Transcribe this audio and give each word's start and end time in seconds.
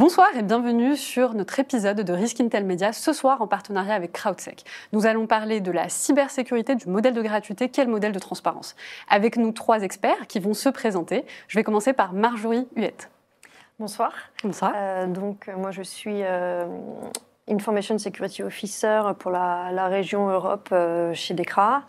Bonsoir 0.00 0.28
et 0.34 0.42
bienvenue 0.42 0.96
sur 0.96 1.34
notre 1.34 1.60
épisode 1.60 2.00
de 2.00 2.12
Risk 2.14 2.40
Intel 2.40 2.64
Media, 2.64 2.90
ce 2.94 3.12
soir 3.12 3.42
en 3.42 3.46
partenariat 3.46 3.94
avec 3.94 4.12
CrowdSec. 4.12 4.64
Nous 4.94 5.04
allons 5.04 5.26
parler 5.26 5.60
de 5.60 5.70
la 5.70 5.90
cybersécurité, 5.90 6.74
du 6.74 6.88
modèle 6.88 7.12
de 7.12 7.20
gratuité, 7.20 7.68
quel 7.68 7.86
modèle 7.86 8.12
de 8.12 8.18
transparence. 8.18 8.76
Avec 9.10 9.36
nous 9.36 9.52
trois 9.52 9.82
experts 9.82 10.26
qui 10.26 10.40
vont 10.40 10.54
se 10.54 10.70
présenter. 10.70 11.26
Je 11.48 11.58
vais 11.58 11.64
commencer 11.64 11.92
par 11.92 12.14
Marjorie 12.14 12.66
Huette. 12.76 13.10
Bonsoir. 13.78 14.14
Bonsoir. 14.42 14.72
Euh, 14.74 15.06
donc, 15.06 15.50
euh, 15.50 15.56
moi, 15.58 15.70
je 15.70 15.82
suis 15.82 16.22
euh, 16.22 16.64
Information 17.50 17.98
Security 17.98 18.42
Officer 18.42 19.02
pour 19.18 19.30
la, 19.30 19.68
la 19.70 19.86
région 19.88 20.30
Europe 20.30 20.70
euh, 20.72 21.12
chez 21.12 21.34
DECRA. 21.34 21.82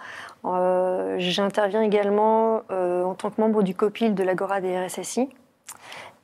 J'interviens 1.18 1.82
également 1.82 2.64
en 2.70 3.14
tant 3.14 3.30
que 3.30 3.40
membre 3.40 3.64
du 3.64 3.74
COPIL 3.74 4.16
de 4.16 4.24
l'Agora 4.24 4.60
des 4.60 4.78
RSSI. 4.78 5.30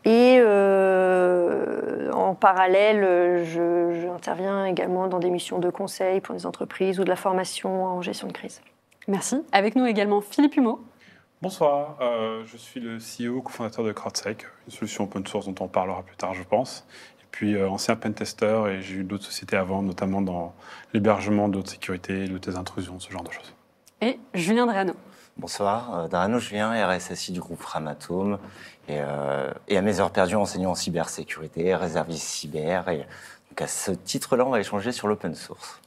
Et 0.05 0.37
euh, 0.39 2.11
en 2.13 2.33
parallèle, 2.35 3.43
je- 3.45 3.99
j'interviens 4.01 4.65
également 4.65 5.07
dans 5.07 5.19
des 5.19 5.29
missions 5.29 5.59
de 5.59 5.69
conseil 5.69 6.21
pour 6.21 6.35
des 6.35 6.45
entreprises 6.45 6.99
ou 6.99 7.03
de 7.03 7.09
la 7.09 7.15
formation 7.15 7.85
en 7.85 8.01
gestion 8.01 8.27
de 8.27 8.33
crise. 8.33 8.61
Merci. 9.07 9.41
Avec 9.51 9.75
nous 9.75 9.85
également 9.85 10.21
Philippe 10.21 10.55
Humeau. 10.57 10.81
Bonsoir, 11.41 11.97
euh, 12.01 12.43
je 12.45 12.57
suis 12.57 12.79
le 12.79 12.97
CEO, 12.99 13.41
cofondateur 13.41 13.85
de 13.85 13.91
CrowdSec, 13.91 14.45
une 14.67 14.73
solution 14.73 15.03
open 15.03 15.25
source 15.27 15.45
dont 15.47 15.63
on 15.63 15.67
parlera 15.67 16.01
plus 16.03 16.15
tard, 16.15 16.33
je 16.33 16.43
pense. 16.43 16.85
Et 17.21 17.25
puis 17.31 17.55
euh, 17.55 17.69
ancien 17.69 17.95
pentester 17.95 18.63
et 18.71 18.81
j'ai 18.81 18.95
eu 18.95 19.03
d'autres 19.03 19.25
sociétés 19.25 19.55
avant, 19.57 19.81
notamment 19.83 20.21
dans 20.21 20.53
l'hébergement 20.93 21.47
d'autres 21.47 21.69
sécurités, 21.69 22.25
lutte 22.25 22.49
des 22.49 22.55
intrusions, 22.55 22.99
ce 22.99 23.11
genre 23.11 23.23
de 23.23 23.31
choses. 23.31 23.53
Et 24.01 24.19
Julien 24.33 24.65
Drano. 24.65 24.93
Bonsoir, 25.37 25.95
euh, 25.95 26.07
Darano 26.07 26.39
Julien, 26.39 26.71
RSSI 26.87 27.31
du 27.31 27.39
groupe 27.39 27.61
Framatome. 27.61 28.39
Et, 28.87 28.99
euh, 28.99 29.51
et 29.67 29.77
à 29.77 29.81
mes 29.81 29.99
heures 29.99 30.11
perdues, 30.11 30.35
enseignant 30.35 30.71
en 30.71 30.75
cybersécurité, 30.75 31.75
réserviste 31.75 32.23
cyber. 32.23 32.87
Et 32.89 32.99
donc 33.49 33.61
à 33.61 33.67
ce 33.67 33.91
titre-là, 33.91 34.45
on 34.45 34.49
va 34.49 34.59
échanger 34.59 34.91
sur 34.91 35.07
l'open 35.07 35.35
source. 35.35 35.81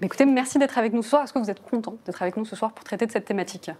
Bah, 0.00 0.06
écoutez, 0.06 0.26
merci 0.26 0.58
d'être 0.58 0.78
avec 0.78 0.92
nous 0.92 1.02
ce 1.02 1.10
soir. 1.10 1.22
Est-ce 1.24 1.32
que 1.32 1.38
vous 1.38 1.50
êtes 1.50 1.62
content 1.62 1.96
d'être 2.06 2.22
avec 2.22 2.36
nous 2.36 2.44
ce 2.44 2.56
soir 2.56 2.72
pour 2.72 2.84
traiter 2.84 3.06
de 3.06 3.12
cette 3.12 3.24
thématique? 3.24 3.70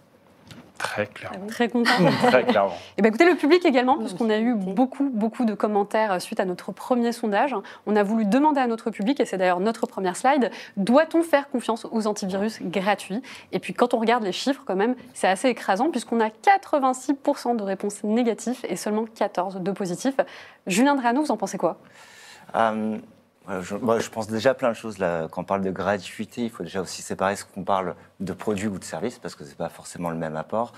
Très 0.81 1.05
clairement. 1.05 1.45
Très 1.47 1.69
content. 1.69 1.91
Très 2.27 2.43
clairement. 2.43 2.73
Et 2.97 3.01
bien, 3.01 3.09
écoutez, 3.09 3.25
le 3.25 3.35
public 3.35 3.63
également, 3.65 3.97
puisqu'on 3.99 4.29
a 4.31 4.39
eu 4.39 4.55
beaucoup, 4.55 5.09
beaucoup 5.13 5.45
de 5.45 5.53
commentaires 5.53 6.19
suite 6.19 6.39
à 6.39 6.45
notre 6.45 6.71
premier 6.71 7.11
sondage. 7.11 7.55
On 7.85 7.95
a 7.95 8.01
voulu 8.01 8.25
demander 8.25 8.61
à 8.61 8.67
notre 8.67 8.89
public, 8.89 9.19
et 9.19 9.25
c'est 9.25 9.37
d'ailleurs 9.37 9.59
notre 9.59 9.85
première 9.85 10.15
slide, 10.15 10.49
doit-on 10.77 11.21
faire 11.21 11.49
confiance 11.49 11.85
aux 11.91 12.07
antivirus 12.07 12.61
gratuits? 12.63 13.21
Et 13.51 13.59
puis, 13.59 13.73
quand 13.73 13.93
on 13.93 13.99
regarde 13.99 14.23
les 14.23 14.31
chiffres, 14.31 14.63
quand 14.65 14.75
même, 14.75 14.95
c'est 15.13 15.27
assez 15.27 15.49
écrasant, 15.49 15.91
puisqu'on 15.91 16.19
a 16.19 16.29
86% 16.29 17.55
de 17.55 17.63
réponses 17.63 18.03
négatives 18.03 18.59
et 18.67 18.75
seulement 18.75 19.05
14 19.05 19.57
de 19.57 19.71
positifs. 19.71 20.17
Julien 20.65 20.95
Drano, 20.95 21.21
vous 21.21 21.31
en 21.31 21.37
pensez 21.37 21.59
quoi? 21.59 21.77
Euh, 22.55 22.71
euh, 22.71 22.97
je, 23.49 24.09
pense 24.09 24.27
déjà 24.27 24.53
plein 24.53 24.69
de 24.69 24.75
choses. 24.75 24.97
Là. 24.97 25.27
Quand 25.29 25.41
on 25.41 25.45
parle 25.45 25.61
de 25.61 25.71
gratuité, 25.71 26.43
il 26.43 26.49
faut 26.49 26.63
déjà 26.63 26.81
aussi 26.81 27.01
séparer 27.01 27.35
ce 27.35 27.45
qu'on 27.45 27.63
parle 27.63 27.95
de 28.19 28.33
produits 28.33 28.67
ou 28.67 28.77
de 28.77 28.83
services, 28.83 29.19
parce 29.19 29.35
que 29.35 29.43
ce 29.43 29.49
n'est 29.49 29.55
pas 29.55 29.69
forcément 29.69 30.09
le 30.09 30.17
même 30.17 30.35
apport. 30.35 30.73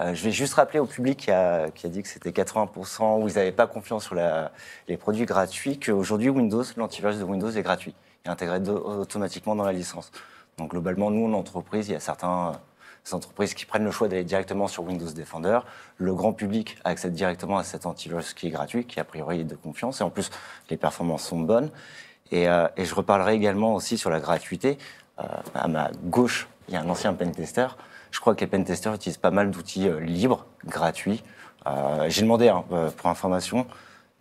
Euh, 0.00 0.14
je 0.14 0.24
vais 0.24 0.30
juste 0.30 0.54
rappeler 0.54 0.78
au 0.78 0.86
public 0.86 1.18
qui 1.18 1.30
a, 1.30 1.70
qui 1.70 1.86
a 1.86 1.88
dit 1.88 2.02
que 2.02 2.08
c'était 2.08 2.30
80% 2.30 3.20
où 3.20 3.28
ils 3.28 3.34
n'avaient 3.34 3.52
pas 3.52 3.66
confiance 3.66 4.04
sur 4.04 4.14
les 4.14 4.96
produits 4.96 5.26
gratuits, 5.26 5.78
qu'aujourd'hui, 5.78 6.30
Windows, 6.30 6.64
l'antivirus 6.76 7.18
de 7.18 7.24
Windows 7.24 7.50
est 7.50 7.62
gratuit 7.62 7.94
et 8.24 8.28
intégré 8.28 8.58
automatiquement 8.68 9.56
dans 9.56 9.64
la 9.64 9.72
licence. 9.72 10.10
Donc 10.56 10.70
globalement, 10.70 11.10
nous, 11.10 11.26
en 11.26 11.32
entreprise, 11.34 11.88
il 11.88 11.92
y 11.92 11.96
a 11.96 12.00
certains 12.00 12.52
euh, 13.12 13.16
entreprises 13.16 13.54
qui 13.54 13.66
prennent 13.66 13.84
le 13.84 13.90
choix 13.90 14.08
d'aller 14.08 14.24
directement 14.24 14.68
sur 14.68 14.84
Windows 14.84 15.10
Defender. 15.10 15.60
Le 15.96 16.14
grand 16.14 16.32
public 16.32 16.78
accède 16.84 17.12
directement 17.12 17.58
à 17.58 17.64
cet 17.64 17.86
antivirus 17.86 18.34
qui 18.34 18.48
est 18.48 18.50
gratuit, 18.50 18.84
qui 18.84 19.00
a 19.00 19.04
priori 19.04 19.40
est 19.40 19.44
de 19.44 19.56
confiance. 19.56 20.00
Et 20.00 20.04
en 20.04 20.10
plus, 20.10 20.30
les 20.70 20.76
performances 20.76 21.24
sont 21.24 21.40
bonnes. 21.40 21.70
Et, 22.30 22.48
euh, 22.48 22.68
je 22.76 22.94
reparlerai 22.94 23.34
également 23.34 23.74
aussi 23.74 23.98
sur 23.98 24.10
la 24.10 24.20
gratuité. 24.20 24.78
Euh, 25.20 25.24
à 25.54 25.68
ma 25.68 25.90
gauche, 26.04 26.48
il 26.68 26.74
y 26.74 26.76
a 26.76 26.80
un 26.80 26.88
ancien 26.88 27.12
pentester. 27.14 27.66
Je 28.10 28.20
crois 28.20 28.34
que 28.34 28.40
les 28.40 28.46
pentesters 28.46 28.94
utilisent 28.94 29.18
pas 29.18 29.30
mal 29.30 29.50
d'outils 29.50 29.88
euh, 29.88 30.00
libres, 30.00 30.46
gratuits. 30.64 31.22
Euh, 31.66 32.06
J'ai 32.08 32.22
demandé, 32.22 32.48
hein, 32.48 32.64
pour 32.96 33.10
information, 33.10 33.66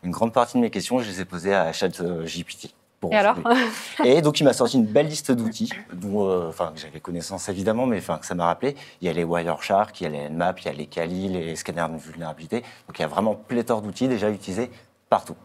une 0.04 0.12
grande 0.12 0.34
partie 0.34 0.58
de 0.58 0.62
mes 0.62 0.70
questions, 0.70 1.00
je 1.00 1.10
les 1.10 1.22
ai 1.22 1.26
posées 1.26 1.54
à 1.54 1.72
ChatGPT. 1.72 2.74
Pour 3.10 3.14
Et 3.14 3.18
alors. 3.18 3.36
Et 4.04 4.22
donc, 4.22 4.40
il 4.40 4.44
m'a 4.44 4.54
sorti 4.54 4.78
une 4.78 4.86
belle 4.86 5.08
liste 5.08 5.32
d'outils, 5.32 5.72
dont, 5.94 6.28
euh, 6.30 6.50
enfin, 6.50 6.74
j'avais 6.76 7.00
connaissance 7.00 7.50
évidemment, 7.50 7.86
mais 7.86 7.98
enfin, 7.98 8.18
que 8.18 8.26
ça 8.26 8.36
m'a 8.36 8.46
rappelé. 8.46 8.76
Il 9.02 9.08
y 9.08 9.10
a 9.10 9.14
les 9.14 9.24
Wireshark, 9.24 10.00
il 10.02 10.04
y 10.04 10.08
a 10.08 10.10
les 10.10 10.30
Nmap, 10.30 10.60
il 10.62 10.66
y 10.66 10.70
a 10.70 10.74
les 10.74 10.86
Kali, 10.86 11.30
les 11.30 11.56
scanners 11.56 11.88
de 11.92 11.98
vulnérabilité. 11.98 12.62
Donc, 12.88 12.98
il 13.00 13.02
y 13.02 13.06
a 13.06 13.08
vraiment 13.08 13.36
pléthore 13.36 13.82
d'outils 13.82 14.08
déjà 14.08 14.30
utilisés 14.30 14.70
partout. 15.10 15.36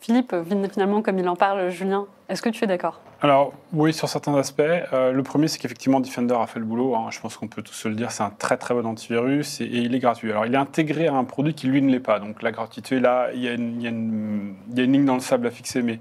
Philippe, 0.00 0.34
finalement, 0.72 1.02
comme 1.02 1.18
il 1.18 1.28
en 1.28 1.34
parle, 1.34 1.68
Julien, 1.70 2.06
est-ce 2.28 2.40
que 2.40 2.48
tu 2.50 2.62
es 2.62 2.66
d'accord? 2.66 3.00
Alors, 3.22 3.54
oui, 3.72 3.92
sur 3.92 4.08
certains 4.08 4.34
aspects. 4.36 4.60
Euh, 4.60 5.10
le 5.10 5.22
premier, 5.24 5.48
c'est 5.48 5.58
qu'effectivement, 5.58 5.98
Defender 6.00 6.34
a 6.38 6.46
fait 6.46 6.60
le 6.60 6.64
boulot. 6.64 6.94
hein. 6.94 7.06
Je 7.10 7.18
pense 7.18 7.36
qu'on 7.36 7.48
peut 7.48 7.62
tous 7.62 7.72
se 7.72 7.88
le 7.88 7.94
dire. 7.94 8.12
C'est 8.12 8.22
un 8.22 8.30
très, 8.30 8.56
très 8.56 8.74
bon 8.74 8.84
antivirus 8.86 9.60
et, 9.60 9.64
et 9.64 9.78
il 9.78 9.94
est 9.94 9.98
gratuit. 9.98 10.30
Alors, 10.30 10.46
il 10.46 10.54
est 10.54 10.58
intégré 10.58 11.08
à 11.08 11.14
un 11.14 11.24
produit 11.24 11.54
qui, 11.54 11.66
lui, 11.66 11.82
ne 11.82 11.90
l'est 11.90 11.98
pas. 11.98 12.20
Donc, 12.20 12.42
la 12.42 12.52
gratuité, 12.52 13.00
là, 13.00 13.30
il 13.34 13.42
y, 13.42 13.48
a 13.48 13.54
une, 13.54 13.80
il 13.80 13.82
y 13.82 13.86
a 13.86 13.90
une- 13.90 14.54
il 14.70 14.78
y 14.78 14.80
a 14.80 14.84
une 14.84 14.92
ligne 14.92 15.04
dans 15.06 15.14
le 15.14 15.20
sable 15.20 15.46
à 15.46 15.50
fixer. 15.50 15.82
Mais 15.82 15.98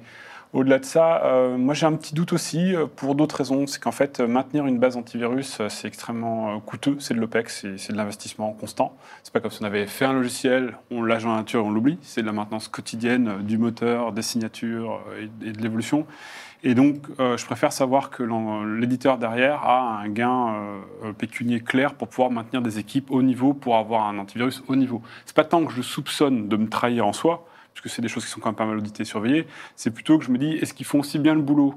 au-delà 0.56 0.80
de 0.80 0.86
ça, 0.86 1.22
euh, 1.26 1.58
moi, 1.58 1.74
j'ai 1.74 1.86
un 1.86 1.92
petit 1.94 2.16
doute 2.16 2.32
aussi 2.32 2.74
euh, 2.74 2.86
pour 2.88 3.14
d'autres 3.14 3.36
raisons. 3.36 3.68
C'est 3.68 3.82
qu'en 3.82 3.92
fait, 3.92 4.22
euh, 4.22 4.28
maintenir 4.28 4.66
une 4.66 4.80
base 4.80 4.96
antivirus, 4.96 5.62
c'est 5.68 5.88
extrêmement 5.88 6.60
coûteux. 6.62 6.96
C'est 7.00 7.14
de 7.14 7.20
l'OPEX, 7.20 7.68
c'est- 7.78 7.92
de 7.92 7.98
l'investissement 7.98 8.54
constant. 8.54 8.96
C'est 9.24 9.34
pas 9.34 9.42
comme 9.42 9.52
si 9.52 9.62
on 9.62 9.66
avait 9.66 9.86
fait 9.86 10.06
un 10.06 10.14
logiciel, 10.14 10.78
on 10.92 11.04
lâche 11.04 11.24
dans 11.24 11.32
la 11.32 11.40
nature 11.40 11.60
et 11.60 11.64
on 11.64 11.72
l'oublie. 11.72 11.98
C'est 12.02 12.22
de 12.22 12.26
la 12.26 12.32
maintenance 12.32 12.70
quotidienne 12.70 13.44
du 13.44 13.58
moteur, 13.58 14.14
des 14.14 14.22
signatures 14.22 15.02
et, 15.20 15.52
de 15.52 15.62
l'évolution. 15.62 16.06
Et 16.64 16.74
donc, 16.74 16.96
je 17.20 17.46
préfère 17.46 17.72
savoir 17.72 18.10
que 18.10 18.24
l'éditeur 18.80 19.20
derrière 19.20 19.62
a 19.64 20.00
un 20.00 20.10
gain 20.10 20.56
pécunier 21.18 21.60
clair 21.60 21.94
pour 21.94 22.08
pouvoir 22.08 22.32
maintenir 22.32 22.62
des 22.64 22.80
équipes 22.80 23.12
haut 23.12 23.22
niveau, 23.22 23.54
pour 23.54 23.76
avoir 23.76 24.08
un 24.08 24.18
antivirus 24.18 24.64
haut 24.68 24.76
niveau. 24.76 25.02
C'est 25.26 25.36
pas 25.36 25.44
tant 25.44 25.64
que 25.64 25.72
je 25.72 25.84
soupçonne 25.84 26.48
de 26.48 26.58
me 26.58 26.68
trahir 26.68 27.06
en 27.06 27.14
soi, 27.14 27.46
puisque 27.76 27.94
c'est 27.94 28.02
des 28.02 28.08
choses 28.08 28.26
qui 28.26 28.32
sont 28.32 28.40
quand 28.40 28.50
même 28.50 28.56
pas 28.56 28.66
mal 28.66 28.78
auditées 28.78 29.04
et 29.04 29.06
surveillées, 29.06 29.46
c'est 29.76 29.92
plutôt 29.92 30.18
que 30.18 30.26
je 30.26 30.32
me 30.32 30.38
dis, 30.38 30.54
est-ce 30.54 30.74
qu'ils 30.74 30.86
font 30.86 31.00
aussi 31.00 31.20
bien 31.20 31.36
le 31.36 31.42
boulot 31.42 31.76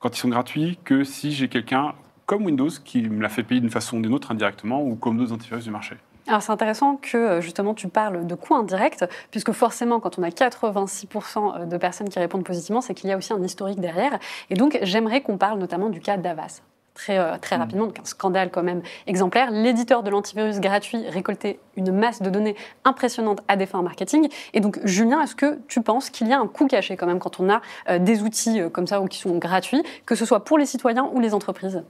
quand 0.00 0.16
ils 0.16 0.20
sont 0.20 0.28
gratuits 0.28 0.78
que 0.84 1.04
si 1.04 1.32
j'ai 1.32 1.48
quelqu'un 1.48 1.94
comme 2.26 2.46
Windows 2.46 2.70
qui 2.84 3.02
me 3.02 3.22
l'a 3.22 3.28
fait 3.28 3.42
payer 3.42 3.60
d'une 3.60 3.70
façon 3.70 3.98
ou 3.98 4.02
d'une 4.02 4.14
autre 4.14 4.32
indirectement, 4.32 4.82
ou 4.82 4.96
comme 4.96 5.18
d'autres 5.18 5.32
antivirus 5.32 5.64
du 5.64 5.70
marché 5.70 5.96
Alors 6.26 6.42
c'est 6.42 6.52
intéressant 6.52 6.96
que 6.96 7.18
euh, 7.18 7.40
justement 7.42 7.74
tu 7.74 7.88
parles 7.88 8.26
de 8.26 8.34
coûts 8.34 8.54
indirects, 8.54 9.04
puisque 9.30 9.52
forcément 9.52 10.00
quand 10.00 10.18
on 10.18 10.22
a 10.22 10.30
86% 10.30 11.68
de 11.68 11.76
personnes 11.76 12.08
qui 12.08 12.18
répondent 12.18 12.44
positivement, 12.44 12.80
c'est 12.80 12.94
qu'il 12.94 13.10
y 13.10 13.12
a 13.12 13.16
aussi 13.16 13.32
un 13.32 13.42
historique 13.42 13.80
derrière. 13.80 14.18
Et 14.48 14.54
donc 14.54 14.78
j'aimerais 14.82 15.20
qu'on 15.20 15.36
parle 15.36 15.58
notamment 15.58 15.90
du 15.90 16.00
cas 16.00 16.16
d'Avas. 16.16 16.62
Très, 16.94 17.18
euh, 17.18 17.36
très 17.38 17.56
rapidement, 17.56 17.86
donc 17.86 17.98
un 17.98 18.04
scandale 18.04 18.50
quand 18.52 18.62
même 18.62 18.80
exemplaire. 19.08 19.50
L'éditeur 19.50 20.04
de 20.04 20.10
l'antivirus 20.10 20.60
gratuit 20.60 21.08
récoltait 21.08 21.58
une 21.76 21.90
masse 21.90 22.22
de 22.22 22.30
données 22.30 22.54
impressionnante 22.84 23.40
à 23.48 23.56
des 23.56 23.66
fins 23.66 23.82
marketing. 23.82 24.28
Et 24.52 24.60
donc, 24.60 24.78
Julien, 24.84 25.20
est-ce 25.20 25.34
que 25.34 25.58
tu 25.66 25.82
penses 25.82 26.08
qu'il 26.08 26.28
y 26.28 26.32
a 26.32 26.38
un 26.38 26.46
coût 26.46 26.68
caché 26.68 26.96
quand 26.96 27.06
même 27.06 27.18
quand 27.18 27.40
on 27.40 27.50
a 27.50 27.60
euh, 27.90 27.98
des 27.98 28.22
outils 28.22 28.60
euh, 28.60 28.68
comme 28.68 28.86
ça 28.86 29.00
ou 29.00 29.06
qui 29.08 29.18
sont 29.18 29.36
gratuits, 29.38 29.82
que 30.06 30.14
ce 30.14 30.24
soit 30.24 30.44
pour 30.44 30.56
les 30.56 30.66
citoyens 30.66 31.10
ou 31.12 31.18
les 31.18 31.34
entreprises? 31.34 31.82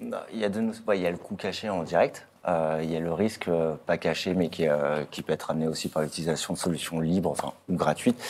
Il 0.00 0.38
y 0.38 0.44
a, 0.44 0.48
de, 0.48 0.72
ouais, 0.86 0.98
il 0.98 1.02
y 1.02 1.06
a 1.06 1.10
le 1.10 1.18
coût 1.18 1.36
caché 1.36 1.68
en 1.68 1.82
direct. 1.82 2.26
Il 2.46 2.90
y 2.90 2.96
a 2.96 3.00
le 3.00 3.12
risque 3.12 3.48
pas 3.86 3.96
caché, 3.96 4.34
mais 4.34 4.48
qui, 4.48 4.66
qui 5.10 5.22
peut 5.22 5.32
être 5.32 5.50
amené 5.50 5.66
aussi 5.66 5.88
par 5.88 6.02
l'utilisation 6.02 6.52
de 6.52 6.58
solutions 6.58 7.00
libres 7.00 7.30
enfin, 7.30 7.52
ou 7.70 7.76
gratuites. 7.76 8.22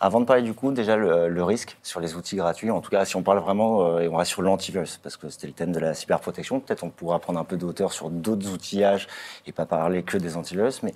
Avant 0.00 0.20
de 0.20 0.26
parler 0.26 0.42
du 0.42 0.54
coût, 0.54 0.70
déjà 0.70 0.96
le, 0.96 1.42
risque 1.42 1.76
sur 1.82 1.98
les 1.98 2.14
outils 2.14 2.36
gratuits, 2.36 2.70
en 2.70 2.80
tout 2.80 2.90
cas 2.90 3.04
si 3.04 3.16
on 3.16 3.22
parle 3.24 3.38
vraiment, 3.40 3.84
euh, 3.84 4.00
et 4.00 4.08
on 4.08 4.14
reste 4.14 4.30
sur 4.30 4.42
l'antivirus, 4.42 5.00
parce 5.02 5.16
que 5.16 5.28
c'était 5.28 5.48
le 5.48 5.52
thème 5.52 5.72
de 5.72 5.80
la 5.80 5.92
cyberprotection, 5.92 6.60
peut-être 6.60 6.84
on 6.84 6.90
pourra 6.90 7.18
prendre 7.18 7.40
un 7.40 7.44
peu 7.44 7.56
de 7.56 7.64
hauteur 7.64 7.92
sur 7.92 8.08
d'autres 8.08 8.48
outillages 8.48 9.08
et 9.46 9.52
pas 9.52 9.66
parler 9.66 10.04
que 10.04 10.16
des 10.16 10.36
antivirus, 10.36 10.84
mais 10.84 10.94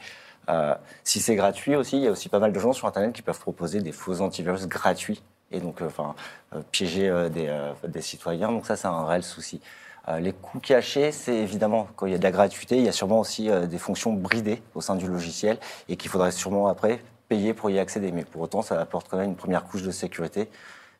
euh, 0.48 0.74
si 1.02 1.18
c'est 1.18 1.34
gratuit 1.34 1.74
aussi, 1.74 1.96
il 1.96 2.04
y 2.04 2.06
a 2.06 2.12
aussi 2.12 2.28
pas 2.28 2.38
mal 2.38 2.52
de 2.52 2.60
gens 2.60 2.72
sur 2.72 2.86
Internet 2.86 3.12
qui 3.12 3.22
peuvent 3.22 3.40
proposer 3.40 3.80
des 3.80 3.90
faux 3.90 4.20
antivirus 4.20 4.68
gratuits 4.68 5.20
et 5.50 5.58
donc 5.58 5.82
euh, 5.82 5.86
enfin 5.86 6.14
piéger 6.70 7.28
des, 7.30 8.02
citoyens. 8.02 8.52
Donc 8.52 8.66
ça, 8.66 8.76
c'est 8.76 8.88
un 8.88 9.04
réel 9.04 9.22
souci. 9.22 9.60
Les 10.18 10.32
coûts 10.32 10.58
cachés, 10.58 11.12
c'est 11.12 11.36
évidemment 11.36 11.88
quand 11.94 12.06
il 12.06 12.12
y 12.12 12.14
a 12.14 12.18
de 12.18 12.22
la 12.24 12.32
gratuité, 12.32 12.76
il 12.76 12.84
y 12.84 12.88
a 12.88 12.92
sûrement 12.92 13.20
aussi 13.20 13.48
des 13.68 13.78
fonctions 13.78 14.12
bridées 14.12 14.60
au 14.74 14.80
sein 14.80 14.96
du 14.96 15.06
logiciel 15.06 15.58
et 15.88 15.96
qu'il 15.96 16.10
faudrait 16.10 16.32
sûrement 16.32 16.66
après 16.66 17.00
payer 17.32 17.54
pour 17.54 17.70
y 17.70 17.78
accéder. 17.78 18.12
Mais 18.12 18.24
pour 18.24 18.42
autant, 18.42 18.60
ça 18.62 18.78
apporte 18.78 19.06
quand 19.08 19.16
même 19.16 19.30
une 19.30 19.36
première 19.36 19.64
couche 19.64 19.82
de 19.82 19.90
sécurité 19.90 20.48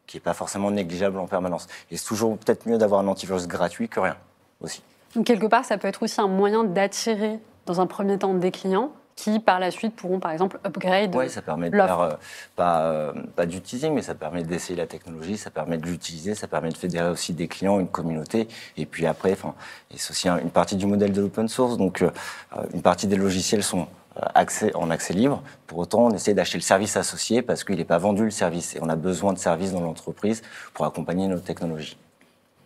qui 0.06 0.16
n'est 0.16 0.20
pas 0.22 0.32
forcément 0.34 0.70
négligeable 0.70 1.18
en 1.18 1.26
permanence. 1.26 1.66
Et 1.90 1.96
c'est 1.98 2.06
toujours 2.06 2.36
peut-être 2.38 2.66
mieux 2.66 2.78
d'avoir 2.78 3.00
un 3.00 3.08
antivirus 3.08 3.46
gratuit 3.46 3.88
que 3.88 4.00
rien 4.00 4.16
aussi. 4.62 4.82
Donc 5.14 5.26
quelque 5.26 5.46
part, 5.46 5.64
ça 5.66 5.76
peut 5.76 5.88
être 5.88 6.02
aussi 6.02 6.20
un 6.22 6.28
moyen 6.28 6.64
d'attirer 6.64 7.38
dans 7.66 7.80
un 7.82 7.86
premier 7.86 8.18
temps 8.18 8.32
des 8.34 8.50
clients 8.50 8.90
qui 9.14 9.40
par 9.40 9.60
la 9.60 9.70
suite 9.70 9.94
pourront 9.94 10.20
par 10.20 10.30
exemple 10.32 10.58
upgrade. 10.64 11.14
Oui, 11.14 11.28
ça 11.28 11.42
permet 11.42 11.68
de 11.68 11.76
faire, 11.76 12.00
euh, 12.00 12.12
pas, 12.56 12.80
euh, 12.86 13.12
pas 13.36 13.44
du 13.44 13.60
teasing, 13.60 13.92
mais 13.92 14.00
ça 14.00 14.14
permet 14.14 14.42
d'essayer 14.42 14.74
la 14.74 14.86
technologie, 14.86 15.36
ça 15.36 15.50
permet 15.50 15.76
de 15.76 15.84
l'utiliser, 15.86 16.34
ça 16.34 16.48
permet 16.48 16.70
de 16.70 16.78
fédérer 16.78 17.10
aussi 17.10 17.34
des 17.34 17.46
clients, 17.46 17.78
une 17.78 17.88
communauté. 17.88 18.48
Et 18.78 18.86
puis 18.86 19.04
après, 19.06 19.32
enfin, 19.32 19.54
et 19.90 19.98
c'est 19.98 20.10
aussi 20.12 20.30
un- 20.30 20.38
une 20.38 20.50
partie 20.50 20.76
du 20.76 20.86
modèle 20.86 21.12
de 21.12 21.20
l'open 21.20 21.46
source. 21.46 21.76
Donc, 21.76 22.00
euh, 22.00 22.10
euh, 22.56 22.62
une 22.72 22.80
partie 22.80 23.06
des 23.06 23.16
logiciels 23.16 23.62
sont 23.62 23.86
accès, 24.34 24.74
en 24.74 24.90
accès 24.90 25.14
libre. 25.14 25.42
Pour 25.66 25.78
autant, 25.78 26.06
on 26.06 26.10
essaie 26.10 26.34
d'acheter 26.34 26.58
le 26.58 26.62
service 26.62 26.96
associé 26.96 27.42
parce 27.42 27.64
qu'il 27.64 27.76
n'est 27.76 27.84
pas 27.84 27.98
vendu 27.98 28.24
le 28.24 28.30
service 28.30 28.76
et 28.76 28.80
on 28.82 28.88
a 28.88 28.96
besoin 28.96 29.32
de 29.32 29.38
services 29.38 29.72
dans 29.72 29.80
l'entreprise 29.80 30.42
pour 30.74 30.84
accompagner 30.84 31.28
nos 31.28 31.38
technologies. 31.38 31.96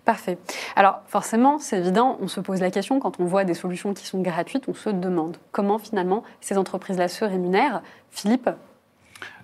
Parfait. 0.05 0.39
Alors 0.77 1.01
forcément, 1.09 1.59
c'est 1.59 1.79
évident, 1.79 2.17
on 2.21 2.29
se 2.29 2.39
pose 2.39 2.61
la 2.61 2.71
question 2.71 3.01
quand 3.01 3.19
on 3.19 3.25
voit 3.25 3.43
des 3.43 3.55
solutions 3.55 3.93
qui 3.93 4.07
sont 4.07 4.23
gratuites, 4.23 4.69
on 4.69 4.75
se 4.75 4.89
demande 4.89 5.37
comment 5.51 5.79
finalement 5.79 6.23
ces 6.41 6.57
entreprises-là 6.57 7.09
se 7.09 7.25
rémunèrent. 7.25 7.83
Philippe? 8.13 8.49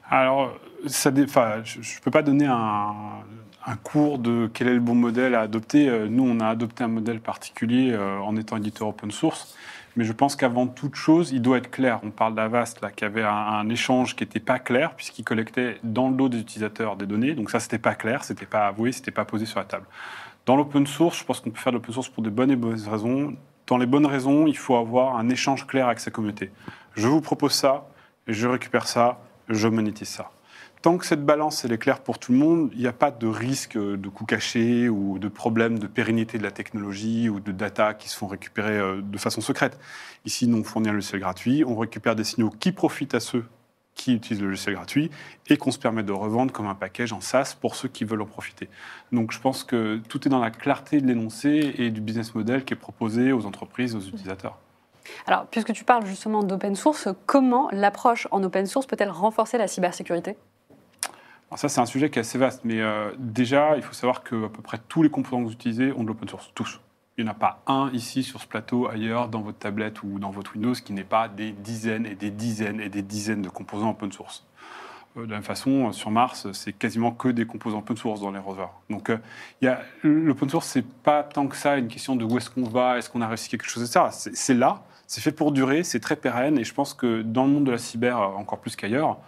Alors, 0.09 0.53
ça, 0.87 1.11
je 1.15 1.79
ne 1.79 2.01
peux 2.05 2.11
pas 2.11 2.23
donner 2.23 2.47
un, 2.47 2.95
un, 3.67 3.77
cours 3.83 4.19
de 4.19 4.49
quel 4.53 4.69
est 4.69 4.75
le 4.75 4.81
bon 4.81 4.95
modèle 4.95 5.35
à 5.35 5.41
adopter. 5.41 5.89
Euh, 5.89 6.07
nous, 6.09 6.23
on 6.23 6.39
a 6.39 6.49
adopté 6.49 6.85
un 6.85 6.89
modèle 6.89 7.21
particulier 7.21 7.93
euh, 7.93 8.19
en 8.21 8.37
étant 8.37 8.57
éditeur 8.57 8.89
open 8.89 9.11
source. 9.11 9.57
Mais 9.97 10.05
je 10.05 10.13
pense 10.13 10.37
qu'avant 10.37 10.67
toute 10.67 10.95
chose, 10.95 11.33
il 11.33 11.43
doit 11.43 11.59
être 11.59 11.71
clair. 11.71 12.01
On 12.03 12.11
parle 12.11 12.35
d'Avast, 12.35 12.81
là, 12.81 12.91
qui 12.91 13.05
avait 13.05 13.23
un, 13.23 13.69
échange 13.69 14.17
qui 14.17 14.25
n'était 14.25 14.41
pas 14.41 14.59
clair, 14.59 14.95
puisqu'il 14.95 15.25
collectait 15.25 15.79
dans 15.83 16.09
le 16.09 16.17
dos 16.17 16.29
des 16.29 16.41
utilisateurs 16.41 16.97
des 16.97 17.07
données. 17.07 17.35
Donc 17.35 17.51
ça, 17.51 17.61
c'était 17.61 17.79
pas 17.79 17.95
clair, 17.95 18.25
c'était 18.25 18.47
pas 18.47 18.67
avoué, 18.67 18.93
c'était 18.93 19.11
pas 19.11 19.25
posé 19.25 19.45
sur 19.45 19.59
la 19.59 19.67
table. 19.67 19.87
Dans 20.47 20.57
l'open 20.57 20.87
source, 20.87 21.19
je 21.19 21.25
pense 21.25 21.41
qu'on 21.41 21.51
peut 21.51 21.61
faire 21.61 21.73
de 21.73 21.79
l'open 21.79 21.93
source 21.93 22.09
pour 22.09 22.23
de 22.23 22.31
bonnes 22.31 22.51
et 22.51 22.57
mauvaises 22.57 22.89
raisons. 22.89 23.37
Dans 23.67 23.79
les 23.79 23.87
bonnes 23.87 24.07
raisons, 24.07 24.47
il 24.47 24.57
faut 24.57 24.77
avoir 24.77 25.17
un 25.17 25.29
échange 25.29 25.67
clair 25.67 25.87
avec 25.87 26.01
sa 26.01 26.11
communauté. 26.11 26.51
Je 26.95 27.07
vous 27.07 27.21
propose 27.21 27.53
ça, 27.53 27.87
je 28.27 28.49
récupère 28.49 28.89
ça, 28.89 29.21
je 29.49 29.69
monétise 29.69 30.09
ça. 30.09 30.31
Tant 30.83 30.99
que 30.99 31.07
cette 31.07 31.25
balance 31.25 31.65
est 31.65 31.79
claire 31.79 32.01
pour 32.01 32.19
tout 32.19 32.33
le 32.33 32.39
monde, 32.39 32.71
il 32.73 32.81
n'y 32.81 32.89
a 32.89 32.93
pas 32.93 33.13
de 33.13 33.29
risque 33.29 33.79
de 33.79 34.09
coûts 34.09 34.25
cachés 34.25 34.89
ou 34.89 35.21
de 35.21 35.29
problème 35.29 35.79
de 35.79 35.87
pérennité 35.87 36.39
de 36.39 36.43
la 36.43 36.51
technologie 36.51 37.29
ou 37.29 37.39
de 37.39 37.53
data 37.53 37.95
qui 37.95 38.09
se 38.09 38.17
font 38.17 38.27
récupérer 38.27 38.79
euh, 38.79 39.01
de 39.01 39.17
façon 39.17 39.41
secrète. 39.41 39.79
Ici, 40.25 40.49
nous, 40.49 40.59
on 40.59 40.65
fournit 40.65 40.89
un 40.89 40.93
logiciel 40.95 41.21
gratuit, 41.21 41.65
on 41.65 41.77
récupère 41.77 42.17
des 42.17 42.25
signaux 42.25 42.51
qui 42.51 42.73
profitent 42.73 43.15
à 43.15 43.21
ceux 43.21 43.45
qui 43.95 44.13
utilisent 44.13 44.43
le 44.43 44.49
logiciel 44.49 44.75
gratuit 44.75 45.13
et 45.49 45.57
qu'on 45.57 45.71
se 45.71 45.79
permet 45.79 46.03
de 46.03 46.11
revendre 46.11 46.51
comme 46.51 46.67
un 46.67 46.75
package 46.75 47.13
en 47.13 47.21
SaaS 47.21 47.55
pour 47.61 47.77
ceux 47.77 47.89
qui 47.89 48.05
veulent 48.05 48.23
en 48.23 48.27
profiter. 48.27 48.69
Donc 49.13 49.31
je 49.31 49.39
pense 49.39 49.63
que 49.63 50.01
tout 50.09 50.27
est 50.27 50.31
dans 50.31 50.41
la 50.41 50.51
clarté 50.51 51.01
de 51.01 51.07
l'énoncé 51.07 51.75
et 51.79 51.91
du 51.91 52.01
business 52.01 52.35
model 52.35 52.65
qui 52.65 52.75
est 52.75 52.77
proposé 52.77 53.31
aux 53.31 53.47
entreprises, 53.47 53.95
aux 53.95 54.01
utilisateurs. 54.01 54.59
Alors, 55.27 55.47
puisque 55.47 55.73
tu 55.73 55.85
parles 55.85 56.07
justement 56.07 56.43
d'open 56.43 56.75
source, 56.75 57.09
comment 57.27 57.69
l'approche 57.71 58.27
en 58.33 58.43
open 58.43 58.67
source 58.67 58.87
peut-elle 58.87 59.11
renforcer 59.11 59.59
la 59.59 59.69
cybersécurité? 59.69 60.37
Ça, 61.57 61.69
c'est 61.69 61.81
un 61.81 61.87
sujet 61.87 62.09
qui 62.11 62.19
est 62.19 62.21
assez 62.21 62.39
vaste, 62.39 62.63
mais 62.65 62.81
euh, 62.81 63.11
déjà, 63.19 63.77
il 63.77 63.83
faut 63.83 63.93
savoir 63.93 64.23
que 64.23 64.47
à 64.47 64.49
peu 64.49 64.63
près 64.63 64.79
tous 64.89 65.03
les 65.03 65.11
composants 65.11 65.41
que 65.41 65.47
vous 65.47 65.53
utilisez 65.53 65.93
ont 65.93 66.03
de 66.03 66.09
l'open 66.09 66.29
source, 66.29 66.51
tous. 66.55 66.81
Il 67.19 67.25
n'y 67.25 67.31
en 67.31 67.33
a 67.33 67.37
pas 67.37 67.63
un 67.67 67.91
ici 67.93 68.23
sur 68.23 68.41
ce 68.41 68.47
plateau, 68.47 68.89
ailleurs, 68.89 69.29
dans 69.29 69.43
votre 69.43 69.59
tablette 69.59 70.03
ou 70.03 70.19
dans 70.19 70.31
votre 70.31 70.55
Windows, 70.55 70.73
qui 70.73 70.95
n'est 70.95 71.05
pas 71.05 71.29
des 71.29 71.53
dizaines 71.53 72.07
et 72.07 72.15
des 72.15 72.31
dizaines 72.31 72.81
et 72.81 72.89
des 72.89 73.03
dizaines 73.03 73.43
de 73.43 73.51
composants 73.51 73.91
open 73.91 74.11
source. 74.13 74.47
Euh, 75.19 75.27
de 75.27 75.31
la 75.31 75.37
même 75.37 75.45
façon, 75.45 75.93
sur 75.93 76.11
Mars, 76.11 76.51
c'est 76.53 76.73
quasiment 76.73 77.13
que 77.13 77.29
des 77.29 77.45
composants 77.45 77.81
open 77.81 77.99
source 77.99 78.23
dans 78.23 78.31
les 78.31 78.39
rovers. 78.39 78.71
Donc, 78.89 79.11
euh, 79.11 79.19
l'open 80.03 80.49
source, 80.49 80.67
c'est 80.67 80.87
pas 80.87 81.23
tant 81.23 81.49
que 81.49 81.57
ça 81.57 81.77
une 81.77 81.89
question 81.89 82.17
de 82.17 82.25
où 82.25 82.39
est-ce 82.39 82.49
qu'on 82.49 82.65
va, 82.65 82.97
est-ce 82.97 83.11
qu'on 83.11 83.21
a 83.21 83.29
réussi 83.29 83.51
quelque 83.51 83.67
chose, 83.67 83.83
etc. 83.83 84.07
C'est 84.11 84.55
là, 84.55 84.85
c'est 85.07 85.21
fait 85.21 85.33
pour 85.33 85.53
durer, 85.53 85.83
c'est 85.83 86.01
très 86.01 86.17
pérenne, 86.17 86.59
et 86.59 86.65
je 86.65 86.73
pense 86.73 86.95
que 86.95 87.21
dans 87.21 87.45
le 87.45 87.51
monde 87.51 87.65
de 87.65 87.73
la 87.73 87.79
cyber, 87.79 88.19
encore 88.39 88.59
plus 88.59 88.75
qu'ailleurs, 88.75 89.19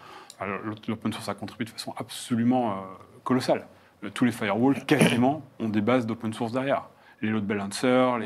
l'open 0.88 1.12
source 1.12 1.28
a 1.28 1.34
contribué 1.34 1.64
de 1.64 1.70
façon 1.70 1.94
absolument 1.96 2.72
euh, 2.72 2.74
colossale. 3.22 3.66
Tous 4.12 4.24
les 4.24 4.32
firewalls, 4.32 4.84
quasiment, 4.86 5.42
ont 5.60 5.68
des 5.68 5.80
bases 5.80 6.06
d'open 6.06 6.32
source 6.32 6.52
derrière 6.52 6.88
les 7.24 7.30
load 7.30 7.44
balancers, 7.44 8.20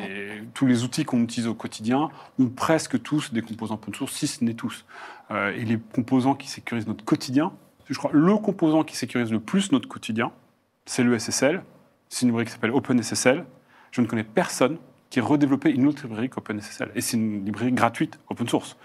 tous 0.55 0.67
les 0.67 0.85
outils 0.85 1.05
qu'on 1.05 1.23
utilise 1.23 1.47
au 1.47 1.55
quotidien 1.55 2.11
ont 2.39 2.49
presque 2.49 3.01
tous 3.03 3.33
des 3.33 3.43
composants 3.43 3.75
open 3.75 3.95
source, 3.95 4.13
si 4.13 4.27
ce 4.27 4.45
n'est 4.45 4.55
tous. 4.55 4.85
Euh, 5.31 5.53
et 5.53 5.65
les 5.65 5.79
composants 5.79 6.35
qui 6.35 6.49
sécurisent 6.49 6.87
notre 6.87 7.05
quotidien, 7.05 7.53
je 7.89 7.97
crois 7.97 8.11
le 8.13 8.37
composant 8.37 8.85
qui 8.85 8.97
sécurise 8.97 9.31
le 9.31 9.41
plus 9.41 9.73
notre 9.73 9.89
quotidien, 9.89 10.33
c'est 10.85 11.03
le 11.03 11.19
SSL. 11.19 11.63
C'est 12.09 12.23
une 12.23 12.29
librairie 12.29 12.47
qui 12.47 12.53
s'appelle 12.53 12.71
OpenSSL. 12.71 13.45
Je 13.91 14.01
ne 14.01 14.07
connais 14.07 14.25
personne 14.25 14.79
qui 15.11 15.19
ait 15.19 15.23
redéveloppé 15.23 15.71
une 15.71 15.87
autre 15.87 16.03
librairie 16.03 16.29
qu'OpenSSL. 16.29 16.91
Et 16.95 17.01
c'est 17.01 17.17
une 17.17 17.45
librairie 17.45 17.73
gratuite, 17.73 18.19
open 18.29 18.49
source. 18.49 18.77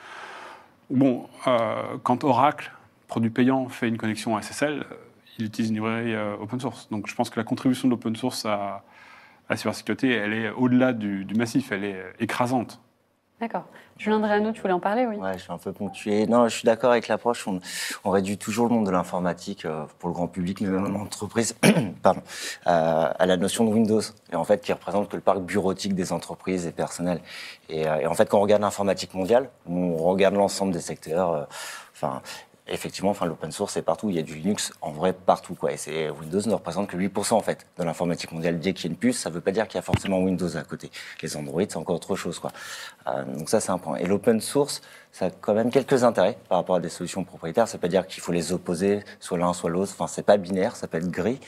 Bon, 0.89 1.27
euh, 1.47 1.97
quand 2.03 2.23
Oracle, 2.23 2.71
produit 3.13 3.29
payant, 3.29 3.69
fait 3.69 3.87
une 3.87 3.97
connexion 3.97 4.35
à 4.35 4.41
SSL, 4.41 4.79
euh, 4.79 4.95
il 5.37 5.45
utilise 5.45 5.69
une 5.69 5.75
librairie 5.75 6.15
open 6.39 6.59
source. 6.59 6.89
Donc 6.89 7.07
je 7.07 7.13
pense 7.13 7.29
que 7.29 7.39
la 7.39 7.43
contribution 7.43 7.87
de 7.87 7.93
l'open 7.93 8.15
source 8.15 8.45
à, 8.45 8.83
la 9.49 9.55
cybersécurité, 9.55 10.11
elle 10.11 10.33
est 10.33 10.49
au-delà 10.49 10.93
du, 10.93 11.25
massif, 11.35 11.71
elle 11.71 11.83
est 11.83 12.03
écrasante. 12.19 12.79
D'accord. 13.39 13.65
Julien 13.97 14.19
Dréano, 14.19 14.51
tu 14.51 14.61
voulais 14.61 14.73
en 14.73 14.79
parler, 14.79 15.05
oui 15.05 15.17
Ouais, 15.17 15.33
je 15.33 15.43
suis 15.43 15.51
un 15.51 15.57
peu 15.57 15.73
ponctué. 15.73 16.27
Non, 16.27 16.47
je 16.47 16.55
suis 16.55 16.65
d'accord 16.65 16.91
avec 16.91 17.07
l'approche. 17.07 17.45
On, 17.47 18.09
réduit 18.09 18.37
toujours 18.37 18.67
le 18.67 18.73
monde 18.73 18.85
de 18.85 18.91
l'informatique 18.91 19.65
euh, 19.65 19.85
pour 19.99 20.09
le 20.09 20.13
grand 20.13 20.27
public, 20.27 20.61
même 20.61 20.93
l'entreprise, 20.93 21.55
pardon, 22.01 22.21
euh, 22.67 23.09
à 23.19 23.25
la 23.25 23.37
notion 23.37 23.65
de 23.65 23.73
Windows, 23.73 24.01
et 24.31 24.35
en 24.35 24.45
fait, 24.45 24.61
qui 24.61 24.71
représente 24.71 25.09
que 25.09 25.17
le 25.17 25.21
parc 25.21 25.41
bureautique 25.41 25.93
des 25.93 26.13
entreprises 26.13 26.65
et 26.65 26.71
personnels. 26.71 27.19
Et, 27.69 27.87
euh, 27.87 27.99
et 27.99 28.07
en 28.07 28.13
fait, 28.13 28.29
quand 28.29 28.37
on 28.37 28.41
regarde 28.41 28.61
l'informatique 28.61 29.13
mondiale, 29.13 29.49
on 29.67 29.97
regarde 29.97 30.35
l'ensemble 30.35 30.71
des 30.71 30.81
secteurs. 30.81 31.47
Enfin, 31.93 32.21
effectivement, 32.67 33.11
enfin, 33.11 33.25
l'open 33.25 33.51
source, 33.51 33.73
c'est 33.73 33.81
partout. 33.81 34.09
Il 34.09 34.15
y 34.15 34.19
a 34.19 34.21
du 34.21 34.35
Linux, 34.35 34.71
en 34.81 34.91
vrai, 34.91 35.13
partout. 35.13 35.55
Quoi. 35.55 35.73
Et 35.73 35.77
c'est, 35.77 36.09
Windows 36.09 36.41
ne 36.45 36.53
représente 36.53 36.87
que 36.87 36.97
8% 36.97 37.33
en 37.33 37.41
fait 37.41 37.65
de 37.77 37.83
l'informatique 37.83 38.31
mondiale. 38.31 38.59
Dès 38.59 38.73
qu'il 38.73 38.85
y 38.85 38.87
a 38.87 38.91
une 38.91 38.97
puce, 38.97 39.17
ça 39.17 39.29
ne 39.29 39.35
veut 39.35 39.41
pas 39.41 39.51
dire 39.51 39.67
qu'il 39.67 39.75
y 39.75 39.79
a 39.79 39.83
forcément 39.83 40.19
Windows 40.19 40.55
à 40.55 40.63
côté. 40.63 40.89
Les 41.21 41.37
Android, 41.37 41.63
c'est 41.67 41.77
encore 41.77 41.95
autre 41.95 42.15
chose. 42.15 42.39
Quoi. 42.39 42.51
Euh, 43.07 43.23
donc 43.25 43.49
ça, 43.49 43.59
c'est 43.59 43.71
un 43.71 43.77
point. 43.77 43.97
Et 43.97 44.05
l'open 44.05 44.39
source, 44.39 44.81
ça 45.11 45.25
a 45.25 45.29
quand 45.29 45.53
même 45.53 45.69
quelques 45.69 46.03
intérêts 46.03 46.37
par 46.49 46.57
rapport 46.57 46.77
à 46.77 46.79
des 46.79 46.89
solutions 46.89 47.23
propriétaires. 47.23 47.67
Ça 47.67 47.77
veut 47.77 47.81
pas 47.81 47.87
dire 47.87 48.07
qu'il 48.07 48.21
faut 48.21 48.31
les 48.31 48.53
opposer, 48.53 49.03
soit 49.19 49.37
l'un, 49.37 49.53
soit 49.53 49.69
l'autre. 49.69 49.91
Enfin, 49.93 50.07
c'est 50.07 50.23
pas 50.23 50.37
binaire, 50.37 50.75
ça 50.75 50.87
peut 50.87 50.97
être 50.97 51.11
gris. 51.11 51.39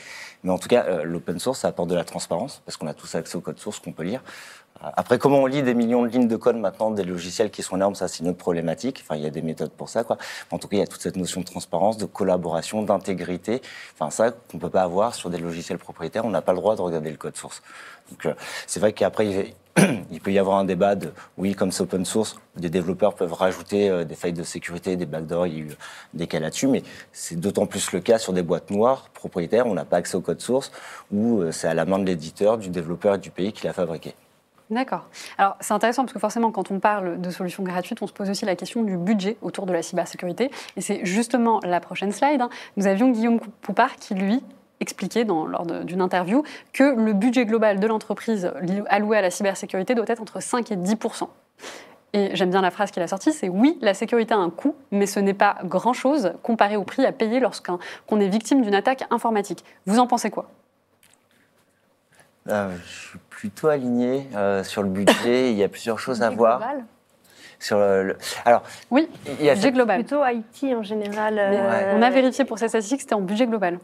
Mais 0.44 0.52
en 0.52 0.58
tout 0.58 0.68
cas, 0.68 0.84
euh, 0.84 1.02
l'open 1.02 1.38
source, 1.40 1.60
ça 1.60 1.68
apporte 1.68 1.88
de 1.88 1.94
la 1.94 2.04
transparence, 2.04 2.62
parce 2.64 2.76
qu'on 2.76 2.86
a 2.86 2.94
tous 2.94 3.14
accès 3.14 3.36
au 3.36 3.40
code 3.40 3.58
source 3.58 3.80
qu'on 3.80 3.92
peut 3.92 4.04
lire. 4.04 4.22
Après, 4.80 5.18
comment 5.18 5.38
on 5.38 5.46
lit 5.46 5.62
des 5.62 5.74
millions 5.74 6.02
de 6.02 6.08
lignes 6.08 6.28
de 6.28 6.36
code 6.36 6.56
maintenant, 6.56 6.90
des 6.90 7.04
logiciels 7.04 7.50
qui 7.50 7.62
sont 7.62 7.76
énormes, 7.76 7.94
ça 7.94 8.08
c'est 8.08 8.22
une 8.22 8.28
autre 8.28 8.38
problématique. 8.38 9.02
Enfin, 9.02 9.16
il 9.16 9.22
y 9.22 9.26
a 9.26 9.30
des 9.30 9.42
méthodes 9.42 9.70
pour 9.70 9.88
ça, 9.88 10.04
quoi. 10.04 10.18
En 10.50 10.58
tout 10.58 10.68
cas, 10.68 10.76
il 10.76 10.80
y 10.80 10.82
a 10.82 10.86
toute 10.86 11.00
cette 11.00 11.16
notion 11.16 11.40
de 11.40 11.46
transparence, 11.46 11.96
de 11.96 12.06
collaboration, 12.06 12.82
d'intégrité. 12.82 13.62
Enfin, 13.94 14.10
ça 14.10 14.30
qu'on 14.30 14.58
peut 14.58 14.70
pas 14.70 14.82
avoir 14.82 15.14
sur 15.14 15.30
des 15.30 15.38
logiciels 15.38 15.78
propriétaires. 15.78 16.24
On 16.24 16.30
n'a 16.30 16.42
pas 16.42 16.52
le 16.52 16.58
droit 16.58 16.76
de 16.76 16.82
regarder 16.82 17.10
le 17.10 17.16
code 17.16 17.36
source. 17.36 17.62
Donc, 18.10 18.26
euh, 18.26 18.34
c'est 18.66 18.80
vrai 18.80 18.92
qu'après, 18.92 19.54
il 20.10 20.20
peut 20.20 20.32
y 20.32 20.38
avoir 20.38 20.58
un 20.58 20.64
débat 20.64 20.94
de, 20.94 21.12
oui, 21.36 21.54
comme 21.54 21.72
c'est 21.72 21.82
open 21.82 22.04
source, 22.04 22.36
des 22.56 22.70
développeurs 22.70 23.14
peuvent 23.14 23.32
rajouter 23.32 23.90
euh, 23.90 24.04
des 24.04 24.14
failles 24.14 24.32
de 24.32 24.42
sécurité, 24.42 24.96
des 24.96 25.06
backdoors, 25.06 25.46
il 25.46 25.54
y 25.54 25.56
a 25.56 25.60
eu 25.64 25.76
des 26.14 26.26
cas 26.26 26.40
là-dessus, 26.40 26.68
mais 26.68 26.82
c'est 27.12 27.38
d'autant 27.38 27.66
plus 27.66 27.92
le 27.92 28.00
cas 28.00 28.18
sur 28.18 28.32
des 28.32 28.42
boîtes 28.42 28.70
noires 28.70 29.10
propriétaires, 29.12 29.66
on 29.66 29.74
n'a 29.74 29.84
pas 29.84 29.98
accès 29.98 30.16
au 30.16 30.20
code 30.20 30.40
source, 30.40 30.70
où 31.12 31.40
euh, 31.40 31.52
c'est 31.52 31.68
à 31.68 31.74
la 31.74 31.84
main 31.84 31.98
de 31.98 32.04
l'éditeur, 32.04 32.58
du 32.58 32.70
développeur 32.70 33.16
et 33.16 33.18
du 33.18 33.30
pays 33.30 33.52
qui 33.52 33.66
l'a 33.66 33.72
fabriqué. 33.72 34.14
D'accord. 34.70 35.08
Alors 35.38 35.56
c'est 35.60 35.74
intéressant 35.74 36.02
parce 36.02 36.12
que 36.12 36.18
forcément 36.18 36.50
quand 36.50 36.70
on 36.70 36.80
parle 36.80 37.20
de 37.20 37.30
solutions 37.30 37.62
gratuites, 37.62 38.02
on 38.02 38.06
se 38.06 38.12
pose 38.12 38.30
aussi 38.30 38.44
la 38.44 38.56
question 38.56 38.82
du 38.82 38.96
budget 38.96 39.36
autour 39.42 39.66
de 39.66 39.72
la 39.72 39.82
cybersécurité. 39.82 40.50
Et 40.76 40.80
c'est 40.80 41.04
justement 41.04 41.60
la 41.62 41.80
prochaine 41.80 42.12
slide. 42.12 42.40
Hein. 42.40 42.50
Nous 42.76 42.86
avions 42.86 43.10
Guillaume 43.10 43.38
Poupard 43.62 43.96
qui 43.96 44.14
lui 44.14 44.42
expliquait 44.80 45.24
lors 45.24 45.64
d'une 45.66 46.02
interview 46.02 46.42
que 46.72 46.84
le 46.84 47.12
budget 47.12 47.46
global 47.46 47.80
de 47.80 47.86
l'entreprise 47.86 48.52
alloué 48.88 49.16
à 49.16 49.22
la 49.22 49.30
cybersécurité 49.30 49.94
doit 49.94 50.04
être 50.08 50.20
entre 50.20 50.42
5 50.42 50.70
et 50.70 50.76
10% 50.76 51.28
et 52.16 52.34
j'aime 52.34 52.50
bien 52.50 52.62
la 52.62 52.70
phrase 52.70 52.90
qu'il 52.90 53.02
a 53.02 53.08
sortie, 53.08 53.32
c'est 53.32 53.48
oui, 53.48 53.78
la 53.82 53.92
sécurité 53.92 54.32
a 54.32 54.38
un 54.38 54.48
coût, 54.48 54.74
mais 54.90 55.06
ce 55.06 55.20
n'est 55.20 55.34
pas 55.34 55.58
grand-chose 55.64 56.32
comparé 56.42 56.76
au 56.76 56.84
prix 56.84 57.04
à 57.04 57.12
payer 57.12 57.40
lorsqu'on 57.40 58.20
est 58.20 58.28
victime 58.28 58.62
d'une 58.62 58.74
attaque 58.74 59.04
informatique. 59.10 59.64
Vous 59.84 59.98
en 59.98 60.06
pensez 60.06 60.30
quoi? 60.30 60.48
Euh, 62.48 62.76
je 62.84 63.08
suis 63.08 63.18
plutôt 63.30 63.68
aligné 63.68 64.28
euh, 64.34 64.62
sur 64.64 64.82
le 64.82 64.88
budget. 64.88 65.50
Il 65.50 65.56
y 65.56 65.64
a 65.64 65.68
plusieurs 65.68 65.98
choses 65.98 66.22
à 66.22 66.30
voir. 66.30 66.58
Global. 66.58 66.84
Sur 67.58 67.78
le, 67.78 68.16
Alors, 68.44 68.62
oui, 68.90 69.08
il 69.40 69.46
y 69.46 69.50
a 69.50 69.54
budget 69.54 69.72
global. 69.72 70.00
Plutôt 70.04 70.22
IT 70.26 70.74
en 70.74 70.82
général. 70.82 71.40
On 71.94 72.02
a 72.02 72.10
vérifié 72.10 72.44
pour 72.44 72.58
cette 72.58 72.68
statistique, 72.68 73.00
c'était 73.00 73.14
en 73.14 73.20
budget 73.20 73.46
global 73.46 73.78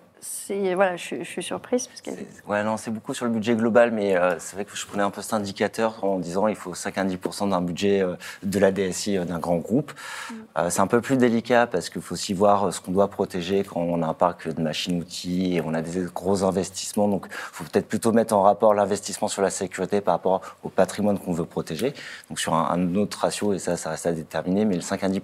voilà, 0.75 0.97
je, 0.97 1.23
suis 1.25 1.43
surprise 1.43 1.87
parce 1.87 2.01
que. 2.01 2.11
Ouais, 2.47 2.63
non, 2.63 2.77
c'est 2.77 2.91
beaucoup 2.91 3.15
sur 3.15 3.25
le 3.25 3.31
budget 3.31 3.55
global, 3.55 3.91
mais 3.91 4.17
euh, 4.17 4.39
c'est 4.39 4.55
vrai 4.55 4.65
que 4.65 4.77
je 4.77 4.87
prenais 4.87 5.03
un 5.03 5.11
peu 5.11 5.23
cet 5.23 5.35
indicateur 5.35 6.05
en 6.05 6.19
disant 6.19 6.47
il 6.47 6.57
faut 6.57 6.75
5 6.75 6.99
à 6.99 7.05
10 7.05 7.19
d'un 7.49 7.61
budget 7.61 8.03
euh, 8.03 8.15
de 8.43 8.59
la 8.59 8.71
DSI 8.71 9.19
euh, 9.19 9.25
d'un 9.25 9.39
grand 9.39 9.57
groupe. 9.57 9.93
Mm. 10.31 10.35
c'est 10.69 10.81
un 10.81 10.87
peu 10.87 11.01
plus 11.01 11.17
délicat 11.17 11.67
parce 11.67 11.89
qu'il 11.89 12.03
faut 12.03 12.15
aussi 12.15 12.35
voir 12.35 12.73
ce 12.73 12.81
qu'on 12.81 12.93
doit 12.93 13.09
protéger 13.09 13.65
quand 13.65 13.81
on 13.81 14.03
a 14.03 14.07
un 14.07 14.15
parc 14.15 14.49
de 14.49 14.63
machines-outils 14.63 15.57
et 15.57 15.63
on 15.65 15.75
a 15.75 15.83
des 15.83 16.07
gros 16.15 16.45
investissements. 16.45 17.09
Donc, 17.09 17.27
il 17.29 17.35
faut 17.35 17.65
peut-être 17.65 17.89
plutôt 17.89 18.13
mettre 18.13 18.35
en 18.35 18.43
rapport 18.43 18.75
l'investissement 18.75 19.29
sur 19.29 19.43
la 19.43 19.51
sécurité 19.51 20.01
par 20.01 20.15
rapport 20.15 20.43
au 20.63 20.69
patrimoine 20.69 21.19
qu'on 21.19 21.33
veut 21.33 21.45
protéger. 21.45 21.95
Donc, 22.29 22.39
sur 22.39 22.55
un, 22.55 22.71
un, 22.71 22.95
autre 22.97 23.19
ratio, 23.21 23.55
et 23.55 23.59
ça, 23.59 23.77
ça 23.77 23.91
reste 23.91 24.07
à 24.07 24.13
déterminer, 24.13 24.65
mais 24.65 24.77
le 24.77 24.83
5 24.83 25.03
à 25.05 25.09
10 25.09 25.21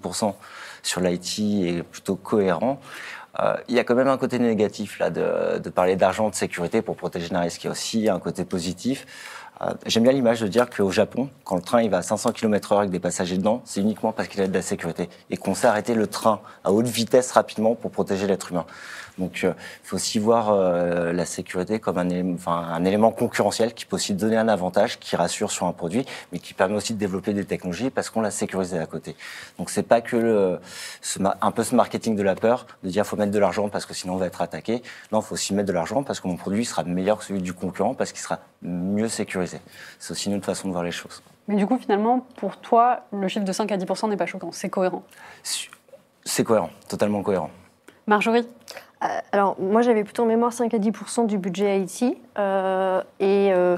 sur 0.83 1.01
l'IT 1.01 1.39
est 1.39 1.83
plutôt 1.83 2.17
cohérent. 2.17 2.81
Euh, 3.41 3.57
il 3.69 3.75
y 3.75 3.79
a 3.79 3.85
quand 3.85 3.95
même 3.95 4.09
un 4.09 4.19
côté 4.19 4.39
négatif 4.39 4.99
là 4.99 5.11
de, 5.11 5.69
parler 5.71 5.97
d'argent 5.97 6.29
de 6.29 6.35
sécurité 6.35 6.83
pour 6.83 6.97
protéger 6.97 7.33
un 7.35 7.41
risque. 7.41 7.65
Il 7.65 7.67
y 7.67 7.69
a 7.69 7.73
aussi 7.73 8.09
un 8.09 8.19
côté 8.19 8.45
positif. 8.45 9.07
Euh, 9.61 9.73
J'aime 9.87 10.05
bien 10.05 10.13
l'image 10.13 10.41
de 10.41 10.49
dire 10.49 10.69
qu'au 10.71 10.91
Japon, 10.91 11.29
quand 11.45 11.57
le 11.57 11.63
train 11.63 11.83
il 11.83 11.91
va 11.91 11.99
à 11.99 12.03
500 12.03 12.33
km/h 12.33 12.79
avec 12.79 12.91
des 12.91 13.01
passagers 13.01 13.37
dedans, 13.37 13.63
c'est 13.65 13.81
uniquement 13.81 14.13
parce 14.13 14.29
qu'il 14.29 14.41
a 14.41 14.47
de 14.47 14.55
la 14.55 14.63
sécurité 14.63 15.09
et 15.31 15.37
qu'on 15.37 15.55
sait 15.55 15.67
arrêter 15.67 15.95
le 15.95 16.07
train 16.07 16.41
à 16.65 16.73
haute 16.73 16.87
vitesse 16.87 17.33
rapidement 17.33 17.75
pour 17.75 17.91
protéger 17.91 18.27
l'être 18.27 18.51
humain. 18.51 18.67
Donc, 19.19 19.41
il 19.43 19.55
faut 19.83 19.97
aussi 19.97 20.19
voir 20.19 20.51
euh, 20.53 21.13
la 21.13 21.25
sécurité 21.25 21.79
comme 21.81 21.99
un 21.99 22.09
élément, 22.09 22.35
enfin, 22.35 22.53
un 22.73 22.85
élément 22.85 23.11
concurrentiel 23.11 23.75
qui 23.75 23.85
peut 23.85 23.97
aussi 23.97 24.15
donner 24.15 24.37
un 24.37 24.49
avantage, 24.49 24.99
qui 24.99 25.17
rassure 25.17 25.51
sur 25.51 25.67
un 25.67 25.73
produit, 25.73 26.07
mais 26.33 26.39
qui 26.39 26.55
permet 26.55 26.77
aussi 26.77 26.95
de 26.95 26.99
développer 26.99 27.33
des 27.33 27.45
technologies 27.45 27.91
parce 27.91 28.11
qu'on 28.11 28.21
l'a 28.21 28.31
sécurisé 28.31 28.79
à 28.79 28.87
côté. 28.87 29.17
Donc, 29.59 29.71
c'est 29.71 29.83
pas 29.83 30.01
que 30.01 30.17
le, 30.17 30.61
ce 31.03 31.19
ma- 31.19 31.37
un 31.43 31.51
peu 31.51 31.65
ce 31.65 31.75
marketing 31.75 32.15
de 32.17 32.23
la 32.23 32.35
peur, 32.35 32.67
de 32.85 32.89
dire 32.91 33.05
faut 33.05 33.17
mettre 33.17 33.33
de 33.33 33.39
l'argent 33.39 33.69
parce 33.69 33.87
que 33.87 33.95
sinon 33.95 34.15
on 34.15 34.19
va 34.19 34.27
être 34.27 34.41
attaqué. 34.41 34.83
Non, 35.13 35.21
il 35.21 35.25
faut 35.25 35.35
aussi 35.35 35.53
mettre 35.55 35.69
de 35.69 35.73
l'argent 35.73 36.03
parce 36.03 36.21
que 36.21 36.29
mon 36.29 36.37
produit 36.37 36.65
sera 36.65 36.85
meilleur 36.85 37.19
que 37.19 37.25
celui 37.25 37.43
du 37.43 37.53
concurrent 37.53 37.95
parce 37.95 38.13
qu'il 38.13 38.21
sera 38.21 38.39
mieux 38.63 39.09
sécurisé. 39.09 39.61
C'est 39.99 40.13
aussi 40.13 40.29
une 40.31 40.37
autre 40.37 40.47
façon 40.47 40.69
de 40.69 40.73
voir 40.73 40.85
les 40.85 40.91
choses. 40.93 41.23
Mais 41.49 41.57
du 41.57 41.67
coup, 41.67 41.79
finalement, 41.79 42.21
pour 42.37 42.59
toi, 42.59 43.01
le 43.13 43.27
chiffre 43.27 43.45
de 43.45 43.53
5 43.53 43.73
à 43.73 43.77
10 43.77 43.87
n'est 44.05 44.17
pas 44.17 44.27
choquant, 44.27 44.53
c'est 44.53 44.69
cohérent. 44.69 45.03
C'est 46.25 46.45
cohérent, 46.45 46.71
totalement 46.89 47.23
cohérent. 47.23 47.51
Marjorie? 48.07 48.41
Euh, 48.41 48.43
Alors, 49.33 49.57
moi, 49.61 49.83
j'avais 49.83 50.05
plutôt 50.05 50.25
en 50.25 50.27
mémoire 50.27 50.53
5 50.53 50.75
à 50.75 50.79
10% 50.79 51.27
du 51.27 51.39
budget 51.39 51.81
IT. 51.81 52.17
euh, 52.39 53.03
et 53.21 53.53
euh, 53.53 53.77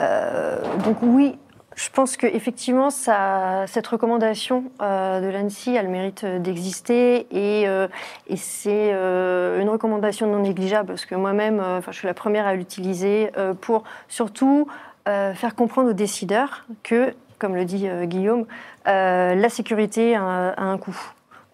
euh, 0.00 0.58
donc, 0.84 0.98
oui, 1.02 1.36
je 1.74 1.88
pense 1.90 2.16
qu'effectivement, 2.16 2.90
cette 2.90 3.86
recommandation 3.86 4.64
euh, 4.80 5.20
de 5.20 5.26
l'ANSI 5.28 5.76
a 5.78 5.82
le 5.82 5.88
mérite 5.88 6.24
d'exister. 6.24 7.26
Et, 7.30 7.66
euh, 7.66 7.88
c'est 8.36 8.90
euh, 8.92 9.60
une 9.60 9.68
recommandation 9.68 10.26
non 10.26 10.40
négligeable, 10.40 10.88
parce 10.88 11.06
que 11.06 11.14
moi-même, 11.14 11.60
euh, 11.60 11.80
je 11.86 11.92
suis 11.92 12.06
la 12.06 12.14
première 12.14 12.46
à 12.46 12.54
l'utiliser 12.54 13.30
euh, 13.36 13.54
pour 13.54 13.84
surtout 14.08 14.66
euh, 15.08 15.34
faire 15.34 15.54
comprendre 15.54 15.90
aux 15.90 15.94
décideurs 15.94 16.64
que, 16.82 17.14
comme 17.38 17.56
le 17.56 17.64
dit 17.64 17.88
euh, 17.88 18.04
Guillaume, 18.04 18.46
euh, 18.86 19.34
la 19.34 19.48
sécurité 19.48 20.14
a 20.14 20.54
un 20.56 20.78
coût. 20.78 20.96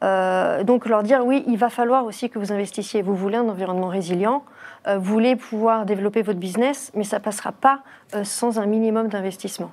Euh, 0.04 0.62
donc 0.62 0.86
leur 0.86 1.02
dire 1.02 1.24
oui, 1.24 1.44
il 1.46 1.56
va 1.56 1.70
falloir 1.70 2.04
aussi 2.04 2.30
que 2.30 2.38
vous 2.38 2.52
investissiez. 2.52 3.02
Vous 3.02 3.14
voulez 3.14 3.36
un 3.36 3.48
environnement 3.48 3.88
résilient, 3.88 4.44
euh, 4.86 4.98
vous 4.98 5.12
voulez 5.12 5.36
pouvoir 5.36 5.86
développer 5.86 6.22
votre 6.22 6.38
business, 6.38 6.92
mais 6.94 7.04
ça 7.04 7.20
passera 7.20 7.52
pas 7.52 7.80
euh, 8.14 8.24
sans 8.24 8.58
un 8.58 8.66
minimum 8.66 9.08
d'investissement. 9.08 9.70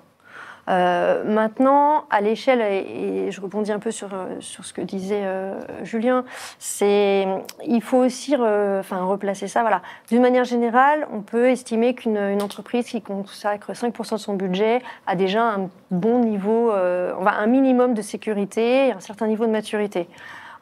Euh, 0.68 1.24
maintenant, 1.24 2.06
à 2.10 2.22
l'échelle, 2.22 2.62
et, 2.62 3.32
je 3.32 3.40
rebondis 3.42 3.72
un 3.72 3.80
peu 3.80 3.92
sur, 3.92 4.14
euh, 4.14 4.40
sur 4.40 4.66
ce 4.66 4.74
que 4.74 4.82
disait 4.82 5.22
euh, 5.24 5.60
Julien, 5.84 6.26
c'est 6.58 7.28
il 7.66 7.82
faut 7.82 7.98
aussi 7.98 8.36
re- 8.36 8.80
enfin, 8.80 9.04
replacer 9.04 9.48
ça. 9.48 9.62
Voilà. 9.62 9.82
D'une 10.10 10.22
manière 10.22 10.44
générale, 10.44 11.08
on 11.12 11.22
peut 11.22 11.50
estimer 11.50 11.94
qu'une 11.94 12.18
une 12.18 12.42
entreprise 12.42 12.88
qui 12.88 13.02
consacre 13.02 13.74
5% 13.74 14.14
de 14.14 14.20
son 14.20 14.34
budget 14.34 14.82
a 15.06 15.16
déjà 15.16 15.44
un 15.44 15.70
bon 15.92 16.20
niveau, 16.20 16.72
euh, 16.72 17.14
un 17.26 17.48
minimum 17.48 17.94
de 17.94 18.02
sécurité 18.02 18.88
et 18.88 18.92
un 18.92 19.00
certain 19.00 19.28
niveau 19.28 19.46
de 19.46 19.52
maturité. 19.52 20.08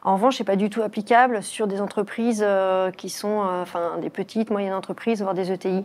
En 0.02 0.14
revanche, 0.14 0.36
c'est 0.36 0.44
pas 0.44 0.56
du 0.56 0.68
tout 0.68 0.82
applicable 0.82 1.42
sur 1.42 1.66
des 1.66 1.80
entreprises 1.80 2.44
euh, 2.46 2.90
qui 2.90 3.08
sont, 3.08 3.40
enfin, 3.62 3.92
des 4.02 4.10
petites, 4.10 4.50
moyennes 4.50 4.74
entreprises, 4.74 5.22
voire 5.22 5.32
des 5.32 5.50
ETI. 5.50 5.84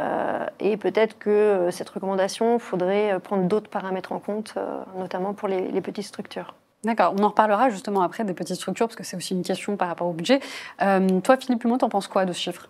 Euh, 0.00 0.46
et 0.58 0.76
peut-être 0.78 1.18
que 1.18 1.28
euh, 1.28 1.70
cette 1.70 1.90
recommandation, 1.90 2.54
il 2.54 2.60
faudrait 2.60 3.12
euh, 3.12 3.18
prendre 3.18 3.44
d'autres 3.44 3.68
paramètres 3.68 4.12
en 4.12 4.20
compte, 4.20 4.54
euh, 4.56 4.80
notamment 4.96 5.34
pour 5.34 5.48
les, 5.48 5.70
les 5.70 5.80
petites 5.82 6.06
structures. 6.06 6.54
D'accord, 6.82 7.14
on 7.16 7.22
en 7.22 7.28
reparlera 7.28 7.68
justement 7.68 8.00
après 8.00 8.24
des 8.24 8.32
petites 8.32 8.56
structures, 8.56 8.86
parce 8.86 8.96
que 8.96 9.04
c'est 9.04 9.16
aussi 9.16 9.34
une 9.34 9.42
question 9.42 9.76
par 9.76 9.88
rapport 9.88 10.08
au 10.08 10.12
budget. 10.14 10.40
Euh, 10.80 11.20
toi, 11.20 11.36
Philippe 11.36 11.62
Lumont, 11.62 11.78
t'en 11.78 11.90
penses 11.90 12.08
quoi 12.08 12.24
de 12.24 12.32
ce 12.32 12.40
chiffre? 12.40 12.68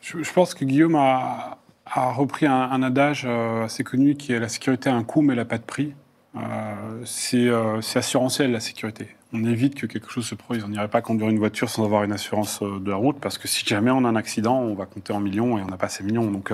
Je, 0.00 0.22
je 0.22 0.32
pense 0.32 0.52
que 0.52 0.64
Guillaume 0.64 0.96
a, 0.96 1.58
a 1.86 2.12
repris 2.12 2.46
un, 2.46 2.52
un 2.52 2.82
adage 2.82 3.24
euh, 3.24 3.64
assez 3.64 3.84
connu 3.84 4.16
qui 4.16 4.32
est 4.32 4.40
la 4.40 4.48
sécurité 4.48 4.90
a 4.90 4.94
un 4.94 5.04
coût 5.04 5.22
mais 5.22 5.32
elle 5.32 5.38
n'a 5.38 5.44
pas 5.44 5.58
de 5.58 5.62
prix. 5.62 5.94
Euh, 6.36 7.02
c'est 7.04 7.48
euh, 7.48 7.80
c'est 7.80 8.00
assurantiel 8.00 8.50
la 8.50 8.60
sécurité. 8.60 9.08
On 9.32 9.44
évite 9.44 9.76
que 9.76 9.86
quelque 9.86 10.10
chose 10.10 10.26
se 10.26 10.34
produise. 10.34 10.64
On 10.64 10.68
n'irait 10.68 10.88
pas 10.88 11.00
conduire 11.00 11.28
une 11.28 11.38
voiture 11.38 11.70
sans 11.70 11.84
avoir 11.84 12.02
une 12.02 12.12
assurance 12.12 12.60
euh, 12.62 12.80
de 12.80 12.90
la 12.90 12.96
route 12.96 13.20
parce 13.20 13.38
que 13.38 13.46
si 13.46 13.64
jamais 13.64 13.90
on 13.92 14.04
a 14.04 14.08
un 14.08 14.16
accident, 14.16 14.58
on 14.58 14.74
va 14.74 14.86
compter 14.86 15.12
en 15.12 15.20
millions 15.20 15.58
et 15.58 15.62
on 15.62 15.66
n'a 15.66 15.76
pas 15.76 15.88
ces 15.88 16.02
millions. 16.02 16.30
Donc 16.30 16.52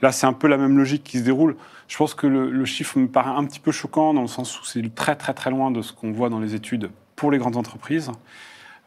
là, 0.00 0.12
c'est 0.12 0.26
un 0.26 0.32
peu 0.32 0.48
la 0.48 0.56
même 0.56 0.78
logique 0.78 1.04
qui 1.04 1.18
se 1.18 1.24
déroule. 1.24 1.56
Je 1.88 1.96
pense 1.96 2.14
que 2.14 2.26
le, 2.26 2.64
chiffre 2.64 2.98
me 2.98 3.06
paraît 3.06 3.30
un 3.30 3.44
petit 3.44 3.60
peu 3.60 3.70
choquant 3.70 4.14
dans 4.14 4.22
le 4.22 4.28
sens 4.28 4.58
où 4.60 4.64
c'est 4.64 4.94
très 4.94 5.14
très 5.14 5.34
très 5.34 5.50
loin 5.50 5.70
de 5.70 5.82
ce 5.82 5.92
qu'on 5.92 6.10
voit 6.10 6.30
dans 6.30 6.40
les 6.40 6.54
études 6.54 6.90
pour 7.16 7.30
les 7.30 7.38
grandes 7.38 7.56
entreprises. 7.56 8.10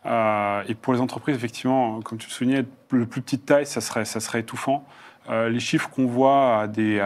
Et 0.06 0.76
pour 0.76 0.94
les 0.94 1.02
entreprises, 1.02 1.36
effectivement, 1.36 2.02
comme 2.02 2.18
tu 2.18 2.28
le 2.28 2.34
soulignais, 2.34 2.66
le 2.92 3.06
plus 3.06 3.22
petite 3.22 3.46
taille, 3.46 3.66
ça 3.66 3.82
serait, 3.82 4.06
ça 4.06 4.20
serait 4.20 4.40
étouffant. 4.40 4.88
Les 5.30 5.60
chiffres 5.60 5.90
qu'on 5.90 6.08
voit 6.08 6.62
à 6.62 6.68
des, 6.68 7.00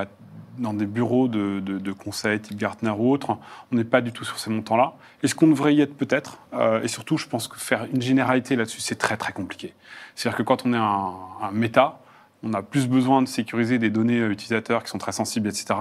dans 0.60 0.74
des 0.74 0.86
bureaux 0.86 1.28
de, 1.28 1.60
de, 1.60 1.92
conseil 1.92 2.40
type 2.40 2.58
Gartner 2.58 2.92
ou 2.92 3.12
autres, 3.12 3.38
on 3.72 3.76
n'est 3.76 3.84
pas 3.84 4.02
du 4.02 4.12
tout 4.12 4.24
sur 4.24 4.40
ces 4.40 4.50
montants-là. 4.50 4.94
Est-ce 5.24 5.36
qu'on 5.36 5.48
devrait 5.48 5.74
y 5.74 5.82
être 5.82 5.96
peut-être? 5.96 6.40
Euh, 6.54 6.82
Et 6.82 6.88
surtout, 6.88 7.18
je 7.18 7.28
pense 7.28 7.48
que 7.48 7.58
faire 7.58 7.86
une 7.94 8.02
généralité 8.02 8.56
là-dessus, 8.56 8.82
c'est 8.82 8.96
très 8.96 9.18
très 9.18 9.34
compliqué. 9.34 9.74
C'est-à-dire 10.16 10.38
que 10.38 10.44
quand 10.44 10.66
on 10.66 10.74
est 10.74 10.78
un, 10.78 11.14
un 11.42 11.52
méta, 11.52 12.00
on 12.44 12.54
a 12.54 12.62
plus 12.62 12.88
besoin 12.88 13.22
de 13.22 13.28
sécuriser 13.28 13.80
des 13.80 13.90
données 13.90 14.20
euh, 14.20 14.32
utilisateurs 14.32 14.84
qui 14.84 14.90
sont 14.90 14.98
très 14.98 15.12
sensibles, 15.12 15.48
etc., 15.48 15.76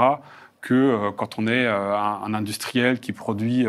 que 0.61 0.75
euh, 0.75 1.11
quand 1.17 1.39
on 1.39 1.47
est 1.47 1.67
un, 1.67 2.35
industriel 2.35 2.99
qui 2.99 3.13
produit 3.13 3.67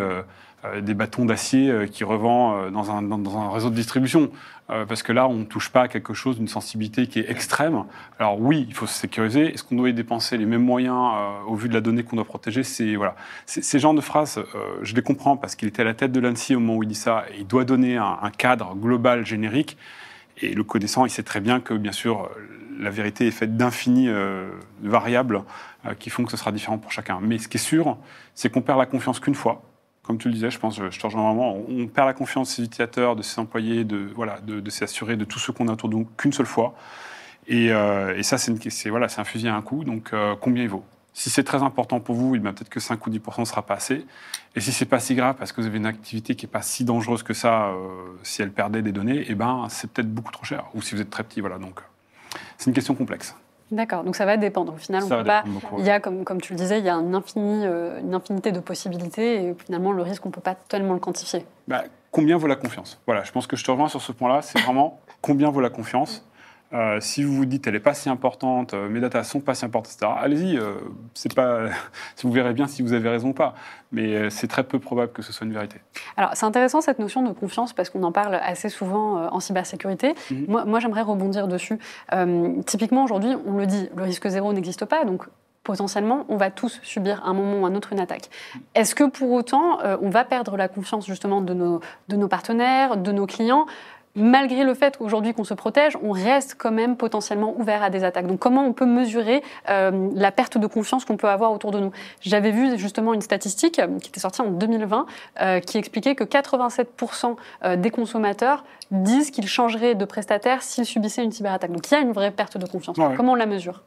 des 0.82 0.94
bâtons 0.94 1.26
d'acier 1.26 1.70
euh, 1.70 1.88
qui 1.88 2.04
revend 2.04 2.56
euh, 2.56 2.70
dans, 2.70 2.92
un, 2.92 3.02
dans, 3.02 3.38
un 3.38 3.50
réseau 3.52 3.70
de 3.70 3.76
distribution. 3.76 4.30
Euh, 4.70 4.86
parce 4.86 5.02
que 5.02 5.12
là, 5.12 5.28
on 5.28 5.34
ne 5.34 5.44
touche 5.46 5.70
pas 5.70 5.84
à 5.84 5.88
quelque 5.88 6.14
chose 6.14 6.38
d'une 6.38 6.48
sensibilité 6.48 7.08
qui 7.08 7.20
est 7.20 7.30
extrême. 7.30 7.86
Alors 8.20 8.40
oui, 8.40 8.66
il 8.68 8.76
faut 8.76 8.86
se 8.86 8.94
sécuriser. 8.94 9.54
Est-ce 9.54 9.64
qu'on 9.64 9.76
doit 9.76 9.90
y 9.90 9.94
dépenser 9.94 10.38
les 10.38 10.46
mêmes 10.46 10.64
moyens 10.64 11.14
euh, 11.16 11.48
au 11.48 11.56
vu 11.56 11.70
de 11.70 11.74
la 11.74 11.82
donnée 11.82 12.04
qu'on 12.04 12.18
doit 12.18 12.26
protéger? 12.26 12.64
C'est 12.64 12.96
voilà, 12.96 13.16
ces 13.46 13.80
genres 13.80 13.96
de 13.96 14.02
phrases, 14.02 14.38
euh, 14.38 14.44
je 14.84 14.94
les 14.94 15.02
comprends 15.02 15.38
parce 15.38 15.56
qu'il 15.56 15.68
était 15.68 15.82
à 15.82 15.86
la 15.86 15.96
tête 15.96 16.12
de 16.12 16.20
l'ANSI 16.20 16.56
au 16.56 16.60
moment 16.60 16.76
où 16.76 16.84
il 16.84 16.90
dit 16.90 16.96
ça. 16.96 17.26
Et 17.34 17.40
il 17.40 17.48
doit 17.48 17.66
donner 17.66 17.98
un, 17.98 18.20
un 18.22 18.30
cadre 18.30 18.76
global 18.76 19.26
générique. 19.26 19.76
Et 20.42 20.54
le 20.54 20.64
connaissant, 20.64 21.06
il 21.06 21.10
sait 21.10 21.24
très 21.24 21.42
bien 21.42 21.60
que, 21.60 21.74
bien 21.74 21.92
sûr, 21.92 22.24
euh, 22.24 22.60
la 22.80 22.90
vérité 22.90 23.28
est 23.28 23.32
faite 23.32 23.58
d'infinies 23.58 24.08
euh, 24.08 24.50
variables 24.82 25.44
euh, 25.86 25.94
qui 25.96 26.10
font 26.10 26.24
que 26.24 26.32
ce 26.32 26.38
sera 26.38 26.52
différent 26.52 26.78
pour 26.78 26.92
chacun. 26.92 27.20
Mais 27.22 27.38
ce 27.38 27.48
qui 27.48 27.58
est 27.58 27.60
sûr, 27.60 27.98
c'est 28.36 28.50
qu'on 28.50 28.62
perd 28.62 28.80
la 28.80 28.86
confiance 28.86 29.20
qu'une 29.20 29.36
fois. 29.36 29.64
Comme 30.10 30.18
tu 30.18 30.28
le 30.28 30.34
disais, 30.34 30.50
je 30.50 30.58
pense, 30.58 30.76
je, 30.76 30.90
je 30.90 31.00
te 31.00 31.06
rejoins 31.06 31.22
vraiment, 31.22 31.56
on 31.70 31.86
perd 31.86 32.08
la 32.08 32.16
confiance 32.16 32.50
de 32.50 32.54
ses 32.56 32.64
utilisateurs, 32.64 33.16
de 33.16 33.22
ses 33.22 33.40
employés, 33.40 33.84
de, 33.84 34.10
voilà, 34.16 34.40
de, 34.40 34.60
de 34.60 34.70
ses 34.72 34.86
assurés, 34.86 35.16
de 35.18 35.24
tous 35.24 35.38
ceux 35.38 35.54
qu'on 35.54 35.68
a 35.68 35.74
autour 35.74 35.88
de 35.88 35.98
nous 35.98 36.08
qu'une 36.18 36.34
seule 36.34 36.48
fois. 36.48 36.74
Et, 37.48 37.72
euh, 37.72 38.20
ça, 38.24 38.40
c'est 38.40 38.90
voilà, 38.90 39.06
un 39.16 39.24
fusil 39.24 39.50
à 39.50 39.56
un 39.56 39.62
coup. 39.62 39.84
Donc, 39.84 40.10
euh, 40.12 40.34
combien 40.42 40.64
il 40.64 40.70
vaut? 40.70 40.84
Si 41.14 41.30
c'est 41.30 41.44
très 41.44 41.62
important 41.62 42.00
pour 42.00 42.16
vous, 42.16 42.32
peut-être 42.32 42.70
que 42.70 42.80
5 42.80 43.06
ou 43.06 43.12
10 43.12 43.22
ne 43.38 43.46
sera 43.46 43.62
pas 43.62 43.76
assez. 43.76 44.04
Et 44.56 44.62
si 44.62 44.72
c'est 44.72 44.86
pas 44.88 45.00
si 45.00 45.14
grave 45.14 45.36
parce 45.38 45.52
que 45.52 45.62
vous 45.62 45.68
avez 45.68 45.78
une 45.78 45.86
activité 45.86 46.34
qui 46.34 46.48
n'est 46.48 46.52
pas 46.52 46.64
si 46.64 46.86
dangereuse 46.86 47.22
que 47.22 47.36
ça, 47.36 47.68
euh, 47.68 47.76
si 48.24 48.42
elle 48.42 48.52
perdait 48.52 48.82
des 48.82 48.92
données, 48.92 49.26
eh 49.28 49.36
ben, 49.36 49.68
c'est 49.70 49.92
peut-être 49.92 50.12
beaucoup 50.12 50.32
trop 50.32 50.44
cher. 50.44 50.66
Ou 50.74 50.82
si 50.82 50.96
vous 50.96 51.02
êtes 51.02 51.12
très 51.12 51.24
petit, 51.24 51.40
voilà. 51.40 51.60
Donc, 51.60 51.82
c'est 52.58 52.66
une 52.66 52.74
question 52.74 52.96
complexe. 52.96 53.36
D'accord, 53.72 54.04
donc 54.04 54.16
ça 54.16 54.26
va 54.26 54.38
dépendre. 54.38 54.74
Au 54.74 54.78
final, 54.78 55.04
on 55.04 55.10
peut 55.10 55.24
pas. 55.24 55.44
beaucoup. 55.46 55.76
Il 55.80 55.86
y 55.86 55.90
a, 55.90 56.00
comme, 56.00 56.24
comme 56.24 56.42
tu 56.42 56.54
le 56.54 56.58
disais, 56.58 56.80
il 56.80 56.86
y 56.86 56.90
a 56.90 56.96
un 56.96 57.14
infini, 57.14 57.66
euh, 57.66 58.00
une 58.00 58.16
infinité 58.16 58.52
de 58.52 58.60
possibilités 58.60 59.44
et 59.44 59.56
finalement, 59.66 59.92
le 59.92 60.02
risque, 60.02 60.26
on 60.26 60.30
ne 60.30 60.34
peut 60.34 60.42
pas 60.42 60.56
tellement 60.56 60.94
le 60.94 61.00
quantifier. 61.00 61.46
Bah, 61.68 61.84
combien 62.12 62.38
vaut 62.38 62.48
la 62.48 62.56
confiance? 62.56 63.00
Voilà, 63.06 63.24
je 63.24 63.32
pense 63.32 63.46
que 63.48 63.56
je 63.56 63.64
te 63.64 63.70
rejoins 63.72 63.88
sur 63.90 64.02
ce 64.02 64.12
point-là. 64.12 64.42
C'est 64.42 64.60
vraiment 64.60 65.00
combien 65.22 65.50
vaut 65.52 65.62
la 65.62 65.70
confiance? 65.70 66.26
Euh, 66.74 67.00
Si 67.02 67.24
vous 67.24 67.34
vous 67.36 67.46
dites 67.46 67.66
elle 67.68 67.74
n'est 67.74 67.80
pas 67.80 67.94
si 67.94 68.10
importante, 68.10 68.74
euh, 68.74 68.90
mes 68.90 69.00
datas 69.00 69.24
sont 69.24 69.40
pas 69.40 69.56
si 69.56 69.66
importantes, 69.66 69.94
etc. 69.94 70.12
Allez-y. 70.18 70.58
euh, 70.58 70.76
c'est 71.14 71.34
pas. 71.34 71.66
vous 72.24 72.32
verrez 72.32 72.54
bien 72.54 72.68
si 72.68 72.82
vous 72.82 72.94
avez 72.94 73.10
raison 73.10 73.30
ou 73.30 73.34
pas. 73.34 73.56
Mais 73.92 74.30
c'est 74.30 74.48
très 74.48 74.64
peu 74.64 74.78
probable 74.78 75.12
que 75.12 75.22
ce 75.24 75.34
soit 75.34 75.48
une 75.48 75.54
vérité. 75.54 75.78
Alors, 76.16 76.32
c'est 76.36 76.46
intéressant 76.46 76.80
cette 76.82 77.00
notion 77.00 77.24
de 77.24 77.32
confiance 77.34 77.74
parce 77.74 77.90
qu'on 77.90 78.04
en 78.04 78.12
parle 78.12 78.36
assez 78.36 78.70
souvent 78.70 79.28
en 79.32 79.40
cybersécurité. 79.40 80.14
Mhm. 80.30 80.46
Moi, 80.48 80.66
moi 80.66 80.80
j'aimerais 80.80 81.02
rebondir 81.02 81.48
dessus. 81.48 81.80
Typiquement, 82.68 83.04
aujourd'hui, 83.04 83.36
on 83.48 83.54
le 83.54 83.66
dit, 83.66 83.90
le 83.96 84.04
risque 84.04 84.28
zéro 84.28 84.54
n'existe 84.54 84.86
pas, 84.86 85.06
donc 85.06 85.26
potentiellement, 85.64 86.26
on 86.30 86.38
va 86.38 86.50
tous 86.50 86.80
subir 86.84 87.22
à 87.24 87.30
un 87.30 87.34
moment 87.34 87.60
ou 87.62 87.66
un 87.66 87.76
autre 87.76 87.94
une 87.94 88.00
attaque. 88.00 88.30
Est-ce 88.76 88.96
que 88.96 89.04
pour 89.04 89.32
autant, 89.32 89.80
euh, 89.82 89.98
on 90.02 90.10
va 90.10 90.24
perdre 90.26 90.58
la 90.58 90.68
confiance 90.68 91.06
justement 91.06 91.42
de 91.42 91.54
nos, 91.54 91.80
de 92.08 92.16
nos 92.16 92.28
partenaires, 92.28 92.98
de 92.98 93.12
nos 93.12 93.28
clients? 93.28 93.66
Malgré 94.20 94.64
le 94.64 94.74
fait 94.74 94.98
qu'aujourd'hui 94.98 95.34
qu'on 95.34 95.44
se 95.44 95.54
protège, 95.54 95.98
on 96.04 96.12
reste 96.12 96.56
quand 96.58 96.72
même 96.72 96.98
potentiellement 96.98 97.56
ouvert 97.58 97.82
à 97.84 97.90
des 97.90 98.04
attaques. 98.04 98.28
Donc 98.28 98.40
comment 98.40 98.66
on 98.66 98.74
peut 98.74 98.86
mesurer 98.86 99.42
euh, 99.70 100.10
la 100.14 100.32
perte 100.32 100.58
de 100.58 100.68
confiance 100.68 101.06
qu'on 101.06 101.18
peut 101.18 101.30
avoir 101.30 101.52
autour 101.52 101.72
de 101.72 101.80
nous? 101.80 101.92
J'avais 102.22 102.52
vu 102.52 102.78
justement 102.78 103.14
une 103.14 103.22
statistique 103.22 103.80
euh, 103.80 103.98
qui 104.00 104.10
était 104.10 104.20
sortie 104.20 104.42
en 104.42 104.52
2020 104.52 105.06
euh, 105.42 105.60
qui 105.60 105.78
expliquait 105.78 106.16
que 106.16 106.24
87% 106.24 107.36
euh, 107.64 107.76
des 107.76 107.92
consommateurs 107.92 108.64
disent 108.92 109.32
qu'ils 109.32 109.48
changeraient 109.48 109.96
de 109.96 110.06
prestataire 110.06 110.64
s'ils 110.64 110.86
subissaient 110.86 111.24
une 111.24 111.32
cyberattaque. 111.32 111.72
Donc 111.72 111.90
il 111.90 111.94
y 111.94 111.98
a 111.98 112.02
une 112.02 112.12
vraie 112.12 112.32
perte 112.32 112.58
de 112.58 112.66
confiance. 112.66 112.98
Ouais. 112.98 113.16
Comment 113.16 113.34
on 113.34 113.36
la 113.36 113.46
mesure? 113.46 113.84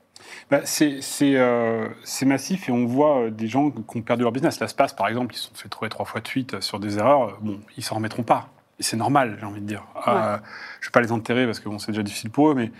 Bah, 0.50 0.60
c'est 0.64 1.00
euh, 1.22 1.88
massif 2.24 2.68
et 2.68 2.72
on 2.72 2.86
voit 2.86 3.30
des 3.30 3.48
gens 3.48 3.70
qui 3.70 3.98
ont 3.98 4.02
perdu 4.02 4.22
leur 4.22 4.32
business. 4.32 4.60
La 4.60 4.68
SPAS, 4.68 4.94
par 4.96 5.08
exemple, 5.08 5.34
ils 5.34 5.38
se 5.38 5.48
sont 5.48 5.54
fait 5.54 5.68
trouver 5.68 5.88
trois 5.88 6.04
fois 6.04 6.20
de 6.20 6.28
suite 6.28 6.60
sur 6.60 6.78
des 6.78 6.98
erreurs. 6.98 7.38
Bon, 7.40 7.58
ils 7.76 7.82
s'en 7.82 7.96
remettront 7.96 8.22
pas. 8.22 8.48
Et 8.82 8.84
c'est 8.84 8.96
normal, 8.96 9.36
j'ai 9.38 9.46
envie 9.46 9.60
de 9.60 9.66
dire. 9.66 9.84
Euh, 10.08 10.36
je 10.80 10.86
ne 10.86 10.88
vais 10.88 10.92
pas 10.92 11.00
les 11.02 11.12
enterrer 11.12 11.46
parce 11.46 11.60
que 11.60 11.68
bon, 11.68 11.78
c'est 11.78 11.92
déjà 11.92 12.02
difficile 12.02 12.30
pour 12.30 12.50
eux, 12.50 12.54
mais 12.56 12.72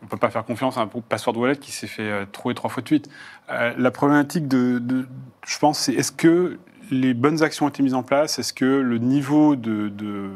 on 0.00 0.06
ne 0.06 0.08
peut 0.10 0.16
pas 0.16 0.30
faire 0.30 0.46
confiance 0.46 0.78
à 0.78 0.80
un 0.80 0.86
password 0.86 1.36
wallet 1.36 1.56
qui 1.56 1.70
s'est 1.70 1.86
fait 1.86 2.10
euh, 2.10 2.24
trouver 2.32 2.54
trois 2.54 2.70
fois 2.70 2.82
de 2.82 2.86
suite. 2.88 3.10
Euh, 3.50 3.74
la 3.76 3.90
problématique, 3.90 4.48
de, 4.48 4.78
de- 4.78 5.06
je 5.46 5.58
pense, 5.58 5.80
c'est 5.80 5.92
est-ce 5.92 6.12
que 6.12 6.58
les 6.90 7.12
bonnes 7.12 7.42
actions 7.42 7.66
ont 7.66 7.68
été 7.68 7.82
mises 7.82 7.92
en 7.92 8.02
place? 8.02 8.38
Est-ce 8.38 8.54
que 8.54 8.64
le 8.64 8.96
niveau 8.96 9.54
de, 9.54 9.90
de- 9.90 10.30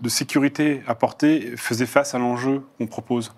de 0.00 0.08
sécurité 0.08 0.82
apporté 0.88 1.56
faisait 1.56 1.86
face 1.86 2.16
à 2.16 2.18
l'enjeu 2.18 2.64
qu'on 2.78 2.88
propose? 2.88 3.32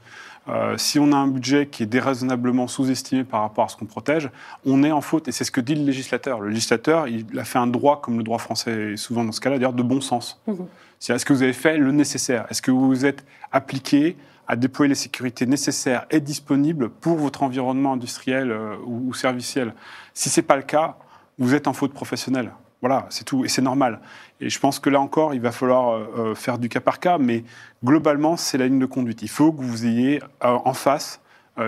Euh, 0.49 0.79
si 0.79 1.01
on 1.01 1.11
a 1.13 1.17
un 1.17 1.27
budget 1.27 1.67
qui 1.67 1.83
est 1.83 1.87
déraisonnablement 1.87 2.69
sous-estimé 2.69 3.25
par 3.25 3.41
rapport 3.41 3.65
à 3.65 3.69
ce 3.69 3.77
qu'on 3.77 3.85
protège, 3.85 4.31
on 4.65 4.85
est 4.85 4.93
en 4.93 5.01
faute. 5.01 5.27
Et 5.27 5.33
c'est 5.33 5.43
ce 5.43 5.51
que 5.51 5.61
dit 5.61 5.75
le 5.75 5.83
législateur. 5.85 6.41
Le 6.41 6.51
législateur, 6.51 7.09
il 7.09 7.27
a 7.37 7.45
fait 7.45 7.59
un 7.59 7.67
droit, 7.67 8.01
comme 8.01 8.17
le 8.17 8.23
droit 8.23 8.39
français 8.39 8.93
est 8.93 8.97
souvent 8.97 9.25
dans 9.25 9.33
ce 9.33 9.41
cas-là, 9.41 9.57
d'ailleurs, 9.57 9.73
de 9.73 9.83
bon 9.83 10.01
sens. 10.01 10.41
Mhm. 10.47 10.67
C'est-à-dire, 10.99 11.17
Est-ce 11.17 11.25
que 11.25 11.33
vous 11.33 11.43
avez 11.43 11.53
fait 11.53 11.79
le 11.79 11.93
nécessaire? 11.93 12.47
Est-ce 12.51 12.63
que 12.63 12.71
vous 12.71 12.87
vous 12.87 13.05
êtes 13.05 13.25
appliqué 13.53 14.17
à 14.49 14.57
déployer 14.57 14.89
les 14.89 14.95
sécurités 14.95 15.47
nécessaires 15.47 16.07
et 16.11 16.21
disponibles 16.21 16.89
pour 16.89 17.17
votre 17.17 17.43
environnement 17.43 17.93
industriel 17.93 18.51
euh, 18.51 18.77
ou, 18.85 19.13
serviciel? 19.13 19.75
Si 20.15 20.29
ce 20.29 20.41
n'est 20.41 20.47
pas 20.47 20.57
le 20.57 20.63
cas, 20.63 20.97
vous 21.39 21.55
êtes 21.55 21.67
en 21.67 21.73
faute 21.73 21.93
professionnelle. 21.93 22.53
Voilà, 22.81 23.07
c'est 23.11 23.25
tout, 23.25 23.45
et 23.45 23.49
c'est 23.49 23.63
normal. 23.63 24.01
Et 24.41 24.51
je 24.51 24.59
pense 24.59 24.79
que 24.79 24.91
là 24.91 25.01
encore, 25.01 25.35
il 25.35 25.41
va 25.41 25.51
falloir 25.51 25.91
euh, 25.91 26.07
euh, 26.19 26.35
faire 26.35 26.59
du 26.59 26.69
cas 26.69 26.81
par 26.81 27.01
cas, 27.01 27.19
mais 27.19 27.45
globalement, 27.85 28.37
c'est 28.37 28.59
la 28.59 28.67
ligne 28.67 28.79
de 28.79 28.87
conduite. 28.87 29.23
Il 29.23 29.29
faut 29.29 29.53
que 29.53 29.63
vous 29.63 29.87
ayez 29.87 30.21
en 30.41 30.75
face 30.75 31.21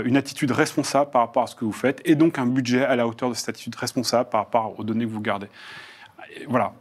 une 0.05 0.19
attitude 0.19 0.51
responsable 0.51 1.11
par 1.11 1.23
rapport 1.23 1.45
à 1.45 1.47
ce 1.47 1.57
que 1.57 1.65
vous 1.65 1.73
faites, 1.73 2.03
et 2.05 2.15
donc 2.15 2.39
un 2.39 2.45
budget 2.45 2.85
à 2.85 2.95
la 2.95 3.07
hauteur 3.07 3.31
de 3.31 3.35
cette 3.35 3.49
attitude 3.49 3.75
responsable 3.75 4.29
par 4.29 4.43
rapport 4.43 4.79
aux 4.79 4.85
données 4.85 5.07
que 5.07 5.11
vous 5.11 5.23
gardez. 5.23 5.49
Voilà. 6.47 6.75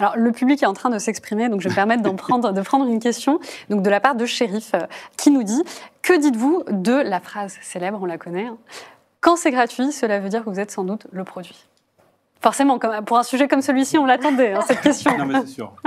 Alors, 0.00 0.16
le 0.16 0.30
public 0.32 0.62
est 0.62 0.66
en 0.66 0.72
train 0.74 0.90
de 0.90 0.98
s'exprimer, 0.98 1.48
donc 1.48 1.60
je 1.60 1.64
vais 1.68 1.70
me 1.72 1.74
permettre 1.76 2.02
d'en 2.02 2.14
prendre, 2.16 2.52
de 2.52 2.60
prendre 2.62 2.86
une 2.86 3.00
question 3.00 3.40
donc 3.68 3.82
de 3.82 3.90
la 3.90 4.00
part 4.00 4.14
de 4.14 4.26
Shérif, 4.26 4.72
euh, 4.74 4.80
qui 5.16 5.30
nous 5.30 5.42
dit 5.42 5.62
Que 6.02 6.18
dites-vous 6.18 6.64
de 6.70 6.92
la 6.94 7.20
phrase 7.20 7.56
célèbre, 7.62 7.98
on 8.02 8.06
la 8.06 8.18
connaît 8.18 8.46
hein, 8.46 8.58
Quand 9.20 9.36
c'est 9.36 9.50
gratuit, 9.50 9.92
cela 9.92 10.20
veut 10.20 10.28
dire 10.28 10.44
que 10.44 10.50
vous 10.50 10.60
êtes 10.60 10.70
sans 10.70 10.84
doute 10.84 11.06
le 11.12 11.24
produit. 11.24 11.64
Forcément, 12.40 12.78
comme- 12.78 13.04
pour 13.04 13.18
un 13.18 13.24
sujet 13.24 13.48
comme 13.48 13.62
celui-ci, 13.62 13.98
on 13.98 14.06
l'attendait, 14.06 14.52
hein, 14.52 14.60
cette 14.66 14.80
question. 14.80 15.16
Non, 15.18 15.26
mais 15.26 15.40
c'est 15.40 15.46
sûr. 15.48 15.72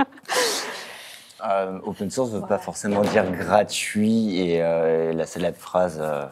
Euh, 1.44 1.80
open 1.84 2.08
source 2.08 2.30
ne 2.30 2.38
veut 2.38 2.46
pas 2.46 2.58
forcément 2.58 3.00
dire 3.00 3.28
gratuit 3.32 4.38
et 4.40 4.62
euh, 4.62 5.12
la 5.12 5.26
célèbre 5.26 5.56
phrase 5.58 5.98
euh, 6.00 6.24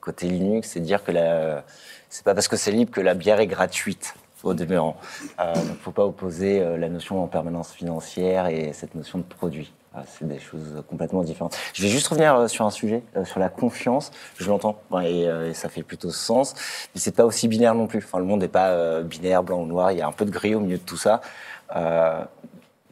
côté 0.00 0.26
Linux, 0.26 0.70
c'est 0.72 0.80
dire 0.80 1.04
que 1.04 1.12
la- 1.12 1.62
c'est 2.08 2.24
pas 2.24 2.34
parce 2.34 2.48
que 2.48 2.56
c'est 2.56 2.72
libre 2.72 2.90
que 2.90 3.00
la 3.00 3.14
bière 3.14 3.38
est 3.38 3.46
gratuite 3.46 4.14
au 4.42 4.54
demeurant. 4.54 4.96
Euh, 5.40 5.54
donc, 5.54 5.78
faut 5.80 5.90
pas 5.90 6.04
opposer 6.04 6.60
euh, 6.60 6.76
la 6.76 6.88
notion 6.88 7.22
en 7.22 7.26
permanence 7.26 7.72
financière 7.72 8.46
et 8.46 8.72
cette 8.72 8.94
notion 8.94 9.18
de 9.18 9.24
produit. 9.24 9.72
Euh, 9.96 10.00
c'est 10.06 10.28
des 10.28 10.38
choses 10.38 10.82
complètement 10.88 11.22
différentes. 11.22 11.56
Je 11.72 11.82
vais 11.82 11.88
juste 11.88 12.08
revenir 12.08 12.34
euh, 12.34 12.46
sur 12.46 12.64
un 12.64 12.70
sujet, 12.70 13.02
euh, 13.16 13.24
sur 13.24 13.40
la 13.40 13.48
confiance. 13.48 14.10
Je 14.36 14.48
l'entends 14.48 14.78
ouais, 14.90 15.12
et, 15.12 15.28
euh, 15.28 15.50
et 15.50 15.54
ça 15.54 15.68
fait 15.68 15.82
plutôt 15.82 16.10
sens, 16.10 16.54
mais 16.94 17.00
c'est 17.00 17.14
pas 17.14 17.24
aussi 17.24 17.48
binaire 17.48 17.74
non 17.74 17.86
plus. 17.86 17.98
Enfin, 17.98 18.18
le 18.18 18.24
monde 18.24 18.40
n'est 18.40 18.48
pas 18.48 18.68
euh, 18.68 19.02
binaire, 19.02 19.42
blanc 19.42 19.60
ou 19.62 19.66
noir. 19.66 19.92
Il 19.92 19.98
y 19.98 20.02
a 20.02 20.06
un 20.06 20.12
peu 20.12 20.24
de 20.24 20.30
gris 20.30 20.54
au 20.54 20.60
milieu 20.60 20.78
de 20.78 20.82
tout 20.82 20.98
ça. 20.98 21.20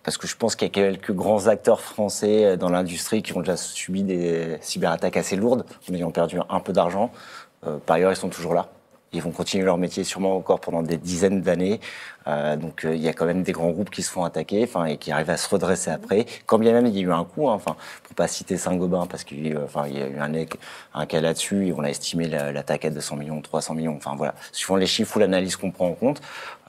Parce 0.02 0.18
que 0.18 0.28
je 0.28 0.36
pense 0.36 0.54
qu'il 0.54 0.68
y 0.68 0.70
a 0.70 0.72
quelques 0.72 1.10
grands 1.12 1.48
acteurs 1.48 1.80
français 1.80 2.56
dans 2.56 2.68
l'industrie 2.68 3.22
qui 3.22 3.36
ont 3.36 3.40
déjà 3.40 3.56
subi 3.56 4.04
des 4.04 4.56
cyberattaques 4.60 5.16
assez 5.16 5.34
lourdes, 5.34 5.64
en 5.90 5.94
ayant 5.94 6.12
perdu 6.12 6.38
un 6.48 6.60
peu 6.60 6.72
d'argent. 6.72 7.10
Par 7.86 7.96
ailleurs, 7.96 8.12
ils 8.12 8.16
sont 8.16 8.28
toujours 8.28 8.54
là. 8.54 8.68
Ils 9.12 9.22
vont 9.22 9.30
continuer 9.30 9.64
leur 9.64 9.78
métier 9.78 10.04
sûrement 10.04 10.36
encore 10.36 10.60
pendant 10.60 10.82
des 10.82 10.96
dizaines 10.98 11.40
d'années. 11.40 11.80
Euh, 12.26 12.56
donc 12.56 12.84
euh, 12.84 12.94
il 12.94 13.00
y 13.00 13.08
a 13.08 13.12
quand 13.12 13.25
même 13.25 13.42
des 13.44 13.52
grands 13.52 13.70
groupes 13.70 13.90
qui 13.90 14.02
se 14.02 14.10
font 14.10 14.25
attaquer, 14.25 14.64
enfin 14.64 14.84
et 14.86 14.96
qui 14.98 15.12
arrivent 15.12 15.30
à 15.30 15.36
se 15.36 15.49
redresser 15.49 15.90
après. 15.90 16.26
Quand 16.45 16.58
bien 16.58 16.73
même 16.73 16.86
il 16.86 16.95
y 16.95 16.99
a 16.99 17.02
eu 17.02 17.12
un 17.12 17.25
coup, 17.25 17.49
hein, 17.49 17.54
enfin 17.54 17.76
pour 18.02 18.14
pas 18.16 18.26
citer 18.26 18.56
Saint-Gobain 18.56 19.06
parce 19.06 19.23
qu'il 19.25 19.47
y 19.47 19.50
a 19.50 19.52
eu, 19.54 19.58
enfin 19.58 19.86
y 19.86 20.02
a 20.02 20.08
eu 20.08 20.19
un, 20.19 21.06
cas 21.06 21.21
là-dessus 21.21 21.69
et 21.69 21.73
on 21.73 21.82
a 21.84 21.88
estimé 21.88 22.26
la- 22.26 22.50
l'attaque 22.52 22.84
à 22.84 22.90
200 22.90 23.16
millions, 23.16 23.40
300 23.40 23.75
millions. 23.75 23.95
Enfin 23.97 24.14
voilà, 24.16 24.34
suivant 24.52 24.76
les 24.76 24.86
chiffres 24.86 25.16
ou 25.16 25.21
l'analyse 25.21 25.56
qu'on 25.56 25.71
prend 25.71 25.86
en 25.88 25.95
compte, 25.95 26.21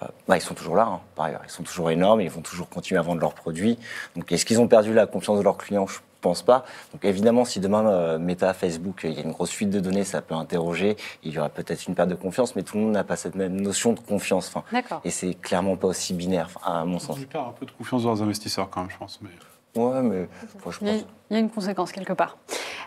euh, 0.03 0.05
bah, 0.27 0.37
ils 0.37 0.41
sont 0.41 0.53
toujours 0.53 0.75
là. 0.75 0.83
hein, 0.83 0.99
par 1.15 1.25
ailleurs, 1.25 1.41
ils 1.43 1.49
sont 1.51 1.63
toujours 1.63 1.89
énormes, 1.89 2.21
ils 2.21 2.29
vont 2.29 2.41
toujours 2.41 2.69
continuer 2.69 2.99
à 2.99 3.01
vendre 3.03 3.21
leurs 3.21 3.33
produits. 3.33 3.79
Donc 4.15 4.31
est-ce 4.31 4.45
qu'ils 4.45 4.59
ont 4.61 4.67
perdu 4.67 4.93
la 4.93 5.07
confiance 5.07 5.39
de 5.39 5.43
leurs 5.43 5.57
clients? 5.57 5.87
Pense 6.27 6.43
pas. 6.43 6.65
Donc 6.91 7.05
évidemment, 7.05 7.45
si 7.45 7.61
demain 7.61 7.87
euh, 7.87 8.19
Meta, 8.19 8.53
Facebook, 8.53 9.01
il 9.05 9.13
y 9.13 9.19
a 9.19 9.23
une 9.23 9.31
grosse 9.31 9.51
fuite 9.51 9.69
de 9.69 9.79
données, 9.79 10.03
ça 10.03 10.21
peut 10.21 10.35
interroger. 10.35 10.97
Il 11.23 11.33
y 11.33 11.39
aura 11.39 11.49
peut-être 11.49 11.87
une 11.87 11.95
perte 11.95 12.09
de 12.09 12.15
confiance, 12.15 12.55
mais 12.55 12.63
tout 12.63 12.75
le 12.77 12.83
monde 12.83 12.93
n'a 12.93 13.05
pas 13.05 13.15
cette 13.15 13.35
même 13.35 13.59
notion 13.61 13.93
de 13.93 13.99
confiance. 13.99 14.49
Enfin, 14.49 14.63
D'accord. 14.73 14.99
et 15.05 15.09
c'est 15.09 15.35
clairement 15.35 15.77
pas 15.77 15.87
aussi 15.87 16.13
binaire, 16.13 16.49
enfin, 16.53 16.81
à 16.81 16.85
mon 16.85 16.99
sens. 16.99 17.17
Je 17.17 17.25
perds 17.25 17.47
un 17.47 17.55
peu 17.57 17.65
de 17.65 17.71
confiance 17.71 18.03
dans 18.03 18.13
les 18.13 18.21
investisseurs 18.21 18.69
quand 18.69 18.81
même, 18.81 18.89
je 18.89 18.97
pense. 18.97 19.19
Mais... 19.21 19.29
Ouais, 19.77 20.01
mais 20.01 20.27
enfin, 20.57 20.71
je 20.71 20.77
Il 20.81 20.87
y, 20.87 20.89
a, 20.89 20.93
pense. 20.93 21.05
il 21.29 21.33
y 21.33 21.37
a 21.37 21.39
une 21.39 21.49
conséquence 21.49 21.91
quelque 21.91 22.13
part. 22.13 22.37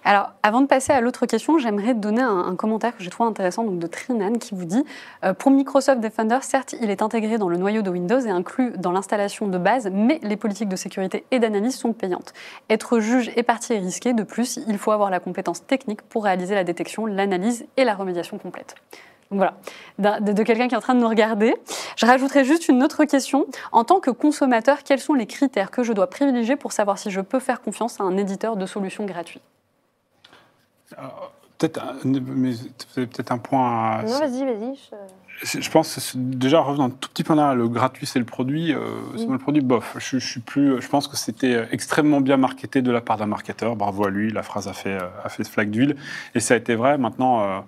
Alors, 0.04 0.32
avant 0.42 0.62
de 0.62 0.66
passer 0.66 0.92
à 0.92 1.00
l'autre 1.00 1.26
question, 1.26 1.58
j'aimerais 1.58 1.94
donner 1.94 2.22
un, 2.22 2.38
un 2.38 2.56
commentaire 2.56 2.96
que 2.96 3.02
j'ai 3.02 3.10
trouvé 3.10 3.28
intéressant 3.28 3.64
donc 3.64 3.78
de 3.78 3.86
Trinan 3.86 4.32
qui 4.38 4.54
vous 4.54 4.64
dit 4.64 4.82
euh, 5.24 5.34
Pour 5.34 5.50
Microsoft 5.50 6.00
Defender, 6.00 6.38
certes, 6.40 6.74
il 6.80 6.90
est 6.90 7.02
intégré 7.02 7.36
dans 7.36 7.48
le 7.48 7.58
noyau 7.58 7.82
de 7.82 7.90
Windows 7.90 8.20
et 8.20 8.30
inclus 8.30 8.72
dans 8.78 8.92
l'installation 8.92 9.46
de 9.46 9.58
base, 9.58 9.90
mais 9.92 10.18
les 10.22 10.36
politiques 10.36 10.68
de 10.68 10.76
sécurité 10.76 11.24
et 11.30 11.38
d'analyse 11.38 11.76
sont 11.76 11.92
payantes. 11.92 12.32
Être 12.70 12.98
juge 13.00 13.30
et 13.36 13.42
partie 13.42 13.74
est 13.74 13.78
risqué. 13.78 14.14
De 14.14 14.22
plus, 14.22 14.58
il 14.66 14.78
faut 14.78 14.90
avoir 14.92 15.10
la 15.10 15.20
compétence 15.20 15.66
technique 15.66 16.02
pour 16.02 16.24
réaliser 16.24 16.54
la 16.54 16.64
détection, 16.64 17.04
l'analyse 17.06 17.66
et 17.76 17.84
la 17.84 17.94
remédiation 17.94 18.38
complète. 18.38 18.74
Donc 19.30 19.38
voilà, 19.38 19.54
d'un- 19.98 20.20
de, 20.20 20.32
de 20.32 20.42
quelqu'un 20.42 20.66
qui 20.66 20.74
est 20.74 20.76
en 20.78 20.80
train 20.80 20.94
de 20.94 21.00
nous 21.00 21.08
regarder. 21.08 21.54
Je 21.96 22.04
rajouterai 22.04 22.44
juste 22.44 22.68
une 22.68 22.82
autre 22.82 23.04
question. 23.04 23.46
En 23.70 23.84
tant 23.84 24.00
que 24.00 24.10
consommateur, 24.10 24.82
quels 24.82 24.98
sont 25.00 25.14
les 25.14 25.26
critères 25.26 25.70
que 25.70 25.82
je 25.84 25.92
dois 25.92 26.08
privilégier 26.10 26.56
pour 26.56 26.72
savoir 26.72 26.98
si 26.98 27.10
je 27.12 27.20
peux 27.20 27.38
faire 27.38 27.60
confiance 27.60 28.00
à 28.00 28.04
un 28.04 28.16
éditeur 28.16 28.56
de 28.56 28.66
solutions 28.66 29.06
Peut-être, 31.58 31.80
vous 32.04 32.16
avez 32.96 33.06
peut-être 33.06 33.32
un 33.32 33.38
point. 33.38 33.98
à- 33.98 34.02
Non, 34.02 34.18
vas-y, 34.18 34.44
vas-y. 34.44 34.74
je- 35.42 35.70
pense 35.70 35.94
que 35.94 36.00
c'est- 36.00 36.18
déjà 36.18 36.58
revenons 36.60 36.84
un 36.84 36.90
tout 36.90 37.08
petit 37.10 37.22
peu 37.22 37.34
en 37.34 37.38
arrière. 37.38 37.54
Le 37.54 37.68
gratuit, 37.68 38.06
c'est 38.06 38.18
le 38.18 38.24
produit. 38.24 38.72
euh, 38.72 38.80
c'est 39.16 39.26
moi 39.26 39.34
le 39.34 39.38
produit, 39.38 39.60
bof. 39.62 39.94
Je, 39.98 40.18
je 40.18 40.26
suis 40.26 40.40
plus. 40.40 40.80
Je 40.80 40.88
pense 40.88 41.06
que 41.06 41.16
c'était 41.18 41.54
euh, 41.54 41.66
extrêmement 41.70 42.20
bien 42.22 42.38
marketé 42.38 42.80
de 42.82 42.90
la 42.90 43.02
part 43.02 43.18
d'un 43.18 43.26
marketeur. 43.26 43.76
Bravo 43.76 44.06
à 44.06 44.10
lui. 44.10 44.32
La 44.32 44.42
phrase 44.42 44.68
a 44.68 44.72
fait 44.72 44.94
euh, 44.94 45.06
a 45.22 45.28
fait 45.28 45.44
flaque 45.44 45.70
d'huile 45.70 45.96
et 46.34 46.40
ça 46.40 46.54
a 46.54 46.56
été 46.56 46.74
vrai. 46.74 46.96
Maintenant, 46.96 47.42
euh, 47.42 47.60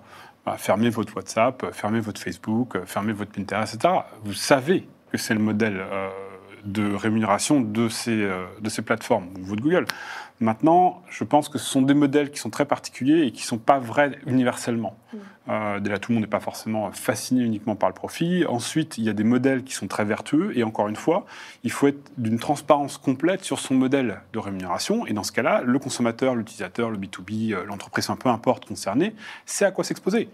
bah, 0.45 0.57
fermez 0.57 0.89
votre 0.89 1.15
WhatsApp, 1.15 1.63
euh, 1.63 1.71
fermez 1.71 1.99
votre 1.99 2.19
Facebook, 2.19 2.75
euh, 2.75 2.85
fermez 2.85 3.13
votre 3.13 3.31
Pinterest, 3.31 3.75
etc. 3.75 3.93
Vous 4.23 4.33
savez 4.33 4.87
que 5.11 5.17
c'est 5.17 5.33
le 5.33 5.39
modèle 5.39 5.79
euh, 5.79 6.09
de 6.65 6.93
rémunération 6.93 7.61
de 7.61 7.89
ces 7.89 8.21
euh, 8.23 8.45
de 8.61 8.69
ces 8.69 8.81
plateformes, 8.81 9.29
votre 9.41 9.61
Google. 9.61 9.85
Maintenant, 10.39 11.03
je 11.09 11.23
pense 11.23 11.47
que 11.47 11.57
ce 11.57 11.65
sont 11.65 11.81
des 11.81 11.93
modèles 11.93 12.31
qui 12.31 12.39
sont 12.39 12.49
très 12.49 12.65
particuliers 12.65 13.21
et 13.21 13.31
qui 13.31 13.43
ne 13.43 13.47
sont 13.47 13.57
pas 13.57 13.79
vrais 13.79 14.19
universellement. 14.25 14.97
Euh, 15.47 15.79
déjà, 15.79 15.99
tout 15.99 16.11
le 16.11 16.15
monde 16.15 16.23
n'est 16.23 16.29
pas 16.29 16.39
forcément 16.39 16.91
fasciné 16.91 17.43
uniquement 17.43 17.75
par 17.75 17.87
le 17.87 17.93
profit. 17.93 18.43
Ensuite, 18.45 18.97
il 18.97 19.03
y 19.03 19.09
a 19.09 19.13
des 19.13 19.23
modèles 19.23 19.63
qui 19.63 19.73
sont 19.73 19.87
très 19.87 20.03
vertueux. 20.03 20.51
Et 20.57 20.63
encore 20.63 20.89
une 20.89 20.95
fois, 20.95 21.25
il 21.63 21.71
faut 21.71 21.87
être 21.87 22.11
d'une 22.17 22.39
transparence 22.39 22.97
complète 22.97 23.43
sur 23.43 23.59
son 23.59 23.75
modèle 23.75 24.21
de 24.33 24.39
rémunération. 24.39 25.05
Et 25.05 25.13
dans 25.13 25.23
ce 25.23 25.31
cas-là, 25.31 25.61
le 25.63 25.79
consommateur, 25.79 26.35
l'utilisateur, 26.35 26.89
le 26.89 26.97
B2B, 26.97 27.53
euh, 27.53 27.63
l'entreprise, 27.65 28.09
un 28.09 28.15
peu 28.15 28.29
importe 28.29 28.65
concernée, 28.65 29.15
c'est 29.45 29.65
à 29.65 29.71
quoi 29.71 29.83
s'exposer. 29.83 30.29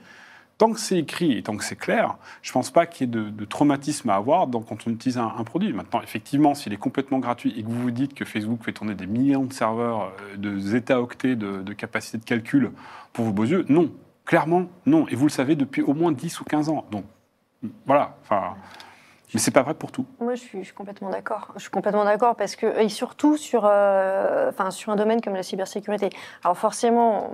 Tant 0.59 0.71
que 0.71 0.79
c'est 0.79 0.99
écrit 0.99 1.35
et 1.35 1.41
tant 1.41 1.57
que 1.57 1.63
c'est 1.63 1.75
clair, 1.75 2.17
je 2.43 2.51
ne 2.51 2.53
pense 2.53 2.69
pas 2.69 2.85
qu'il 2.85 3.07
y 3.07 3.09
ait 3.09 3.21
de, 3.31 3.45
traumatisme 3.45 4.09
à 4.11 4.15
avoir 4.15 4.45
dans- 4.45 4.61
quand 4.61 4.85
on 4.85 4.91
utilise 4.91 5.17
un, 5.17 5.43
produit. 5.43 5.73
Maintenant, 5.73 6.01
effectivement, 6.03 6.53
s'il 6.53 6.73
est 6.73 6.77
complètement 6.77 7.17
gratuit 7.17 7.57
et 7.57 7.63
que 7.63 7.67
vous 7.67 7.81
vous 7.81 7.91
dites 7.91 8.13
que 8.13 8.25
Facebook 8.25 8.63
fait 8.63 8.73
tourner 8.73 8.93
des 8.93 9.07
millions 9.07 9.45
de 9.45 9.53
serveurs, 9.53 10.11
euh, 10.21 10.37
de 10.37 10.59
zeta-octets 10.59 11.35
de 11.35 11.73
capacité 11.73 12.19
de 12.19 12.25
calcul 12.25 12.71
pour 13.13 13.25
vos 13.25 13.31
beaux 13.31 13.45
yeux, 13.45 13.65
non. 13.69 13.89
Clairement, 14.25 14.67
non. 14.85 15.07
Et 15.07 15.15
vous 15.15 15.25
le 15.25 15.31
savez 15.31 15.55
depuis 15.55 15.81
au 15.81 15.95
moins 15.95 16.11
10 16.11 16.39
ou 16.41 16.43
15 16.43 16.69
ans. 16.69 16.85
Donc, 16.91 17.03
voilà. 17.87 18.15
Enfin, 18.21 18.53
mais 19.33 19.39
c'est 19.39 19.51
pas 19.51 19.61
vrai 19.61 19.75
pour 19.75 19.91
tout. 19.91 20.05
Moi, 20.19 20.33
je 20.33 20.41
suis, 20.41 20.73
complètement 20.73 21.09
d'accord. 21.09 21.51
Je 21.55 21.61
suis 21.61 21.69
complètement 21.69 22.03
d'accord 22.03 22.35
parce 22.35 22.55
que, 22.55 22.79
et 22.79 22.89
surtout 22.89 23.37
sur, 23.37 23.63
euh, 23.65 24.51
sur 24.71 24.91
un 24.91 24.95
domaine 24.95 25.21
comme 25.21 25.35
la 25.35 25.43
cybersécurité. 25.43 26.09
Alors 26.43 26.57
forcément, 26.57 27.31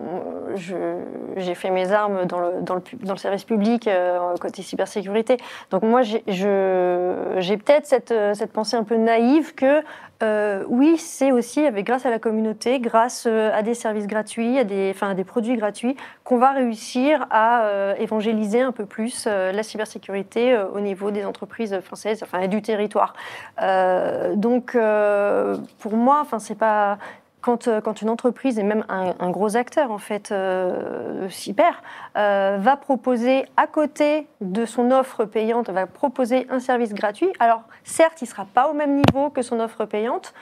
j'ai 0.55 1.55
fait 1.55 1.69
mes 1.69 1.91
armes 1.91 2.25
dans 2.25 2.39
le, 2.39 2.62
dans 2.62 2.75
le, 3.13 3.17
service 3.17 3.45
public 3.45 3.88
euh, 3.88 4.36
côté 4.38 4.62
cybersécurité. 4.62 5.38
Donc 5.71 5.84
moi, 5.84 6.01
j'ai 6.01 7.58
peut-être 7.58 7.86
cette, 7.86 8.12
euh, 8.12 8.34
cette 8.34 8.51
pensée 8.51 8.75
un 8.75 8.84
peu 8.84 8.97
naïve 8.97 9.55
que 9.55 9.81
euh, 10.23 10.63
oui, 10.67 10.97
c'est 10.97 11.32
aussi 11.32 11.65
avec, 11.65 11.86
grâce 11.86 12.06
à 12.06 12.10
la 12.10 12.19
communauté, 12.19 12.80
grâce 12.80 13.25
euh, 13.28 13.51
à 13.54 13.63
des 13.63 13.73
services 13.73 14.08
gratuits, 14.08 14.58
à 14.58 14.63
des, 14.63 14.91
enfin, 14.95 15.10
à 15.10 15.13
des 15.13 15.23
produits 15.25 15.58
gratuits, 15.58 15.97
qu'on 16.23 16.38
va 16.38 16.51
réussir 16.51 17.28
à 17.30 17.65
euh, 17.65 17.95
évangéliser 17.95 18.62
un 18.62 18.71
peu 18.71 18.86
plus 18.86 19.25
la 19.25 19.63
cybersécurité 19.63 20.58
au 20.73 20.80
niveau 20.80 21.12
des 21.12 21.25
entreprises 21.25 21.80
françaises 21.82 22.23
enfin, 22.23 22.39
et 22.39 22.47
du 22.47 22.62
territoire. 22.62 23.13
Donc, 24.36 24.78
pour 25.80 25.93
moi, 25.93 26.19
enfin, 26.21 26.39
c'est 26.39 26.58
pas. 26.58 26.97
Quand, 27.45 27.67
euh, 27.67 27.79
quand 27.79 28.01
une 28.01 28.10
entreprise 28.10 28.58
et 28.58 28.63
même 28.63 28.84
un, 28.89 29.13
un 29.19 29.29
gros 29.29 29.55
acteur 29.55 29.91
en 29.91 29.99
fait 29.99 30.31
euh, 30.31 31.29
cyber 31.29 31.73
euh, 32.17 32.58
va 32.60 32.75
proposer 32.75 33.45
à 33.55 33.67
côté 33.67 34.27
de 34.41 34.65
son 34.65 34.89
offre 34.89 35.25
payante 35.25 35.69
va 35.69 35.86
proposer 35.86 36.47
un 36.49 36.60
service 36.60 36.93
gratuit 36.95 37.31
alors 37.39 37.62
certes 37.84 38.23
il 38.23 38.25
sera 38.25 38.45
pas 38.45 38.67
au 38.67 38.73
même 38.73 38.95
niveau 38.95 39.29
que 39.29 39.43
son 39.43 39.60
offre 39.60 39.86
payante 39.86 40.34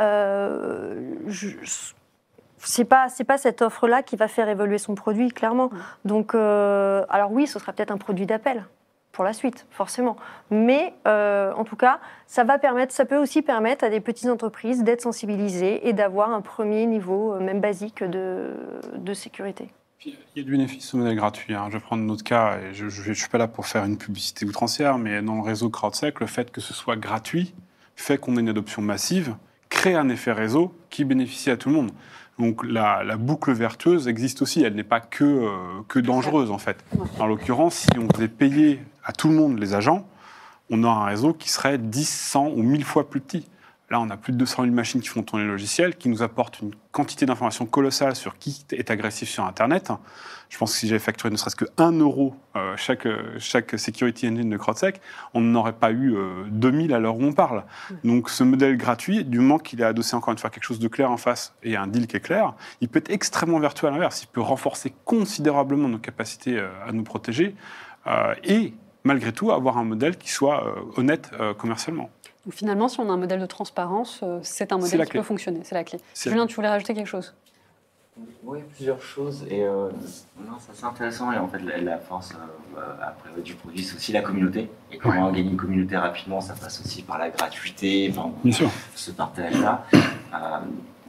euh, 0.00 1.14
je- 1.28 1.56
c'est 2.58 2.84
pas 2.84 3.08
c'est 3.08 3.22
pas 3.24 3.38
cette 3.38 3.62
offre 3.62 3.86
là 3.86 4.02
qui 4.02 4.16
va 4.16 4.26
faire 4.26 4.48
évoluer 4.48 4.78
son 4.78 4.96
produit 4.96 5.30
clairement. 5.30 5.70
Donc 6.04 6.34
euh, 6.34 7.04
alors 7.08 7.30
oui, 7.30 7.46
ce 7.46 7.60
sera 7.60 7.72
peut-être 7.72 7.92
un 7.92 7.98
produit 7.98 8.26
d'appel 8.26 8.64
pour 9.18 9.24
la 9.24 9.32
suite, 9.32 9.66
forcément. 9.72 10.16
Mais 10.52 10.94
euh, 11.08 11.52
en 11.54 11.64
tout 11.64 11.74
cas, 11.74 11.98
ça 12.28 12.44
va 12.44 12.56
permettre, 12.56 12.94
ça 12.94 13.04
peut 13.04 13.16
aussi 13.16 13.42
permettre 13.42 13.84
à 13.84 13.88
des 13.88 13.98
petites 13.98 14.30
entreprises 14.30 14.84
d'être 14.84 15.00
sensibilisées 15.00 15.88
et 15.88 15.92
d'avoir 15.92 16.30
un 16.30 16.40
premier 16.40 16.86
niveau, 16.86 17.34
euh, 17.34 17.40
même 17.40 17.60
basique, 17.60 18.04
de, 18.04 18.54
sécurité. 19.14 19.70
Il 20.06 20.14
y 20.36 20.40
a 20.40 20.44
du 20.44 20.52
bénéfice 20.52 20.94
au 20.94 20.98
modèle 20.98 21.16
gratuit. 21.16 21.52
hein. 21.52 21.66
Je 21.66 21.78
vais 21.78 21.82
prendre 21.82 22.04
notre 22.04 22.22
cas, 22.22 22.58
et 22.58 22.74
je 22.74 22.84
ne 22.84 23.14
suis 23.14 23.28
pas 23.28 23.38
là 23.38 23.48
pour 23.48 23.66
faire 23.66 23.84
une 23.84 23.98
publicité 23.98 24.46
outrancière, 24.46 24.98
mais 24.98 25.20
dans 25.20 25.34
le 25.34 25.42
réseau 25.42 25.68
CrowdSec, 25.68 26.20
le 26.20 26.28
fait 26.28 26.52
que 26.52 26.60
ce 26.60 26.72
soit 26.72 26.94
gratuit 26.94 27.56
fait 27.96 28.18
qu'on 28.18 28.36
ait 28.36 28.40
une 28.40 28.50
adoption 28.50 28.82
massive, 28.82 29.34
crée 29.68 29.96
un 29.96 30.10
effet 30.10 30.30
réseau 30.30 30.72
qui 30.90 31.04
bénéficie 31.04 31.50
à 31.50 31.56
tout 31.56 31.70
le 31.70 31.74
monde. 31.74 31.90
Donc 32.38 32.64
la, 32.64 33.02
la 33.02 33.16
boucle 33.16 33.52
vertueuse 33.52 34.06
existe 34.06 34.42
aussi, 34.42 34.62
elle 34.62 34.74
n'est 34.74 34.84
pas 34.84 35.00
que, 35.00 35.24
euh, 35.24 35.48
que 35.88 35.98
dangereuse 35.98 36.50
en 36.50 36.58
fait. 36.58 36.84
En 37.18 37.26
l'occurrence, 37.26 37.74
si 37.74 37.98
on 37.98 38.08
faisait 38.14 38.28
payer 38.28 38.80
à 39.04 39.12
tout 39.12 39.28
le 39.28 39.34
monde 39.34 39.58
les 39.58 39.74
agents, 39.74 40.06
on 40.70 40.84
aurait 40.84 40.96
un 40.96 41.04
réseau 41.04 41.32
qui 41.32 41.50
serait 41.50 41.78
10, 41.78 42.08
100 42.08 42.48
ou 42.48 42.62
1000 42.62 42.84
fois 42.84 43.08
plus 43.10 43.20
petit. 43.20 43.48
Là, 43.90 44.00
on 44.00 44.10
a 44.10 44.18
plus 44.18 44.32
de 44.32 44.38
200 44.38 44.64
000 44.64 44.74
machines 44.74 45.00
qui 45.00 45.08
font 45.08 45.22
tourner 45.22 45.44
le 45.44 45.50
logiciel, 45.50 45.96
qui 45.96 46.10
nous 46.10 46.22
apportent 46.22 46.60
une 46.60 46.72
quantité 46.92 47.24
d'informations 47.24 47.64
colossale 47.64 48.16
sur 48.16 48.36
qui 48.36 48.64
est 48.72 48.90
agressif 48.90 49.30
sur 49.30 49.44
Internet. 49.44 49.90
Je 50.50 50.58
pense 50.58 50.72
que 50.72 50.78
si 50.78 50.88
j'avais 50.88 50.98
facturé 50.98 51.30
ne 51.30 51.36
serait-ce 51.36 51.56
que 51.56 51.64
1 51.78 51.92
euro 51.92 52.34
euh, 52.56 52.74
chaque, 52.76 53.08
chaque 53.38 53.78
security 53.78 54.28
engine 54.28 54.50
de 54.50 54.56
CrowdSec, 54.58 55.00
on 55.32 55.40
n'aurait 55.40 55.72
pas 55.72 55.90
eu 55.90 56.14
euh, 56.14 56.44
2000 56.50 56.92
à 56.92 56.98
l'heure 56.98 57.16
où 57.16 57.22
on 57.22 57.32
parle. 57.32 57.64
Donc 58.04 58.28
ce 58.28 58.44
modèle 58.44 58.76
gratuit, 58.76 59.24
du 59.24 59.38
moment 59.38 59.58
qu'il 59.58 59.80
est 59.80 59.84
adossé 59.84 60.16
encore 60.16 60.32
une 60.32 60.38
fois 60.38 60.48
à 60.48 60.50
quelque 60.50 60.64
chose 60.64 60.80
de 60.80 60.88
clair 60.88 61.10
en 61.10 61.16
face 61.16 61.54
et 61.62 61.76
un 61.76 61.86
deal 61.86 62.06
qui 62.06 62.16
est 62.16 62.20
clair, 62.20 62.54
il 62.82 62.88
peut 62.88 62.98
être 62.98 63.10
extrêmement 63.10 63.58
vertueux 63.58 63.88
à 63.88 63.90
l'inverse. 63.90 64.22
Il 64.22 64.26
peut 64.26 64.42
renforcer 64.42 64.92
considérablement 65.06 65.88
nos 65.88 65.98
capacités 65.98 66.58
euh, 66.58 66.68
à 66.86 66.92
nous 66.92 67.04
protéger 67.04 67.54
euh, 68.06 68.34
et 68.44 68.74
malgré 69.04 69.32
tout 69.32 69.50
avoir 69.50 69.78
un 69.78 69.84
modèle 69.84 70.18
qui 70.18 70.30
soit 70.30 70.74
honnête 70.96 71.30
commercialement. 71.56 72.10
Donc 72.48 72.54
finalement, 72.54 72.88
si 72.88 72.98
on 72.98 73.10
a 73.10 73.12
un 73.12 73.18
modèle 73.18 73.40
de 73.40 73.46
transparence, 73.46 74.20
euh, 74.22 74.38
c'est 74.42 74.72
un 74.72 74.78
modèle 74.78 75.00
qui 75.04 75.10
clé. 75.10 75.20
peut 75.20 75.24
fonctionner. 75.26 75.60
C'est 75.64 75.74
la 75.74 75.84
clé. 75.84 75.98
Julien, 76.18 76.46
tu 76.46 76.54
voulais 76.54 76.70
rajouter 76.70 76.94
quelque 76.94 77.06
chose? 77.06 77.34
Oui, 78.42 78.60
plusieurs 78.74 79.02
choses. 79.02 79.44
Et 79.50 79.64
euh, 79.64 79.90
non, 80.40 80.58
ça 80.58 80.72
c'est 80.72 80.86
intéressant. 80.86 81.30
Et 81.30 81.36
en 81.36 81.46
fait, 81.46 81.58
la, 81.58 81.76
la 81.76 81.98
force 81.98 82.32
euh, 82.32 82.78
euh, 82.80 82.94
après 83.06 83.42
du 83.42 83.52
produit, 83.52 83.84
c'est 83.84 83.96
aussi 83.96 84.12
la 84.12 84.22
communauté. 84.22 84.70
Et 84.90 84.96
comment 84.96 85.30
gagner 85.30 85.50
une 85.50 85.58
communauté 85.58 85.94
rapidement, 85.98 86.40
ça 86.40 86.54
passe 86.54 86.80
aussi 86.80 87.02
par 87.02 87.18
la 87.18 87.28
gratuité, 87.28 88.08
enfin, 88.10 88.30
Bien 88.42 88.52
sûr. 88.54 88.70
ce 88.94 89.10
partage-là. 89.10 89.84
Euh, 89.92 90.38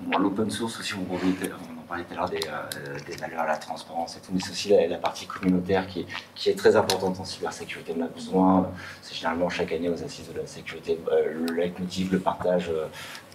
bon, 0.02 0.18
L'open 0.18 0.52
source 0.52 0.78
aussi, 0.82 0.94
on, 0.96 1.04
parlait- 1.06 1.24
on 1.72 1.79
parlait 1.90 2.04
tout 2.04 2.14
à 2.14 2.18
l'heure 2.18 2.30
des, 2.30 2.40
euh, 2.48 3.18
valeurs, 3.20 3.46
la 3.46 3.58
transparence 3.58 4.16
et 4.16 4.20
tout, 4.20 4.32
mais 4.34 4.40
c'est 4.40 4.52
aussi 4.52 4.70
la, 4.70 4.98
partie 4.98 5.26
communautaire 5.26 5.88
qui 5.88 6.06
qui 6.36 6.50
est 6.50 6.58
très 6.58 6.76
importante 6.76 7.20
en 7.20 7.26
cybersécurité. 7.26 7.94
On 7.98 8.04
a 8.04 8.08
besoin, 8.08 8.72
c'est 9.02 9.16
généralement 9.16 9.50
chaque 9.50 9.72
année 9.72 9.90
aux 9.90 10.04
assises 10.04 10.32
de 10.32 10.40
la 10.40 10.48
sécurité, 10.48 11.00
euh, 11.12 11.46
le 11.48 11.54
leitmotiv, 11.54 12.12
le 12.12 12.20
partage 12.20 12.70
euh, 12.70 12.86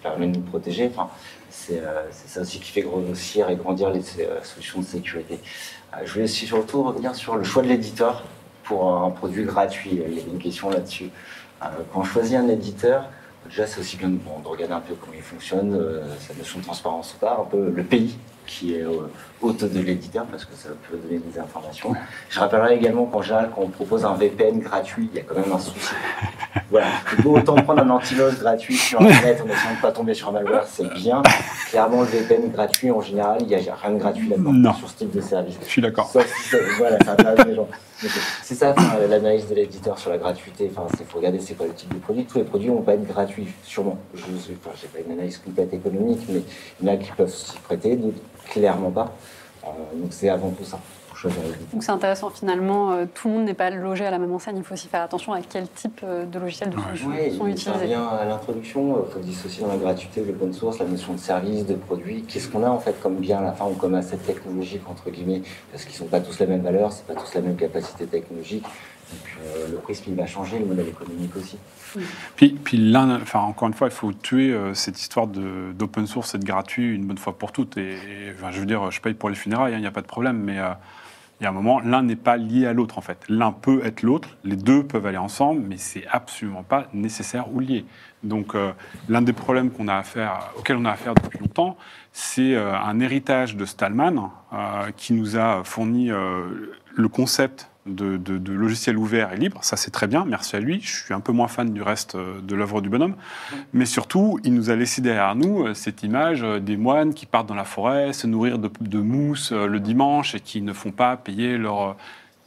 permet 0.02 0.28
de 0.28 0.36
nous 0.36 0.44
protéger. 0.44 0.88
Enfin, 0.92 1.10
c'est 1.50 1.80
euh, 1.80 2.10
ça 2.10 2.40
aussi 2.42 2.60
qui 2.60 2.70
fait 2.70 2.82
grossir 2.82 3.48
et 3.48 3.56
grandir 3.56 3.90
les 3.90 4.02
euh, 4.20 4.42
solutions 4.42 4.80
de 4.80 4.84
sécurité. 4.84 5.38
Je 6.04 6.12
voulais 6.12 6.24
aussi 6.24 6.46
surtout 6.46 6.82
revenir 6.82 7.14
sur 7.14 7.36
le 7.36 7.44
choix 7.44 7.62
de 7.62 7.68
l'éditeur 7.68 8.24
pour 8.64 8.92
un 8.92 9.10
produit 9.10 9.44
gratuit. 9.44 9.90
Il 9.92 9.98
y 9.98 10.04
avait 10.04 10.30
une 10.30 10.38
question 10.38 10.68
là-dessus. 10.70 11.10
Quand 11.60 12.00
on 12.00 12.04
choisit 12.04 12.36
un 12.36 12.48
éditeur, 12.48 13.08
déjà 13.48 13.66
c'est 13.66 13.80
aussi 13.80 13.96
bien 13.96 14.08
de 14.08 14.18
regarder 14.44 14.74
un 14.74 14.80
peu 14.80 14.94
comment 14.94 15.12
il 15.14 15.22
fonctionne, 15.22 15.72
euh, 15.72 16.02
sa 16.18 16.34
notion 16.34 16.58
de 16.58 16.64
transparence 16.64 17.14
ou 17.14 17.18
pas, 17.18 17.38
un 17.40 17.44
peu 17.44 17.70
le 17.70 17.84
pays 17.84 18.16
qui 18.46 18.74
est 18.74 18.84
hôte 19.40 19.64
de 19.64 19.80
l'éditeur 19.80 20.24
parce 20.26 20.44
que 20.44 20.54
ça 20.54 20.70
peut 20.88 20.96
donner 20.96 21.18
des 21.18 21.38
informations. 21.38 21.94
Je 22.28 22.40
rappellerai 22.40 22.76
également 22.76 23.06
qu'en 23.06 23.22
général, 23.22 23.50
quand 23.54 23.62
on 23.62 23.68
propose 23.68 24.04
un 24.04 24.14
VPN 24.14 24.60
gratuit, 24.60 25.08
il 25.12 25.16
y 25.16 25.20
a 25.20 25.24
quand 25.24 25.34
même 25.34 25.52
un 25.52 25.58
souci. 25.58 25.94
Voilà, 26.70 26.86
il 27.16 27.22
faut 27.22 27.36
autant 27.36 27.54
prendre 27.56 27.82
un 27.82 27.90
antivirus 27.90 28.38
gratuit 28.40 28.76
sur 28.76 29.00
Internet 29.00 29.40
en 29.40 29.48
essayant 29.48 29.70
de 29.70 29.76
ne 29.76 29.82
pas 29.82 29.92
tomber 29.92 30.14
sur 30.14 30.30
un 30.30 30.32
malware, 30.32 30.64
c'est 30.66 30.92
bien. 30.94 31.22
Clairement, 31.68 32.00
le 32.00 32.06
VPN 32.06 32.50
gratuit, 32.50 32.90
en 32.90 33.00
général, 33.00 33.38
il 33.42 33.46
n'y 33.46 33.54
a 33.54 33.74
rien 33.74 33.90
de 33.92 33.98
gratuit 33.98 34.28
là-dedans 34.28 34.72
sur 34.74 34.88
ce 34.88 34.96
type 34.96 35.10
de 35.12 35.20
service. 35.20 35.56
Je 35.62 35.68
suis 35.68 35.82
d'accord. 35.82 36.10
Si 36.10 36.56
voilà, 36.78 36.98
ça 37.04 37.12
intéresse 37.12 37.46
les 37.46 37.54
gens. 37.54 37.68
C'est 38.42 38.54
ça 38.54 38.74
enfin, 38.76 38.98
l'analyse 39.08 39.48
de 39.48 39.54
l'éditeur 39.54 39.98
sur 39.98 40.10
la 40.10 40.18
gratuité. 40.18 40.70
Enfin, 40.74 40.86
il 40.98 41.06
faut 41.06 41.18
regarder 41.18 41.38
c'est 41.38 41.54
quoi 41.54 41.66
le 41.66 41.74
type 41.74 41.92
de 41.94 41.98
produit. 41.98 42.24
Tous 42.24 42.38
les 42.38 42.44
produits 42.44 42.70
ne 42.70 42.74
vont 42.74 42.82
pas 42.82 42.94
être 42.94 43.06
gratuits, 43.06 43.48
sûrement. 43.62 43.98
Je 44.14 44.22
n'ai 44.26 44.56
enfin, 44.66 44.88
pas 44.92 44.98
une 45.06 45.12
analyse 45.12 45.38
complète 45.38 45.72
économique, 45.72 46.22
mais 46.28 46.42
il 46.80 46.86
y 46.86 46.90
en 46.90 46.94
a 46.94 46.96
qui 46.96 47.12
peuvent 47.12 47.32
s'y 47.32 47.56
prêter, 47.58 47.96
d'autres 47.96 48.18
clairement 48.50 48.90
pas. 48.90 49.12
Euh, 49.64 49.68
donc 49.94 50.08
c'est 50.12 50.28
avant 50.28 50.50
tout 50.50 50.64
ça, 50.64 50.78
pour 51.08 51.16
choisir 51.16 51.40
l'éditeur. 51.42 51.66
Donc 51.72 51.82
c'est 51.82 51.90
intéressant 51.92 52.28
finalement, 52.28 52.92
euh, 52.92 53.06
tout 53.14 53.28
le 53.28 53.34
monde 53.34 53.44
n'est 53.44 53.54
pas 53.54 53.70
logé 53.70 54.04
à 54.04 54.10
la 54.10 54.18
même 54.18 54.32
enseigne, 54.32 54.58
il 54.58 54.62
faut 54.62 54.74
aussi 54.74 54.88
faire 54.88 55.00
attention 55.02 55.32
à 55.32 55.40
quel 55.40 55.66
type 55.68 56.02
euh, 56.04 56.26
de 56.26 56.38
logiciel 56.38 56.68
de 56.68 56.76
Ouais. 56.76 56.82
solution 56.94 57.08
Oui, 57.10 57.30
sont 57.32 57.44
ça 57.44 57.50
utilisés. 57.50 57.72
revient 57.94 57.94
à 58.20 58.24
l'introduction. 58.26 59.04
Il 59.08 59.12
faut 59.12 59.20
dissocier 59.20 59.62
dans 59.62 59.70
la 59.70 59.78
gratuité 59.78 60.22
l'open 60.22 60.52
source 60.52 60.78
la 60.80 60.84
notion 60.84 61.14
de 61.14 61.18
service, 61.18 61.64
de 61.64 61.74
produit. 61.76 62.24
Qu'est-ce 62.24 62.48
qu'on 62.48 62.62
a 62.62 62.68
en 62.68 62.78
fait 62.78 63.00
comme 63.02 63.16
bien 63.16 63.38
à 63.38 63.42
la 63.42 63.52
fin 63.52 63.64
ou 63.64 63.72
comme 63.74 63.94
asset 63.94 64.18
technologique 64.18 64.82
entre 64.86 65.08
guillemets? 65.10 65.40
Parce 65.72 65.84
qu'ils 65.86 65.94
sont 65.96 66.04
pas 66.06 66.20
tous 66.20 66.38
la 66.40 66.46
même 66.46 66.60
valeur, 66.62 66.92
c'est 66.92 67.06
pas 67.06 67.14
tous 67.14 67.32
la 67.34 67.40
même 67.40 67.56
capacité 67.56 68.04
technologique. 68.06 68.66
Donc 69.10 69.36
euh, 69.40 69.68
le 69.70 69.76
prisme 69.78 70.04
il 70.08 70.14
va 70.14 70.26
changer, 70.26 70.58
le 70.58 70.66
modèle 70.66 70.88
économique 70.88 71.36
aussi. 71.36 71.58
Puis, 72.36 72.50
puis 72.50 72.76
l'un, 72.76 73.20
enfin, 73.20 73.40
encore 73.40 73.68
une 73.68 73.74
fois, 73.74 73.88
il 73.88 73.92
faut 73.92 74.12
tuer 74.12 74.52
euh, 74.52 74.74
cette 74.74 75.00
histoire 75.00 75.26
d'open 75.26 76.06
source 76.06 76.34
et 76.34 76.38
de 76.38 76.44
gratuit 76.44 76.94
une 76.94 77.06
bonne 77.06 77.18
fois 77.18 77.38
pour 77.38 77.52
toutes. 77.52 77.76
Et, 77.76 77.96
je 78.50 78.60
veux 78.60 78.66
dire, 78.66 78.90
je 78.90 79.00
paye 79.00 79.14
pour 79.14 79.28
les 79.28 79.34
funérailles, 79.34 79.74
il 79.74 79.80
n'y 79.80 79.86
a 79.86 79.92
pas 79.92 80.02
de 80.02 80.06
problème, 80.06 80.38
mais 80.38 80.58
euh, 80.58 80.70
il 81.40 81.44
y 81.44 81.46
a 81.46 81.50
un 81.50 81.52
moment, 81.52 81.80
l'un 81.80 82.02
n'est 82.02 82.16
pas 82.16 82.36
lié 82.36 82.66
à 82.66 82.72
l'autre 82.72 82.98
en 82.98 83.00
fait. 83.00 83.18
L'un 83.28 83.52
peut 83.52 83.84
être 83.84 84.02
l'autre, 84.02 84.36
les 84.44 84.56
deux 84.56 84.84
peuvent 84.84 85.06
aller 85.06 85.18
ensemble, 85.18 85.62
mais 85.68 85.76
c'est 85.76 86.06
absolument 86.10 86.62
pas 86.62 86.88
nécessaire 86.92 87.52
ou 87.52 87.60
lié. 87.60 87.84
Donc, 88.22 88.54
euh, 88.54 88.72
l'un 89.08 89.20
des 89.20 89.32
problèmes 89.32 89.70
qu'on 89.70 89.88
a 89.88 89.96
affaire, 89.96 90.52
auxquels 90.56 90.76
on 90.76 90.84
a 90.84 90.92
affaire 90.92 91.14
depuis 91.14 91.38
longtemps, 91.38 91.76
c'est 92.12 92.54
euh, 92.54 92.74
un 92.74 93.00
héritage 93.00 93.56
de 93.56 93.64
Stallman 93.64 94.30
euh, 94.52 94.90
qui 94.96 95.12
nous 95.12 95.36
a 95.36 95.64
fourni 95.64 96.10
euh, 96.10 96.72
le 96.94 97.08
concept 97.08 97.68
de, 97.86 98.16
de, 98.16 98.38
de 98.38 98.52
logiciel 98.52 98.96
ouvert 98.96 99.32
et 99.32 99.36
libre. 99.36 99.58
Ça, 99.62 99.76
c'est 99.76 99.90
très 99.90 100.06
bien, 100.06 100.24
merci 100.24 100.56
à 100.56 100.60
lui. 100.60 100.80
Je 100.80 101.04
suis 101.04 101.14
un 101.14 101.20
peu 101.20 101.32
moins 101.32 101.48
fan 101.48 101.72
du 101.72 101.82
reste 101.82 102.14
euh, 102.14 102.40
de 102.40 102.54
l'œuvre 102.54 102.80
du 102.80 102.88
bonhomme. 102.88 103.14
Mais 103.72 103.84
surtout, 103.84 104.38
il 104.44 104.54
nous 104.54 104.70
a 104.70 104.76
laissé 104.76 105.02
derrière 105.02 105.34
nous 105.34 105.66
euh, 105.66 105.74
cette 105.74 106.02
image 106.02 106.42
euh, 106.42 106.60
des 106.60 106.76
moines 106.76 107.12
qui 107.12 107.26
partent 107.26 107.48
dans 107.48 107.54
la 107.54 107.64
forêt, 107.64 108.12
se 108.12 108.26
nourrir 108.26 108.58
de, 108.58 108.98
mousse 108.98 109.52
le 109.52 109.80
dimanche 109.80 110.34
et 110.34 110.40
qui 110.40 110.62
ne 110.62 110.72
font 110.72 110.92
pas 110.92 111.16
payer 111.16 111.58
leur. 111.58 111.96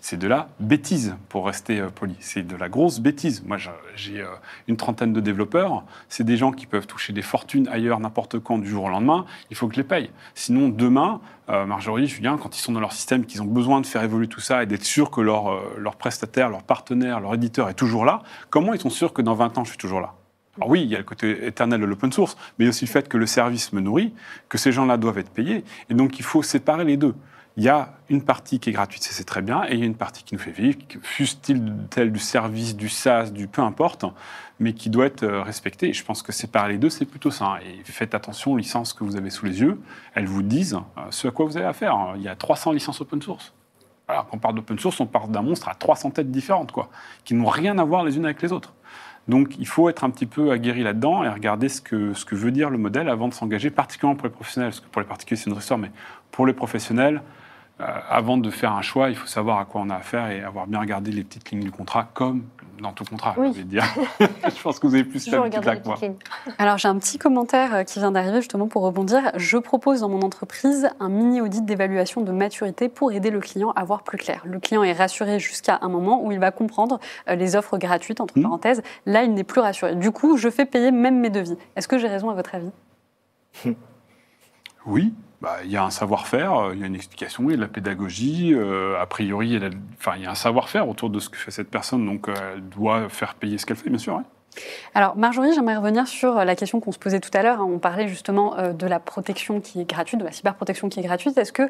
C'est 0.10 0.16
de 0.16 0.30
la 0.30 0.48
bêtise, 0.62 1.18
pour 1.28 1.48
rester 1.48 1.82
euh, 1.82 1.90
poli. 1.90 2.16
C'est 2.22 2.48
de 2.48 2.56
la 2.56 2.70
grosse 2.70 3.02
bêtise. 3.02 3.44
Moi, 3.46 3.58
j'ai 3.98 4.22
euh, 4.22 4.28
une 4.70 4.78
trentaine 4.78 5.12
de 5.12 5.20
développeurs. 5.20 5.84
C'est 6.08 6.24
des 6.24 6.38
gens 6.38 6.54
qui 6.54 6.66
peuvent 6.66 6.88
toucher 6.88 7.12
des 7.12 7.22
fortunes 7.22 7.68
ailleurs, 7.68 8.00
n'importe 8.00 8.40
quand, 8.40 8.58
du 8.58 8.70
jour 8.70 8.86
au 8.86 8.90
lendemain. 8.90 9.26
Il 9.50 9.58
faut 9.58 9.68
que 9.68 9.76
je 9.76 9.82
les 9.82 9.86
paye. 9.86 10.10
Sinon, 10.34 10.70
demain, 10.70 11.20
euh, 11.50 11.66
Marjorie, 11.66 12.08
Julien, 12.08 12.38
quand 12.38 12.58
ils 12.58 12.62
sont 12.62 12.72
dans 12.72 12.80
leur 12.80 12.94
système, 12.94 13.26
qu'ils 13.26 13.42
ont 13.42 13.48
besoin 13.48 13.82
de 13.82 13.86
faire 13.86 14.02
évoluer 14.02 14.30
tout 14.30 14.40
ça 14.40 14.64
et 14.64 14.66
d'être 14.66 14.86
sûrs 14.86 15.12
que 15.12 15.20
leur, 15.20 15.62
leur 15.78 15.98
prestataire, 15.98 16.48
leur 16.48 16.64
partenaire, 16.64 17.20
leur 17.20 17.34
éditeur 17.34 17.68
est 17.68 17.74
toujours 17.74 18.06
là, 18.06 18.24
comment 18.50 18.74
ils 18.74 18.80
sont 18.80 18.90
sûrs 18.90 19.12
que 19.12 19.22
dans 19.22 19.34
20 19.34 19.58
ans, 19.58 19.66
je 19.66 19.72
suis 19.72 19.78
toujours 19.78 20.00
là? 20.00 20.14
Alors 20.56 20.70
oui, 20.70 20.84
il 20.84 20.90
y 20.90 20.96
a 20.96 21.00
le 21.00 21.04
côté 21.04 21.46
éternel 21.46 21.82
de 21.82 21.86
l'open 21.86 22.14
source, 22.14 22.38
mais 22.58 22.64
il 22.64 22.68
y 22.68 22.70
a 22.70 22.70
aussi 22.70 22.86
le 22.86 22.90
fait 22.90 23.10
que 23.10 23.18
le 23.18 23.26
service 23.26 23.74
me 23.74 23.82
nourrit, 23.82 24.14
que 24.48 24.58
ces 24.58 24.72
gens-là 24.72 24.96
doivent 24.96 25.18
être 25.18 25.32
payés, 25.32 25.66
et 25.90 25.94
donc 25.94 26.18
il 26.18 26.24
faut 26.24 26.44
séparer 26.44 26.86
les 26.86 26.96
deux. 26.96 27.14
Il 27.58 27.64
y 27.64 27.70
a 27.70 27.94
une 28.10 28.22
partie 28.22 28.60
qui 28.60 28.70
est 28.70 28.74
gratuite, 28.74 29.02
c'est 29.02 29.24
très 29.24 29.42
bien, 29.42 29.64
et 29.68 29.74
il 29.74 29.80
y 29.80 29.82
a 29.82 29.86
une 29.86 29.96
partie 29.96 30.24
qui 30.24 30.36
nous 30.36 30.40
fait 30.40 30.52
vivre, 30.52 30.78
fût-il 31.02 31.74
tel 31.90 32.12
du 32.12 32.20
service, 32.20 32.76
du 32.76 32.88
SaaS, 32.88 33.32
du 33.32 33.48
peu 33.48 33.64
importe, 33.64 34.06
mais 34.60 34.74
qui 34.74 34.92
doit 34.92 35.08
être 35.08 35.24
euh, 35.24 35.42
respectée. 35.42 35.92
Je 35.92 36.06
pense 36.06 36.22
que 36.22 36.32
séparer 36.32 36.74
les 36.74 36.78
deux, 36.78 36.92
c'est 36.92 37.06
plutôt 37.06 37.32
ça. 37.32 37.58
Et 37.66 37.84
faites 37.84 38.14
attention 38.14 38.52
aux 38.54 38.58
licences 38.58 38.94
que 38.94 39.04
vous 39.04 39.16
avez 39.16 39.32
sous 39.32 39.48
les 39.48 39.60
yeux, 39.60 39.82
elles 40.14 40.28
vous 40.28 40.44
disent 40.44 40.76
euh, 40.76 41.02
ce 41.10 41.28
à 41.28 41.32
quoi 41.32 41.48
vous 41.48 41.58
avez 41.58 41.66
affaire. 41.66 42.14
Il 42.16 42.22
y 42.22 42.28
a 42.28 42.36
300 42.36 42.74
licences 42.74 43.02
open 43.02 43.24
source. 43.24 43.54
Voilà, 44.08 44.28
quand 44.30 44.38
on 44.38 44.40
parle 44.40 44.56
d'open 44.56 44.78
source, 44.78 45.00
on 45.00 45.08
parle 45.08 45.32
d'un 45.32 45.42
monstre 45.42 45.68
à 45.68 45.74
300 45.74 46.12
têtes 46.12 46.32
différentes, 46.32 46.72
quoi, 46.72 46.90
qui 47.26 47.34
n'ont 47.34 47.50
rien 47.50 47.80
à 47.80 47.84
voir 47.84 48.04
les 48.04 48.18
unes 48.18 48.26
avec 48.26 48.40
les 48.44 48.54
autres. 48.54 48.76
Donc 49.28 49.56
il 49.58 49.68
faut 49.68 49.90
être 49.90 50.04
un 50.04 50.12
petit 50.12 50.28
peu 50.28 50.52
aguerri 50.52 50.84
là-dedans 50.84 51.24
et 51.24 51.30
regarder 51.30 51.70
ce 51.70 51.82
que, 51.82 52.14
ce 52.14 52.24
que 52.24 52.36
veut 52.36 52.52
dire 52.52 52.70
le 52.70 52.78
modèle 52.78 53.10
avant 53.10 53.28
de 53.28 53.34
s'engager, 53.34 53.72
particulièrement 53.72 54.16
pour 54.16 54.28
les 54.28 54.34
professionnels, 54.34 54.70
parce 54.70 54.80
que 54.80 54.88
pour 54.88 55.02
les 55.02 55.08
particuliers 55.08 55.42
c'est 55.42 55.50
une 55.50 55.58
histoire, 55.58 55.80
mais 55.80 55.92
pour 56.32 56.46
les 56.46 56.54
professionnels, 56.54 57.22
avant 57.80 58.38
de 58.38 58.50
faire 58.50 58.72
un 58.74 58.82
choix, 58.82 59.10
il 59.10 59.16
faut 59.16 59.28
savoir 59.28 59.60
à 59.60 59.66
quoi 59.66 59.82
on 59.82 59.90
a 59.90 59.96
affaire 59.96 60.30
et 60.32 60.42
avoir 60.44 60.66
bien 60.68 60.80
regardé 60.80 61.12
les 61.12 61.24
petites 61.24 61.52
lignes 61.52 61.62
du 61.64 61.72
contrat, 61.72 62.08
comme 62.14 62.44
dans 62.82 62.92
tout 62.92 63.06
contrat, 63.06 63.34
Oui. 63.38 63.48
envie 63.48 63.64
de 63.64 63.70
dire. 63.70 63.84
je 64.20 64.62
pense 64.62 64.78
que 64.80 64.86
vous 64.86 64.94
avez 64.94 65.04
plus 65.04 65.28
l'habitude 65.32 65.62
que 65.82 65.88
moi. 65.88 65.98
Alors 66.60 66.78
j'ai 66.78 66.88
un 66.88 66.98
petit 67.00 67.18
commentaire 67.18 67.74
euh, 67.74 67.84
qui 67.84 67.98
vient 67.98 68.12
d'arriver 68.12 68.38
justement 68.40 68.68
pour 68.68 68.84
rebondir. 68.84 69.32
Je 69.36 69.58
propose 69.58 70.02
dans 70.02 70.10
mon 70.10 70.22
entreprise 70.22 70.88
un 71.00 71.10
mini 71.10 71.42
audit 71.42 71.66
d'évaluation 71.66 72.22
de 72.22 72.32
maturité 72.32 72.88
pour 72.88 73.12
aider 73.12 73.32
le 73.32 73.40
client 73.40 73.72
à 73.76 73.84
voir 73.84 74.04
plus 74.04 74.20
clair. 74.20 74.42
Le 74.46 74.60
client 74.60 74.84
est 74.84 74.94
rassuré 74.94 75.40
jusqu'à 75.40 75.80
un 75.82 75.90
moment 75.90 76.24
où 76.24 76.32
il 76.32 76.40
va 76.40 76.52
comprendre 76.52 77.00
euh, 77.30 77.36
les 77.36 77.56
offres 77.56 77.80
gratuites, 77.80 78.22
entre 78.22 78.38
Mhm. 78.38 78.44
parenthèses. 78.44 78.84
Là, 79.08 79.24
il 79.24 79.34
n'est 79.34 79.44
plus 79.44 79.62
rassuré. 79.62 79.96
Du 79.96 80.12
coup, 80.12 80.38
je 80.38 80.50
fais 80.50 80.66
payer 80.66 80.92
même 80.92 81.20
mes 81.20 81.32
devis. 81.32 81.58
Est-ce 81.76 81.88
que 81.88 81.98
j'ai 81.98 82.08
raison 82.08 82.30
à 82.30 82.36
votre 82.36 82.54
avis? 82.54 82.70
Oui, 84.86 85.14
bah, 85.42 85.58
il 85.64 85.72
y 85.72 85.78
a 85.78 85.84
un 85.84 85.92
savoir-faire, 85.92 86.54
euh, 86.56 86.74
il 86.74 86.80
y 86.80 86.84
a 86.84 86.88
une 86.88 86.96
explication, 86.96 87.44
il 87.44 87.52
y 87.52 87.54
a 87.54 87.58
de 87.58 87.62
la 87.62 87.68
pédagogie. 87.68 88.54
euh, 88.54 89.00
a 89.00 89.06
priori, 89.06 89.50
il 89.50 89.62
y 89.62 90.26
a, 90.26 90.32
un 90.32 90.36
savoir-faire 90.36 90.90
autour 90.90 91.10
de 91.10 91.20
ce 91.20 91.30
que 91.30 91.38
fait 91.38 91.52
cette 91.52 91.70
personne, 91.70 92.06
donc 92.06 92.28
euh, 92.28 92.34
elle 92.56 92.68
doit 92.70 93.08
faire 93.10 93.36
payer 93.36 93.58
ce 93.58 93.66
qu'elle 93.66 93.78
fait, 93.78 93.90
bien 93.90 94.00
sûr. 94.00 94.22
Alors, 94.96 95.16
Marjorie, 95.16 95.54
j'aimerais 95.54 95.76
revenir 95.76 96.08
sur 96.08 96.34
la 96.34 96.56
question 96.56 96.80
qu'on 96.80 96.92
se 96.92 96.98
posait 96.98 97.20
tout 97.20 97.30
à 97.36 97.44
l'heure. 97.44 97.62
hein. 97.62 97.70
On 97.70 97.78
parlait 97.78 98.08
justement 98.08 98.56
de 98.74 98.88
la 98.88 99.00
protection 99.00 99.62
qui 99.62 99.82
est 99.82 99.88
gratuite, 99.88 100.20
de 100.20 100.26
la 100.26 100.32
cyberprotection 100.32 100.90
qui 100.90 101.00
est 101.00 101.04
gratuite. 101.04 101.38
Est-ce 101.38 101.54
que 101.54 101.70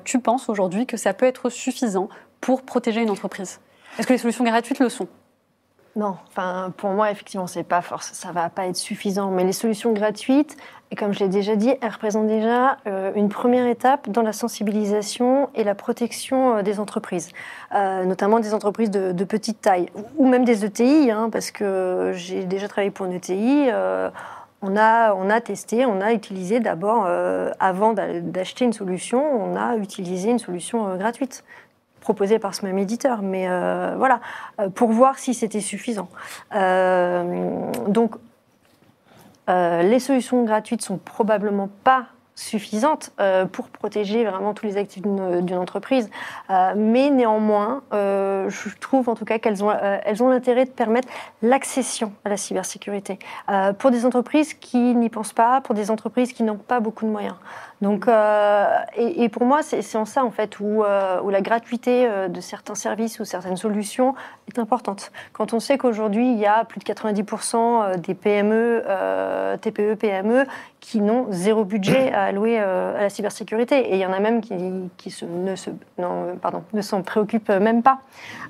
tu 0.00 0.18
penses 0.18 0.48
aujourd'hui 0.48 0.84
que 0.84 0.96
ça 0.96 1.14
peut 1.14 1.26
être 1.26 1.48
suffisant 1.48 2.08
pour 2.40 2.62
protéger 2.62 3.02
une 3.02 3.10
entreprise? 3.10 3.60
Est-ce 3.98 4.08
que 4.08 4.12
les 4.14 4.18
solutions 4.18 4.42
gratuites 4.42 4.80
le 4.80 4.88
sont? 4.88 5.06
Non, 5.96 6.16
enfin, 6.26 6.72
pour 6.76 6.90
moi, 6.90 7.12
effectivement, 7.12 7.46
c'est 7.46 7.62
pas 7.62 7.80
force, 7.80 8.10
ça 8.14 8.32
va 8.32 8.48
pas 8.50 8.66
être 8.66 8.76
suffisant. 8.76 9.30
Mais 9.30 9.44
les 9.44 9.52
solutions 9.52 9.92
gratuites, 9.92 10.56
et 10.90 10.96
comme 10.96 11.12
je 11.12 11.20
l'ai 11.20 11.28
déjà 11.28 11.54
dit, 11.54 11.72
elles 11.80 11.90
représentent 11.92 12.26
déjà 12.26 12.78
euh, 12.88 13.12
une 13.14 13.28
première 13.28 13.66
étape 13.68 14.08
dans 14.10 14.22
la 14.22 14.32
sensibilisation 14.32 15.50
et 15.54 15.62
la 15.62 15.76
protection 15.76 16.56
euh, 16.56 16.62
des 16.62 16.80
entreprises, 16.80 17.30
Euh, 17.74 18.04
notamment 18.04 18.40
des 18.40 18.54
entreprises 18.54 18.90
de, 18.90 19.24
petite 19.24 19.60
taille, 19.60 19.88
ou 20.16 20.26
même 20.28 20.44
des 20.44 20.64
ETI, 20.64 21.10
hein, 21.12 21.28
parce 21.30 21.52
que 21.52 22.10
j'ai 22.14 22.44
déjà 22.44 22.66
travaillé 22.66 22.90
pour 22.90 23.06
une 23.06 23.12
ETI. 23.12 23.70
on 24.62 24.76
a, 24.76 25.14
on 25.14 25.30
a 25.30 25.40
testé, 25.40 25.86
on 25.86 26.00
a 26.00 26.12
utilisé 26.12 26.58
d'abord, 26.60 27.06
avant 27.60 27.92
d'a- 27.92 28.20
d'acheter 28.20 28.64
une 28.64 28.72
solution, 28.72 29.20
on 29.22 29.56
a 29.56 29.76
utilisé 29.76 30.30
une 30.30 30.38
solution 30.38 30.96
gratuite 30.96 31.44
proposée 32.04 32.38
par 32.38 32.54
ce 32.54 32.64
même 32.64 32.78
éditeur. 32.78 33.22
Mais 33.22 33.46
euh, 33.48 33.94
voilà, 33.96 34.20
euh, 34.60 34.68
pour 34.68 34.90
voir 34.90 35.18
si 35.18 35.32
c'était 35.34 35.60
suffisant. 35.60 36.08
Euh, 36.54 37.72
donc, 37.88 38.12
les 39.46 39.98
solutions 39.98 40.42
gratuites 40.44 40.80
sont 40.80 40.96
probablement 40.96 41.68
pas 41.82 42.06
suffisantes 42.34 43.12
pour 43.52 43.68
protéger 43.68 44.24
vraiment 44.24 44.54
tous 44.54 44.64
les 44.64 44.78
actifs 44.78 45.02
d'une 45.02 45.58
entreprise. 45.58 46.08
Mais 46.48 47.10
néanmoins, 47.10 47.82
je 47.92 48.78
trouve 48.80 49.10
en 49.10 49.14
tout 49.14 49.26
cas 49.26 49.38
qu'elles 49.38 49.62
ont, 49.62 49.70
elles 49.70 50.22
ont 50.22 50.30
l'intérêt 50.30 50.64
de 50.64 50.70
permettre 50.70 51.08
l'accession 51.42 52.14
à 52.24 52.30
la 52.30 52.38
cybersécurité 52.38 53.18
pour 53.78 53.90
des 53.90 54.06
entreprises 54.06 54.54
qui 54.54 54.94
n'y 54.94 55.10
pensent 55.10 55.34
pas, 55.34 55.60
pour 55.60 55.74
des 55.74 55.90
entreprises 55.90 56.32
qui 56.32 56.42
n'ont 56.42 56.56
pas 56.56 56.80
beaucoup 56.80 57.04
de 57.04 57.10
moyens. 57.10 57.36
Donc, 57.80 58.08
euh, 58.08 58.66
et, 58.96 59.28
pour 59.28 59.44
moi, 59.44 59.62
c'est 59.62 59.96
en 59.96 60.04
ça 60.04 60.24
en 60.24 60.30
fait 60.30 60.60
où, 60.60 60.82
euh, 60.82 61.30
la 61.30 61.40
gratuité 61.40 62.06
euh, 62.06 62.28
de 62.28 62.40
certains 62.40 62.74
services 62.74 63.20
ou 63.20 63.24
certaines 63.24 63.56
solutions 63.56 64.14
est 64.48 64.58
importante. 64.58 65.12
Quand 65.32 65.52
on 65.52 65.60
sait 65.60 65.76
qu'aujourd'hui, 65.76 66.32
il 66.32 66.38
y 66.38 66.46
a 66.46 66.64
plus 66.64 66.78
de 66.78 66.84
90% 66.84 67.98
des 67.98 68.14
PME, 68.14 68.84
TPE, 69.60 69.96
PME 69.96 70.46
qui 70.80 71.00
n'ont 71.00 71.26
zéro 71.30 71.64
budget 71.64 72.12
à 72.12 72.24
allouer 72.24 72.58
à 72.58 73.00
la 73.00 73.10
cybersécurité. 73.10 73.90
Et 73.90 73.94
il 73.94 74.00
y 74.00 74.06
en 74.06 74.12
a 74.12 74.20
même 74.20 74.40
qui, 74.40 74.54
ne, 74.54 74.88
s'en 76.82 77.02
préoccupent 77.02 77.50
même 77.50 77.82
pas. 77.82 77.98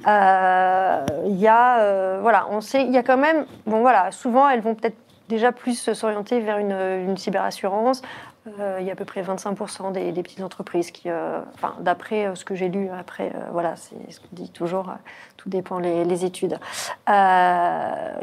Il 0.06 1.38
y 1.38 1.48
a, 1.48 2.18
voilà, 2.20 2.46
on 2.50 2.60
sait, 2.60 2.82
il 2.82 2.92
y 2.92 2.98
a 2.98 3.02
quand 3.02 3.18
même, 3.18 3.46
bon 3.66 3.80
voilà, 3.80 4.10
souvent 4.10 4.48
elles 4.48 4.60
vont 4.60 4.74
peut-être 4.74 4.96
déjà 5.28 5.52
plus 5.52 5.94
s'orienter 5.94 6.40
vers 6.40 6.58
une, 6.58 6.72
une 6.72 7.16
cyberassurance. 7.16 8.02
Euh, 8.46 8.76
il 8.80 8.86
y 8.86 8.90
a 8.90 8.92
à 8.92 8.96
peu 8.96 9.06
près 9.06 9.22
25% 9.22 9.92
des, 9.92 10.22
petites 10.22 10.42
entreprises 10.42 10.90
qui, 10.90 11.08
euh, 11.08 11.40
enfin, 11.54 11.76
d'après 11.80 12.26
euh, 12.26 12.34
ce 12.34 12.44
que 12.44 12.54
j'ai 12.54 12.68
lu, 12.68 12.90
après, 12.90 13.32
voilà, 13.52 13.74
c'est 13.76 14.12
ce 14.12 14.20
qu'on 14.20 14.28
dit 14.32 14.50
toujours, 14.50 14.92
tout 15.36 15.48
dépend 15.48 15.78
les, 15.78 16.24
études, 16.24 16.58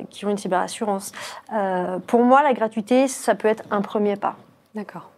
qui 0.10 0.25
ont 0.25 0.29
une 0.29 0.38
cyberassurance. 0.38 1.12
Pour 2.07 2.23
moi, 2.23 2.43
la 2.43 2.53
gratuité, 2.53 3.07
ça 3.07 3.36
peut 3.36 3.47
être 3.47 3.63
un 3.71 3.81
premier 3.81 4.15
pas. 4.15 4.36
D'accord. 4.75 5.10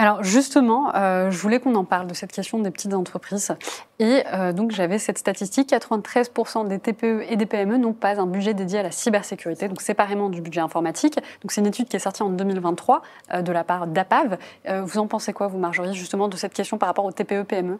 Alors 0.00 0.24
justement, 0.24 0.94
euh, 0.94 1.30
je 1.30 1.36
voulais 1.36 1.60
qu'on 1.60 1.74
en 1.74 1.84
parle 1.84 2.06
de 2.06 2.14
cette 2.14 2.32
question 2.32 2.58
des 2.58 2.70
petites 2.70 2.94
entreprises. 2.94 3.54
Et 3.98 4.22
euh, 4.32 4.54
donc 4.54 4.70
j'avais 4.70 4.98
cette 4.98 5.18
statistique, 5.18 5.68
93% 5.68 6.66
des 6.66 6.78
TPE 6.78 7.26
et 7.28 7.36
des 7.36 7.44
PME 7.44 7.76
n'ont 7.76 7.92
pas 7.92 8.18
un 8.18 8.24
budget 8.24 8.54
dédié 8.54 8.78
à 8.78 8.82
la 8.82 8.92
cybersécurité, 8.92 9.68
donc 9.68 9.82
séparément 9.82 10.30
du 10.30 10.40
budget 10.40 10.62
informatique. 10.62 11.16
Donc 11.42 11.52
c'est 11.52 11.60
une 11.60 11.66
étude 11.66 11.86
qui 11.86 11.96
est 11.96 11.98
sortie 11.98 12.22
en 12.22 12.30
2023 12.30 13.02
euh, 13.34 13.42
de 13.42 13.52
la 13.52 13.62
part 13.62 13.86
d'APAV. 13.86 14.38
Vous 14.84 14.98
en 14.98 15.06
pensez 15.06 15.34
quoi, 15.34 15.48
vous 15.48 15.58
Marjorie, 15.58 15.92
justement 15.92 16.28
de 16.28 16.36
cette 16.38 16.54
question 16.54 16.78
par 16.78 16.86
rapport 16.86 17.04
aux 17.04 17.12
TPE, 17.12 17.42
PME 17.42 17.78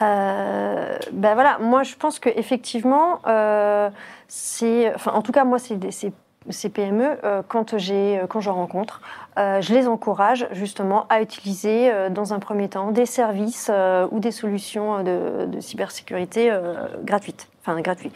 Euh, 0.00 0.98
ben 1.12 1.34
voilà, 1.34 1.58
moi 1.58 1.84
je 1.84 1.94
pense 1.94 2.18
que 2.18 2.28
effectivement, 2.28 3.20
euh, 3.28 3.88
c'est, 4.26 4.92
en 5.06 5.22
tout 5.22 5.30
cas 5.30 5.44
moi 5.44 5.60
c'est- 5.60 6.12
ces 6.50 6.68
PME 6.68 7.18
euh, 7.24 7.42
quand 7.46 7.78
j'ai, 7.78 8.20
quand 8.28 8.40
je 8.40 8.50
rencontre, 8.50 9.00
euh, 9.38 9.60
je 9.60 9.72
les 9.72 9.88
encourage 9.88 10.46
justement 10.52 11.06
à 11.08 11.22
utiliser 11.22 11.90
euh, 11.90 12.10
dans 12.10 12.34
un 12.34 12.38
premier 12.38 12.68
temps 12.68 12.90
des 12.90 13.06
services 13.06 13.70
euh, 13.72 14.06
ou 14.10 14.20
des 14.20 14.30
solutions 14.30 15.02
de, 15.02 15.60
cybersécurité 15.60 16.50
euh, 16.50 16.86
gratuites, 17.04 17.48
enfin 17.64 17.80
gratuites, 17.80 18.14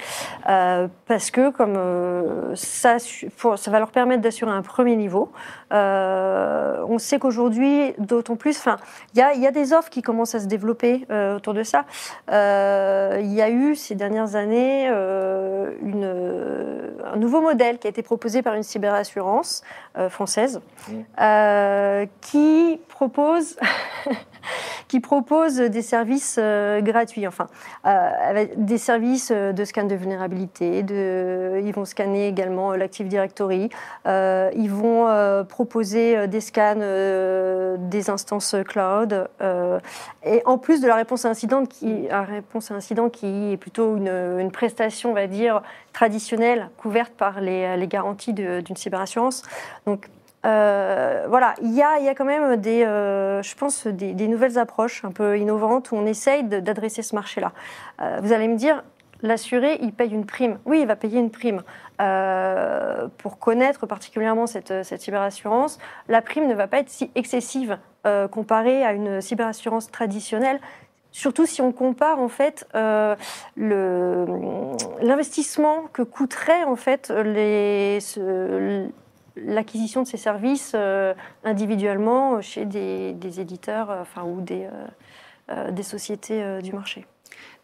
Euh, 0.48 0.88
parce 1.06 1.30
que 1.30 1.50
comme 1.50 1.74
euh, 1.76 2.54
ça, 2.56 2.96
pour- 3.38 3.58
ça 3.58 3.70
va 3.70 3.78
leur 3.78 3.90
permettre 3.92 4.20
d'assurer 4.22 4.50
un 4.50 4.62
premier 4.62 4.96
niveau. 4.96 5.30
Euh, 5.72 6.82
on 6.88 6.98
sait 6.98 7.18
qu'aujourd'hui, 7.18 7.94
d'autant 7.98 8.36
plus, 8.36 8.56
enfin 8.58 8.76
il 9.14 9.18
y 9.20 9.40
y 9.40 9.46
a 9.46 9.50
des 9.50 9.72
offres 9.72 9.90
qui 9.90 10.02
commencent 10.02 10.34
à 10.34 10.40
se 10.40 10.46
développer 10.46 11.06
euh, 11.10 11.36
autour 11.36 11.54
de 11.54 11.62
ça. 11.62 11.84
Euh, 12.32 13.18
il 13.20 13.32
y 13.32 13.40
a 13.42 13.50
eu 13.50 13.74
ces 13.76 13.94
dernières 13.94 14.34
années 14.36 14.88
euh, 14.90 15.70
une, 15.82 16.92
un 17.12 17.16
nouveau 17.16 17.40
modèle 17.40 17.78
qui 17.78 17.86
a 17.86 17.90
été 17.90 18.02
proposé 18.02 18.42
par 18.42 18.54
une 18.54 18.62
cyberassurance 18.64 19.62
euh, 19.98 20.08
française 20.08 20.60
Mmh. 20.88 20.92
euh, 21.20 22.06
qui 22.20 22.80
propose 22.88 23.56
qui 24.88 25.00
propose 25.00 25.56
des 25.56 25.82
services 25.82 26.36
euh, 26.38 26.80
gratuits, 26.80 27.26
enfin 27.26 27.46
euh, 27.86 28.46
des 28.56 28.78
services 28.78 29.32
euh, 29.34 29.52
de 29.52 29.64
scan 29.64 29.84
de 29.84 29.94
vulnérabilité. 29.94 30.78
Ils 30.78 31.72
vont 31.72 31.84
scanner 31.84 32.28
également 32.28 32.72
l'Active 32.72 33.08
Directory. 33.08 33.68
Ils 34.06 34.70
vont 34.70 35.44
proposer 35.48 36.26
des 36.28 36.40
scans 36.40 36.76
des 37.78 38.10
instances 38.10 38.56
cloud. 38.66 39.28
et 40.24 40.42
en 40.44 40.58
plus 40.58 40.80
de 40.80 40.86
la 40.86 40.94
réponse 40.94 41.24
à 41.24 41.30
incident, 41.30 41.64
qui, 41.66 42.08
la 42.08 42.22
réponse 42.22 42.70
à 42.70 42.74
incident 42.74 43.08
qui 43.08 43.52
est 43.52 43.56
plutôt 43.56 43.96
une, 43.96 44.50
prestation, 44.50 45.10
on 45.10 45.14
va 45.14 45.26
dire, 45.26 45.62
traditionnelle, 45.92 46.70
couverte 46.76 47.12
par 47.12 47.40
les, 47.40 47.76
les 47.76 47.88
garanties 47.88 48.32
d'une 48.32 48.76
cyberassurance. 48.76 49.42
Donc 49.86 50.08
euh, 50.44 51.24
voilà, 51.28 51.54
il 51.62 51.74
y 51.74 51.82
a, 51.82 51.98
y 51.98 52.08
a 52.08 52.14
quand 52.14 52.24
même 52.24 52.56
des, 52.56 52.84
euh, 52.84 53.42
je 53.42 53.54
pense, 53.56 53.86
des, 53.86 54.28
nouvelles 54.28 54.58
approches 54.58 55.04
un 55.04 55.10
peu 55.10 55.38
innovantes 55.38 55.90
où 55.90 55.96
on 55.96 56.06
essaye 56.06 56.44
d'adresser 56.44 57.02
ce 57.02 57.14
marché-là. 57.14 57.52
Euh, 58.00 58.18
vous 58.22 58.32
allez 58.32 58.48
me 58.48 58.56
dire, 58.56 58.84
l'assuré, 59.22 59.78
il 59.80 59.92
paye 59.92 60.12
une 60.12 60.26
prime. 60.26 60.58
Oui, 60.64 60.80
il 60.82 60.86
va 60.86 60.96
payer 60.96 61.18
une 61.18 61.30
prime. 61.30 61.62
Pour 63.18 63.38
connaître 63.38 63.86
particulièrement 63.86 64.46
cette, 64.46 64.84
cette 64.84 65.00
cyberassurance, 65.00 65.78
la 66.08 66.20
prime 66.20 66.46
ne 66.46 66.54
va 66.54 66.66
pas 66.66 66.78
être 66.78 66.90
si 66.90 67.10
excessive 67.14 67.78
comparée 68.30 68.84
à 68.84 68.92
une 68.92 69.22
cyberassurance 69.22 69.90
traditionnelle. 69.90 70.60
Surtout 71.10 71.46
si 71.46 71.62
on 71.62 71.72
compare 71.72 72.20
en 72.20 72.28
fait 72.28 72.68
l'investissement 73.56 75.84
que 75.94 76.02
coûterait 76.02 76.64
en 76.64 76.76
fait 76.76 77.08
les, 77.08 77.98
ce- 78.00 78.86
l'acquisition 79.36 80.02
de 80.02 80.06
ces 80.06 80.16
services 80.16 80.72
euh, 80.74 81.14
individuellement 81.44 82.40
chez 82.40 82.64
des, 82.64 83.12
des 83.12 83.40
éditeurs 83.40 83.90
euh, 83.90 84.02
enfin, 84.02 84.24
ou 84.24 84.40
des, 84.40 84.64
euh, 84.64 84.86
euh, 85.50 85.70
des 85.70 85.82
sociétés 85.82 86.42
euh, 86.42 86.60
du 86.60 86.72
marché. 86.72 87.06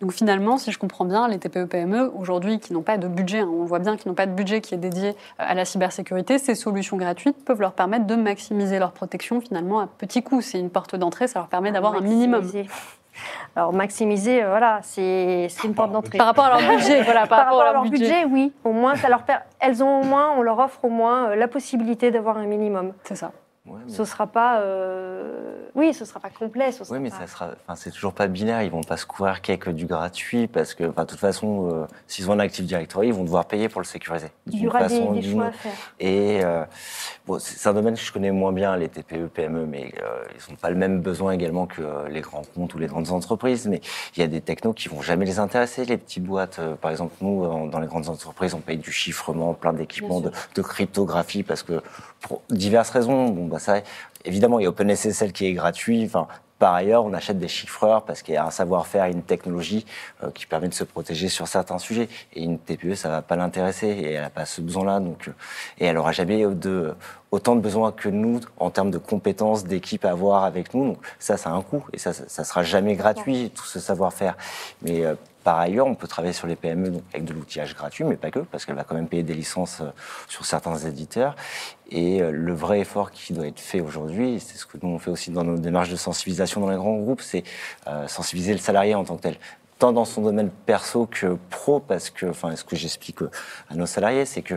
Donc 0.00 0.12
finalement, 0.12 0.58
si 0.58 0.72
je 0.72 0.78
comprends 0.78 1.04
bien, 1.04 1.28
les 1.28 1.38
TPE-PME 1.38 2.12
aujourd'hui 2.16 2.58
qui 2.58 2.72
n'ont 2.72 2.82
pas 2.82 2.98
de 2.98 3.08
budget, 3.08 3.40
hein, 3.40 3.50
on 3.50 3.64
voit 3.64 3.78
bien 3.78 3.96
qu'ils 3.96 4.08
n'ont 4.08 4.14
pas 4.16 4.26
de 4.26 4.32
budget 4.32 4.60
qui 4.60 4.74
est 4.74 4.78
dédié 4.78 5.10
euh, 5.10 5.12
à 5.38 5.54
la 5.54 5.64
cybersécurité, 5.64 6.38
ces 6.38 6.54
solutions 6.54 6.96
gratuites 6.96 7.44
peuvent 7.44 7.60
leur 7.60 7.72
permettre 7.72 8.06
de 8.06 8.16
maximiser 8.16 8.78
leur 8.78 8.92
protection 8.92 9.40
finalement 9.40 9.80
à 9.80 9.86
petit 9.86 10.22
coût. 10.22 10.40
C'est 10.40 10.58
une 10.58 10.70
porte 10.70 10.96
d'entrée, 10.96 11.28
ça 11.28 11.38
leur 11.38 11.48
permet 11.48 11.72
d'avoir 11.72 11.94
un 11.94 12.00
minimum. 12.00 12.42
Alors 13.56 13.72
maximiser, 13.72 14.42
euh, 14.42 14.48
voilà, 14.48 14.80
c'est 14.82 15.48
une 15.64 15.74
porte 15.74 15.92
d'entrée. 15.92 16.18
Par 16.18 16.26
rapport 16.26 16.44
à 16.46 16.60
leur 16.60 16.70
budget, 16.70 17.02
voilà, 17.02 17.26
par, 17.26 17.38
Par 17.38 17.44
rapport 17.46 17.62
à 17.62 17.72
leur 17.72 17.82
budget, 17.84 18.24
oui. 18.24 18.52
Au 18.64 18.72
moins, 18.72 18.96
ça 18.96 19.08
leur 19.08 19.22
per- 19.22 19.38
elles 19.60 19.82
ont 19.84 20.00
au 20.00 20.04
moins, 20.04 20.30
on 20.36 20.42
leur 20.42 20.58
offre 20.58 20.84
au 20.84 20.88
moins 20.90 21.30
euh, 21.30 21.34
la 21.36 21.48
possibilité 21.48 22.10
d'avoir 22.10 22.38
un 22.38 22.46
minimum. 22.46 22.92
C'est 23.04 23.16
ça. 23.16 23.32
Ouais, 23.64 23.78
mais- 23.86 23.92
Ce 23.92 24.04
sera 24.04 24.26
pas, 24.26 24.60
euh, 24.60 25.68
oui, 25.76 25.94
ce 25.94 26.04
sera 26.04 26.18
pas 26.18 26.30
complet. 26.30 26.72
Ce 26.72 26.82
sera 26.82 26.96
Oui, 26.96 27.00
mais 27.02 27.10
pas- 27.10 27.18
ça 27.20 27.26
sera, 27.28 27.50
enfin, 27.64 27.76
c'est 27.76 27.92
toujours 27.92 28.12
pas 28.12 28.26
binaire. 28.26 28.60
Ils 28.62 28.72
vont 28.72 28.82
pas 28.82 28.96
se 28.96 29.06
couvrir 29.06 29.40
qu'avec 29.40 29.68
du 29.68 29.86
gratuit 29.86 30.48
parce 30.48 30.74
que, 30.74 30.82
enfin, 30.82 31.02
de 31.04 31.06
toute 31.08 31.20
façon, 31.20 31.68
euh, 31.72 31.86
s'ils 32.08 32.28
ont 32.28 32.32
un 32.32 32.40
Active 32.40 32.64
Directory, 32.64 33.06
ils 33.08 33.14
vont 33.14 33.22
devoir 33.22 33.44
payer 33.44 33.68
pour 33.68 33.80
le 33.80 33.84
sécuriser. 33.86 34.28
il 34.50 34.60
y 34.62 34.66
aura 34.66 34.80
façon 34.80 35.10
ou 35.10 35.14
des 35.14 35.20
d'une 35.20 35.32
choix 35.34 35.44
à 35.44 35.48
autre. 35.50 35.58
faire. 35.58 35.72
Et 36.00 36.40
euh, 36.44 36.64
bon, 37.24 37.38
c'est 37.38 37.68
un 37.68 37.72
domaine 37.72 37.94
que 37.94 38.00
je 38.00 38.12
connais 38.12 38.32
moins 38.32 38.50
bien, 38.52 38.76
les 38.76 38.88
TPE, 38.88 39.28
PME, 39.28 39.64
mais 39.66 39.92
ils 39.94 40.50
n'ont 40.50 40.56
pas 40.56 40.70
le 40.70 40.76
même 40.76 41.00
besoin 41.00 41.30
également 41.30 41.66
que 41.66 42.08
les 42.08 42.20
grands 42.20 42.42
comptes 42.56 42.74
ou 42.74 42.78
les 42.78 42.88
grandes 42.88 43.12
entreprises. 43.12 43.68
Mais 43.68 43.80
il 44.16 44.20
y 44.20 44.22
a 44.24 44.26
des 44.26 44.40
technos 44.40 44.72
qui 44.72 44.88
vont 44.88 45.02
jamais 45.02 45.24
les 45.24 45.38
intéresser, 45.38 45.84
les 45.84 45.98
petites 45.98 46.24
boîtes. 46.24 46.60
Par 46.80 46.90
exemple, 46.90 47.14
nous, 47.20 47.68
dans 47.70 47.78
les 47.78 47.86
grandes 47.86 48.08
entreprises, 48.08 48.54
on 48.54 48.60
paye 48.60 48.78
du 48.78 48.90
chiffrement, 48.90 49.54
plein 49.54 49.72
d'équipements 49.72 50.20
de, 50.20 50.32
de 50.56 50.62
cryptographie 50.62 51.44
parce 51.44 51.62
que 51.62 51.80
pour 52.20 52.42
diverses 52.50 52.90
raisons, 52.90 53.28
bon, 53.28 53.51
bah, 53.52 53.58
ça, 53.58 53.80
évidemment, 54.24 54.58
il 54.58 54.62
y 54.62 54.66
a 54.66 54.70
OpenSSL 54.70 55.32
qui 55.32 55.46
est 55.46 55.52
gratuit. 55.52 56.04
Enfin, 56.06 56.26
par 56.58 56.74
ailleurs, 56.74 57.04
on 57.04 57.12
achète 57.12 57.38
des 57.38 57.48
chiffreurs 57.48 58.04
parce 58.04 58.22
qu'il 58.22 58.34
y 58.34 58.36
a 58.36 58.46
un 58.46 58.50
savoir-faire, 58.50 59.06
une 59.06 59.22
technologie 59.22 59.84
euh, 60.22 60.30
qui 60.30 60.46
permet 60.46 60.68
de 60.68 60.74
se 60.74 60.84
protéger 60.84 61.28
sur 61.28 61.48
certains 61.48 61.78
sujets. 61.78 62.08
Et 62.34 62.44
une 62.44 62.58
TPE, 62.58 62.94
ça 62.94 63.10
va 63.10 63.20
pas 63.20 63.36
l'intéresser 63.36 63.88
et 63.88 64.12
elle 64.12 64.22
n'a 64.22 64.30
pas 64.30 64.46
ce 64.46 64.60
besoin-là. 64.60 65.00
Donc, 65.00 65.28
euh, 65.28 65.32
et 65.78 65.86
elle 65.86 65.98
aura 65.98 66.12
jamais 66.12 66.46
de, 66.46 66.94
autant 67.30 67.56
de 67.56 67.60
besoins 67.60 67.92
que 67.92 68.08
nous 68.08 68.40
en 68.58 68.70
termes 68.70 68.90
de 68.90 68.98
compétences, 68.98 69.64
d'équipe 69.64 70.04
à 70.04 70.12
avoir 70.12 70.44
avec 70.44 70.72
nous. 70.72 70.86
Donc 70.86 70.98
ça, 71.18 71.36
ça 71.36 71.50
a 71.50 71.52
un 71.52 71.62
coût 71.62 71.84
et 71.92 71.98
ça, 71.98 72.12
ça, 72.12 72.24
ça 72.28 72.44
sera 72.44 72.62
jamais 72.62 72.94
gratuit 72.94 73.50
tout 73.50 73.66
ce 73.66 73.80
savoir-faire. 73.80 74.36
Mais 74.82 75.04
euh, 75.04 75.14
par 75.42 75.58
ailleurs, 75.58 75.86
on 75.86 75.94
peut 75.94 76.06
travailler 76.06 76.32
sur 76.32 76.46
les 76.46 76.56
PME 76.56 76.92
avec 77.12 77.24
de 77.24 77.32
l'outillage 77.32 77.74
gratuit, 77.74 78.04
mais 78.04 78.16
pas 78.16 78.30
que, 78.30 78.40
parce 78.40 78.64
qu'elle 78.64 78.76
va 78.76 78.84
quand 78.84 78.94
même 78.94 79.08
payer 79.08 79.22
des 79.22 79.34
licences 79.34 79.80
euh, 79.80 79.90
sur 80.28 80.44
certains 80.44 80.76
éditeurs. 80.76 81.34
Et 81.90 82.22
euh, 82.22 82.30
le 82.30 82.54
vrai 82.54 82.80
effort 82.80 83.10
qui 83.10 83.32
doit 83.32 83.46
être 83.46 83.60
fait 83.60 83.80
aujourd'hui, 83.80 84.40
c'est 84.40 84.56
ce 84.56 84.66
que 84.66 84.78
nous 84.82 84.90
on 84.90 84.98
fait 84.98 85.10
aussi 85.10 85.30
dans 85.30 85.44
nos 85.44 85.58
démarches 85.58 85.90
de 85.90 85.96
sensibilisation 85.96 86.60
dans 86.60 86.70
les 86.70 86.76
grands 86.76 86.96
groupes, 86.96 87.20
c'est 87.20 87.42
euh, 87.86 88.06
sensibiliser 88.08 88.52
le 88.52 88.58
salarié 88.58 88.94
en 88.94 89.04
tant 89.04 89.16
que 89.16 89.22
tel 89.22 89.36
tant 89.78 89.92
dans 89.92 90.04
son 90.04 90.22
domaine 90.22 90.50
perso 90.64 91.06
que 91.06 91.36
pro, 91.50 91.80
parce 91.80 92.08
que, 92.08 92.26
enfin, 92.26 92.54
ce 92.54 92.62
que 92.62 92.76
j'explique 92.76 93.18
à 93.68 93.74
nos 93.74 93.86
salariés, 93.86 94.26
c'est 94.26 94.42
que 94.42 94.54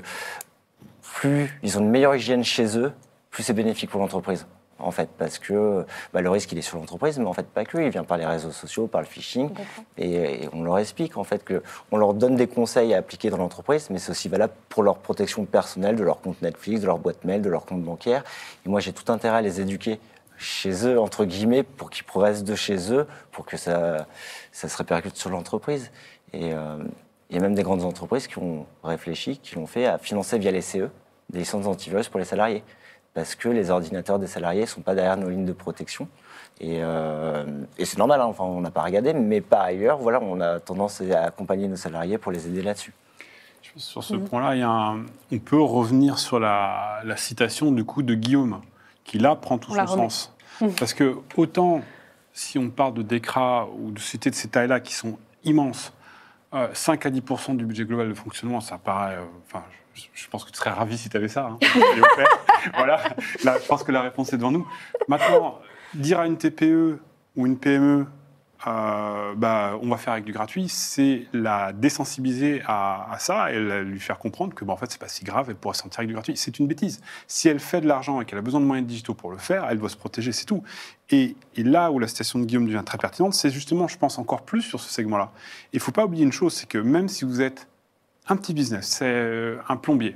plus 1.01 1.51
ils 1.63 1.79
ont 1.79 1.81
une 1.81 1.89
meilleure 1.89 2.15
hygiène 2.15 2.43
chez 2.43 2.77
eux, 2.77 2.93
plus 3.31 3.41
c'est 3.41 3.53
bénéfique 3.53 3.89
pour 3.89 4.01
l'entreprise. 4.01 4.45
En 4.77 4.91
fait, 4.91 5.09
parce 5.17 5.39
que 5.39 5.85
bah, 6.13 6.19
le 6.19 6.29
risque 6.29 6.51
il 6.51 6.57
est 6.57 6.61
sur 6.61 6.77
l'entreprise, 6.77 7.17
mais 7.17 7.25
en 7.25 7.33
fait 7.33 7.47
pas 7.47 7.63
que, 7.63 7.77
il 7.77 7.89
vient 7.89 8.03
par 8.03 8.17
les 8.17 8.25
réseaux 8.25 8.51
sociaux, 8.51 8.88
par 8.88 8.99
le 8.99 9.07
phishing, 9.07 9.49
et, 9.97 10.43
et 10.43 10.49
on 10.51 10.63
leur 10.63 10.79
explique 10.79 11.15
en 11.15 11.23
fait 11.23 11.45
que 11.45 11.63
on 11.91 11.97
leur 11.97 12.13
donne 12.13 12.35
des 12.35 12.47
conseils 12.47 12.93
à 12.93 12.97
appliquer 12.97 13.29
dans 13.29 13.38
l'entreprise, 13.38 13.89
mais 13.89 13.99
c'est 13.99 14.11
aussi 14.11 14.27
valable 14.27 14.51
pour 14.67 14.83
leur 14.83 14.97
protection 14.97 15.45
personnelle 15.45 15.95
de 15.95 16.03
leur 16.03 16.19
compte 16.19 16.41
Netflix, 16.41 16.81
de 16.81 16.88
leur 16.88 16.97
boîte 16.97 17.23
mail, 17.23 17.41
de 17.41 17.49
leur 17.49 17.65
compte 17.65 17.83
bancaire. 17.83 18.25
Et 18.65 18.69
moi 18.69 18.81
j'ai 18.81 18.91
tout 18.91 19.09
intérêt 19.09 19.38
à 19.38 19.41
les 19.41 19.61
éduquer 19.61 19.97
chez 20.38 20.85
eux 20.85 20.99
entre 20.99 21.23
guillemets 21.23 21.63
pour 21.63 21.89
qu'ils 21.89 22.03
progressent 22.03 22.43
de 22.43 22.55
chez 22.55 22.91
eux, 22.91 23.07
pour 23.31 23.45
que 23.45 23.55
ça 23.55 24.07
ça 24.51 24.67
se 24.67 24.75
répercute 24.75 25.15
sur 25.15 25.29
l'entreprise. 25.29 25.89
Et 26.33 26.53
euh, 26.53 26.83
il 27.29 27.38
y 27.38 27.39
a 27.39 27.41
même 27.41 27.55
des 27.55 27.63
grandes 27.63 27.85
entreprises 27.85 28.27
qui 28.27 28.39
ont 28.39 28.65
réfléchi, 28.83 29.38
qui 29.38 29.55
l'ont 29.55 29.67
fait 29.67 29.85
à 29.85 29.97
financer 29.97 30.38
via 30.38 30.51
les 30.51 30.61
CE 30.61 30.89
des 31.29 31.39
licences 31.39 31.65
antivirus 31.65 32.09
pour 32.09 32.19
les 32.19 32.25
salariés 32.25 32.61
parce 33.15 33.34
que 33.34 33.49
les 33.49 33.71
ordinateurs 33.71 34.19
des 34.19 34.28
salariés 34.28 34.62
ne 34.62 34.65
sont 34.67 34.82
pas 34.82 34.93
derrière 34.93 35.17
nos 35.17 35.30
lignes 35.30 35.45
de 35.45 35.54
protection. 35.54 36.08
Et, 36.62 36.78
euh, 36.82 37.43
et 37.78 37.86
c'est 37.86 37.97
normal, 37.97 38.21
hein, 38.21 38.25
enfin, 38.25 38.43
on 38.43 38.62
n'a 38.62 38.69
pas 38.71 38.84
regardé, 38.84 39.13
mais 39.13 39.41
par 39.41 39.62
ailleurs, 39.62 39.97
voilà, 39.97 40.19
on 40.21 40.39
a 40.39 40.60
tendance 40.60 41.01
à 41.01 41.23
accompagner 41.23 41.67
nos 41.67 41.75
salariés 41.75 42.17
pour 42.19 42.32
les 42.32 42.47
aider 42.47 42.62
là-dessus. 42.62 42.93
Sur 43.78 44.04
ce 44.04 44.15
point-là, 44.15 44.69
un- 44.69 45.06
on 45.32 45.39
peut 45.39 45.60
revenir 45.62 46.19
sur 46.19 46.39
la, 46.39 47.01
la 47.04 47.17
citation 47.17 47.71
du 47.71 47.84
coup 47.84 48.04
de 48.04 48.13
Guillaume, 48.13 48.62
qui 49.04 49.17
là 49.17 49.36
prend 49.36 49.58
tout 49.58 49.71
On 49.71 49.75
son 49.75 49.82
sens. 50.10 50.34
Parce 50.80 50.93
que 50.93 51.17
autant 51.36 51.82
si 52.32 52.58
on 52.60 52.69
parle 52.69 52.93
de 52.93 53.01
DECRA 53.01 53.67
ou 53.78 53.91
de 53.91 53.99
sociétés 53.99 54.30
de 54.30 54.36
ces 54.36 54.47
tailles-là 54.49 54.80
qui 54.82 54.93
sont 54.93 55.17
immenses, 55.45 55.93
euh, 56.54 56.67
5 56.73 57.06
à 57.06 57.10
10% 57.10 57.54
du 57.56 57.65
budget 57.65 57.86
global 57.86 58.08
de 58.10 58.13
fonctionnement, 58.13 58.60
ça 58.62 58.78
paraît. 58.78 59.15
euh, 59.15 59.23
Enfin, 59.45 59.63
je, 59.71 59.78
je 60.13 60.27
pense 60.27 60.43
que 60.45 60.51
tu 60.51 60.58
serais 60.58 60.71
ravi 60.71 60.97
si 60.97 61.10
tu 61.10 61.17
avais 61.17 61.27
ça. 61.27 61.47
hein. 61.47 61.60
Voilà, 62.75 63.01
Là, 63.43 63.58
je 63.62 63.67
pense 63.67 63.84
que 63.84 63.91
la 63.91 64.01
réponse 64.01 64.34
est 64.34 64.38
devant 64.38 64.51
nous. 64.51 64.67
Maintenant, 65.08 65.60
dire 65.93 66.19
à 66.19 66.27
une 66.27 66.38
TPE 66.38 66.99
ou 67.36 67.45
une 67.45 67.58
PME, 67.58 68.08
euh, 68.67 69.36
bah, 69.36 69.77
on 69.81 69.89
va 69.89 69.97
faire 69.97 70.13
avec 70.13 70.25
du 70.25 70.31
gratuit, 70.31 70.69
c'est 70.69 71.25
la 71.34 71.71
désensibiliser 71.71 72.63
à, 72.65 73.15
ça 73.19 73.51
et 73.51 73.60
lui 73.84 73.99
faire 73.99 74.17
comprendre 74.17 74.55
que 74.55 74.65
bah, 74.65 74.73
en 74.73 74.77
fait 74.77 74.89
c'est 74.89 74.99
pas 74.99 75.08
si 75.08 75.23
grave, 75.23 75.47
elle 75.49 75.55
pourra 75.55 75.73
se 75.73 75.84
sentir 75.84 75.99
avec 75.99 76.08
du 76.08 76.13
gratuit. 76.13 76.36
C'est 76.36 76.58
une 76.58 76.67
bêtise. 76.67 77.01
Si 77.27 77.47
elle 77.47 77.60
fait 77.60 77.81
de 77.81 77.88
l'argent 77.88 78.21
et 78.21 78.25
qu'elle 78.25 78.39
a 78.39 78.41
besoin 78.41 78.60
de 78.60 78.65
moyens 78.65 78.88
digitaux 78.88 79.13
pour 79.13 79.29
le 79.29 79.38
faire, 79.38 79.67
elle 79.69 79.77
doit 79.77 79.89
se 79.89 79.97
protéger, 79.97 80.31
c'est 80.31 80.45
tout. 80.45 80.63
Et, 81.12 81.36
là 81.58 81.91
où 81.91 81.99
la 81.99 82.08
citation 82.08 82.39
de 82.39 82.45
Guillaume 82.45 82.65
devient 82.65 82.84
très 82.86 82.97
pertinente, 82.97 83.34
c'est 83.34 83.51
justement, 83.51 83.88
je 83.88 83.97
pense, 83.97 84.17
encore 84.17 84.43
plus 84.43 84.62
sur 84.62 84.79
ce 84.79 84.91
segment-là. 84.91 85.31
Il 85.73 85.79
faut 85.79 85.91
pas 85.91 86.05
oublier 86.05 86.23
une 86.23 86.31
chose, 86.31 86.53
c'est 86.53 86.67
que 86.67 86.77
même 86.77 87.08
si 87.08 87.25
vous 87.25 87.41
êtes 87.41 87.67
un 88.27 88.35
petit 88.38 88.53
business, 88.53 88.88
c'est 88.88 89.05
euh, 89.05 89.57
un 89.67 89.77
plombier, 89.77 90.15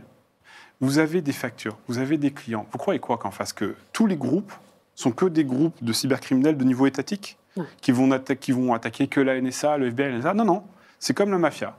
vous 0.82 0.98
avez 0.98 1.22
des 1.22 1.34
factures, 1.34 1.78
vous 1.88 1.98
avez 1.98 2.18
des 2.18 2.32
clients. 2.32 2.66
Vous 2.72 2.78
croyez 2.78 3.00
quoi 3.00 3.18
qu'en 3.18 3.32
face 3.32 3.54
que 3.54 3.76
tous 3.92 4.08
les 4.08 4.16
groupes 4.16 4.54
sont 4.96 5.12
que 5.12 5.26
des 5.26 5.44
groupes 5.44 5.84
de 5.84 5.92
cybercriminels 5.92 6.58
de 6.58 6.64
niveau 6.64 6.86
étatique 6.88 7.38
qui 7.82 7.92
vont, 7.92 8.10
qui 8.40 8.52
vont 8.52 8.74
attaquer 8.74 9.08
que 9.08 9.20
la 9.20 9.40
NSA, 9.42 9.78
le 9.78 9.88
FBI, 9.88 10.12
la 10.12 10.18
NSA 10.20 10.34
Non, 10.34 10.46
non. 10.46 10.64
C'est 10.98 11.14
comme 11.14 11.32
la 11.32 11.38
mafia. 11.38 11.76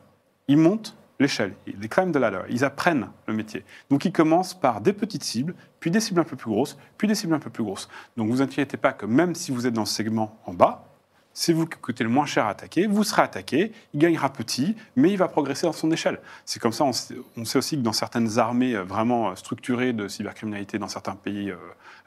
Ils 0.49 0.59
montent 0.59 0.97
l'échelle, 1.19 1.55
ils 1.67 1.89
climb 1.89 2.13
the 2.13 2.17
ladder, 2.17 2.41
ils 2.49 2.65
apprennent 2.65 3.09
le 3.27 3.35
métier. 3.35 3.65
Donc 3.91 4.05
ils 4.05 4.13
commencent 4.13 4.55
par 4.55 4.81
des 4.81 4.95
petites 4.95 5.23
cibles, 5.23 5.55
puis 5.79 5.91
des 5.91 6.01
cibles 6.01 6.21
un 6.21 6.25
peu 6.25 6.37
plus 6.37 6.51
grosses, 6.51 6.79
puis 6.97 7.07
des 7.07 7.15
cibles 7.15 7.35
un 7.35 7.39
peu 7.39 7.51
plus 7.51 7.63
grosses. 7.63 7.89
Donc 8.17 8.31
vous 8.31 8.41
inquiétez 8.41 8.79
pas 8.79 8.93
que 8.93 9.07
même 9.07 9.35
si 9.35 9.53
vous 9.53 9.67
êtes 9.67 9.75
dans 9.75 9.85
ce 9.85 9.95
segment 9.95 10.39
en 10.47 10.55
bas, 10.55 10.90
c'est 11.33 11.53
vous 11.53 11.67
qui 11.67 11.79
coûtez 11.79 12.05
le 12.05 12.11
moins 12.11 12.27
cher 12.27 12.47
à 12.47 12.51
attaquer, 12.51 12.87
vous 12.87 13.05
serez 13.05 13.23
attaqué, 13.23 13.73
il 13.95 14.01
gagnera 14.01 14.33
petit, 14.33 14.75
mais 14.97 15.11
il 15.11 15.17
va 15.17 15.29
progresser 15.29 15.67
dans 15.67 15.73
son 15.73 15.91
échelle. 15.91 16.21
C'est 16.45 16.61
comme 16.61 16.73
ça, 16.73 16.85
on 16.85 16.93
sait, 16.93 17.15
aussi 17.57 17.77
que 17.77 17.83
dans 17.83 17.93
certaines 17.93 18.39
armées 18.39 18.75
euh, 18.75 18.83
vraiment 18.83 19.31
euh, 19.31 19.35
structurées 19.37 19.93
de 19.93 20.09
cybercriminalité 20.09 20.79
dans 20.79 20.89
certains 20.89 21.15
pays 21.15 21.51
euh, 21.51 21.57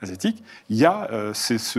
asiatiques, 0.02 0.44
il 0.70 0.76
y 0.76 0.86
a 0.86 1.10
cette 1.34 1.76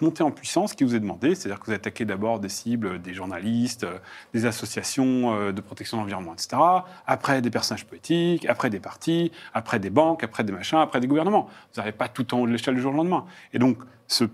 montée 0.00 0.22
en 0.22 0.30
puissance 0.30 0.72
qui 0.72 0.84
vous 0.84 0.94
est 0.94 1.00
demandée, 1.00 1.34
c'est-à-dire 1.34 1.60
que 1.60 1.66
vous 1.66 1.72
attaquez 1.72 2.06
d'abord 2.06 2.40
des 2.40 2.48
cibles, 2.48 3.02
des 3.02 3.12
journalistes, 3.12 3.86
des 4.32 4.46
associations 4.46 5.52
de 5.52 5.60
protection 5.60 5.98
de 5.98 6.02
l'environnement, 6.02 6.32
etc., 6.32 6.62
après 7.06 7.42
des 7.42 7.50
personnages 7.50 7.84
politiques, 7.84 8.46
après 8.46 8.70
des 8.70 8.80
partis, 8.80 9.32
après 9.52 9.78
des 9.78 9.90
banques, 9.90 10.24
après 10.24 10.44
des 10.44 10.52
machins, 10.52 10.78
après 10.78 11.00
des 11.00 11.08
gouvernements. 11.08 11.50
Vous 11.74 11.80
n'arrivez 11.80 11.96
pas 11.96 12.08
tout 12.08 12.32
en 12.34 12.38
haut 12.40 12.46
de 12.46 12.52
l'échelle 12.52 12.74
du 12.74 12.80
jour 12.80 12.94
au 12.94 12.96
lendemain. 12.96 13.26
Et 13.52 13.58
donc, 13.58 13.78
ce 14.08 14.24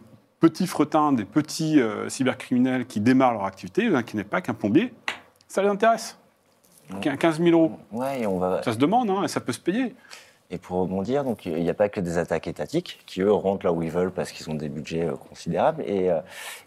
petit 0.48 0.66
fretin 0.68 1.12
des 1.12 1.24
petits 1.24 1.80
euh, 1.80 2.08
cybercriminels 2.08 2.86
qui 2.86 3.00
démarrent 3.00 3.32
leur 3.34 3.44
activité, 3.46 3.84
ne 3.84 3.90
vous 3.90 3.96
inquiétez 3.96 4.24
pas 4.24 4.40
qu'un 4.40 4.54
plombier, 4.54 4.94
ça 5.48 5.60
les 5.62 5.68
intéresse. 5.68 6.16
Qu- 7.00 7.16
15 7.16 7.40
000 7.42 7.50
euros, 7.50 7.72
Ouais, 7.90 8.20
et 8.22 8.26
on 8.28 8.38
va, 8.38 8.62
ça 8.62 8.72
se 8.72 8.78
demande, 8.78 9.10
hein, 9.10 9.24
et 9.24 9.28
ça 9.28 9.40
peut 9.40 9.52
se 9.52 9.58
payer. 9.58 9.94
Et 10.48 10.58
pour 10.58 10.76
rebondir, 10.78 11.24
donc 11.24 11.44
il 11.44 11.54
n'y 11.60 11.68
a 11.70 11.74
pas 11.74 11.88
que 11.88 11.98
des 11.98 12.18
attaques 12.18 12.46
étatiques 12.46 13.00
qui 13.04 13.20
eux 13.20 13.32
rentrent 13.32 13.66
là 13.66 13.72
où 13.72 13.82
ils 13.82 13.90
veulent 13.90 14.12
parce 14.12 14.30
qu'ils 14.30 14.48
ont 14.48 14.54
des 14.54 14.68
budgets 14.68 15.06
euh, 15.06 15.16
considérables 15.16 15.82
et, 15.84 16.08
euh, 16.08 16.20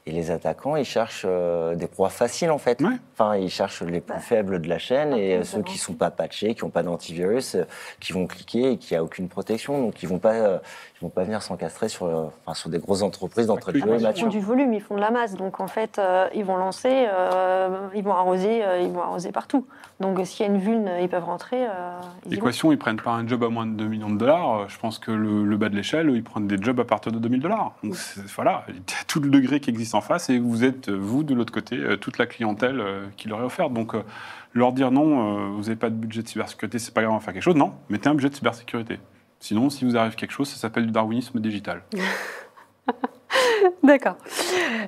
et 0.05 0.11
les 0.11 0.31
attaquants 0.31 0.75
ils 0.75 0.83
cherchent 0.83 1.23
euh, 1.25 1.75
des 1.75 1.87
proies 1.87 2.09
faciles 2.09 2.51
en 2.51 2.57
fait. 2.57 2.81
Ouais. 2.81 2.97
Enfin 3.13 3.37
ils 3.37 3.49
cherchent 3.49 3.81
les 3.83 4.01
plus 4.01 4.19
faibles 4.19 4.59
de 4.61 4.67
la 4.67 4.79
chaîne 4.79 5.13
et 5.13 5.37
euh, 5.37 5.43
ceux 5.45 5.61
qui 5.63 5.77
sont 5.77 5.93
pas 5.93 6.11
patchés, 6.11 6.55
qui 6.55 6.65
n'ont 6.65 6.71
pas 6.71 6.83
d'antivirus, 6.83 7.55
euh, 7.55 7.63
qui 8.01 8.11
vont 8.11 8.27
cliquer 8.27 8.71
et 8.73 8.77
qui 8.77 8.97
a 8.97 9.01
aucune 9.01 9.29
protection 9.29 9.79
donc 9.81 10.03
ils 10.03 10.09
vont 10.09 10.19
pas 10.19 10.33
euh, 10.33 10.59
ils 11.01 11.05
vont 11.05 11.09
pas 11.09 11.23
venir 11.23 11.41
s'encastrer 11.41 11.87
sur 11.87 12.05
euh, 12.07 12.25
enfin 12.45 12.53
sur 12.53 12.69
des 12.69 12.79
grosses 12.79 13.01
entreprises 13.03 13.47
d'entrée 13.47 13.71
de 13.71 13.79
que- 13.79 13.85
jeu 13.85 13.95
Ils 14.09 14.19
font 14.21 14.27
du 14.27 14.39
volume, 14.41 14.73
ils 14.73 14.81
font 14.81 14.95
de 14.95 14.99
la 14.99 15.11
masse. 15.11 15.35
Donc 15.35 15.59
en 15.61 15.67
fait, 15.67 15.97
euh, 15.97 16.27
ils 16.35 16.43
vont 16.43 16.57
lancer, 16.57 16.89
euh, 17.07 17.87
ils 17.95 18.03
vont 18.03 18.13
arroser, 18.13 18.63
euh, 18.65 18.79
ils 18.81 18.91
vont 18.91 19.01
arroser 19.01 19.31
partout. 19.31 19.65
Donc 20.01 20.19
s'il 20.25 20.45
y 20.45 20.49
a 20.49 20.51
une 20.51 20.59
vulne, 20.59 20.89
ils 21.01 21.07
peuvent 21.09 21.23
rentrer. 21.23 21.65
euh, 21.65 21.99
ils. 22.25 22.31
L'équation, 22.33 22.71
ils 22.71 22.77
prennent 22.77 22.99
pas 23.01 23.11
un 23.11 23.25
job 23.27 23.43
à 23.43 23.49
moins 23.49 23.65
de 23.65 23.71
2 23.73 23.85
millions 23.87 24.09
de 24.09 24.17
dollars. 24.17 24.67
Je 24.67 24.77
pense 24.77 24.99
que 24.99 25.11
le, 25.11 25.45
le 25.45 25.57
bas 25.57 25.69
de 25.69 25.75
l'échelle, 25.75 26.09
ils 26.13 26.23
prennent 26.23 26.47
des 26.47 26.61
jobs 26.61 26.79
à 26.79 26.85
partir 26.85 27.11
de 27.13 27.19
2000 27.19 27.39
dollars. 27.41 27.73
Donc 27.83 27.95
c'est- 27.95 28.21
voilà, 28.35 28.65
il 28.67 28.75
y 28.75 28.77
a 28.79 29.03
tout 29.07 29.21
le 29.21 29.29
degré 29.29 29.59
qui 29.61 29.69
existe 29.69 29.95
en 29.95 30.01
face 30.01 30.29
et 30.29 30.37
vous 30.37 30.63
êtes, 30.65 30.89
vous, 30.89 31.23
de 31.23 31.33
l'autre 31.33 31.53
côté, 31.53 31.77
toute 32.01 32.17
la 32.17 32.25
clientèle 32.25 32.83
qui 33.15 33.29
leur 33.29 33.39
est 33.41 33.45
offerte. 33.45 33.71
Donc 33.73 33.93
leur 34.53 34.73
dire 34.73 34.91
non, 34.91 35.49
vous 35.51 35.61
n'avez 35.63 35.75
pas 35.75 35.89
de 35.89 35.95
budget 35.95 36.23
de 36.23 36.27
cybersécurité, 36.27 36.79
c'est 36.79 36.93
pas 36.93 37.01
grave, 37.01 37.13
on 37.13 37.17
va 37.17 37.23
faire 37.23 37.33
quelque 37.33 37.43
chose. 37.43 37.55
Non, 37.55 37.73
mettez 37.89 38.09
un 38.09 38.15
budget 38.15 38.29
de 38.29 38.35
cybersécurité. 38.35 38.99
Sinon, 39.39 39.69
si 39.69 39.85
vous 39.85 39.95
arrive 39.97 40.15
quelque 40.15 40.31
chose, 40.31 40.49
ça 40.49 40.57
s'appelle 40.57 40.85
du 40.85 40.91
darwinisme 40.91 41.39
digital. 41.39 41.81
D'accord. 43.83 44.15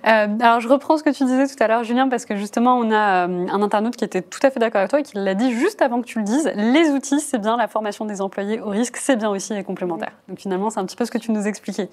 Euh, 0.07 0.27
alors, 0.39 0.59
je 0.59 0.67
reprends 0.67 0.97
ce 0.97 1.03
que 1.03 1.09
tu 1.11 1.23
disais 1.25 1.47
tout 1.47 1.61
à 1.63 1.67
l'heure, 1.67 1.83
Julien, 1.83 2.09
parce 2.09 2.25
que 2.25 2.35
justement, 2.35 2.77
on 2.77 2.89
a 2.91 3.27
euh, 3.27 3.47
un 3.51 3.61
internaute 3.61 3.95
qui 3.95 4.03
était 4.03 4.21
tout 4.21 4.39
à 4.43 4.49
fait 4.49 4.59
d'accord 4.59 4.79
avec 4.79 4.89
toi 4.89 4.99
et 4.99 5.03
qui 5.03 5.17
l'a 5.17 5.35
dit 5.35 5.51
juste 5.51 5.81
avant 5.81 6.01
que 6.01 6.07
tu 6.07 6.19
le 6.19 6.25
dises. 6.25 6.51
Les 6.55 6.89
outils, 6.89 7.19
c'est 7.19 7.37
bien, 7.37 7.55
la 7.57 7.67
formation 7.67 8.05
des 8.05 8.21
employés 8.21 8.59
au 8.59 8.69
risque, 8.69 8.97
c'est 8.97 9.15
bien 9.15 9.29
aussi 9.29 9.53
et 9.53 9.63
complémentaire. 9.63 10.11
Donc, 10.27 10.39
finalement, 10.39 10.69
c'est 10.69 10.79
un 10.79 10.85
petit 10.85 10.95
peu 10.95 11.05
ce 11.05 11.11
que 11.11 11.17
tu 11.19 11.31
nous 11.31 11.45
expliquais. 11.47 11.89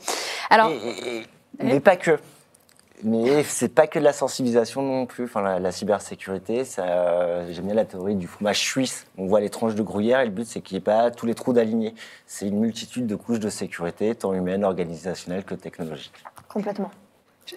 Alors, 0.50 0.70
Et- 0.70 0.76
et- 0.76 1.16
et- 1.18 1.24
mais 1.60 1.80
pas 1.80 1.96
que. 1.96 2.18
Mais 3.04 3.42
c'est 3.44 3.68
pas 3.68 3.86
que 3.86 3.98
de 3.98 4.04
la 4.04 4.12
sensibilisation 4.12 4.82
non 4.82 5.06
plus. 5.06 5.24
Enfin, 5.24 5.40
la, 5.42 5.58
la 5.58 5.70
cybersécurité, 5.72 6.64
ça, 6.64 7.50
j'aime 7.50 7.66
bien 7.66 7.74
la 7.74 7.84
théorie 7.84 8.16
du 8.16 8.26
fromage 8.26 8.58
suisse. 8.60 9.06
On 9.16 9.26
voit 9.26 9.40
les 9.40 9.50
tranches 9.50 9.74
de 9.74 9.82
gruyère 9.82 10.20
et 10.20 10.24
le 10.24 10.30
but, 10.30 10.46
c'est 10.46 10.60
qu'il 10.60 10.74
n'y 10.76 10.78
ait 10.78 10.84
pas 10.84 11.10
tous 11.10 11.26
les 11.26 11.34
trous 11.34 11.52
d'alignés. 11.52 11.94
C'est 12.26 12.48
une 12.48 12.58
multitude 12.58 13.06
de 13.06 13.14
couches 13.14 13.40
de 13.40 13.50
sécurité, 13.50 14.14
tant 14.14 14.32
humaine, 14.34 14.64
organisationnelle 14.64 15.44
que 15.44 15.54
technologique. 15.54 16.12
Complètement. 16.48 16.90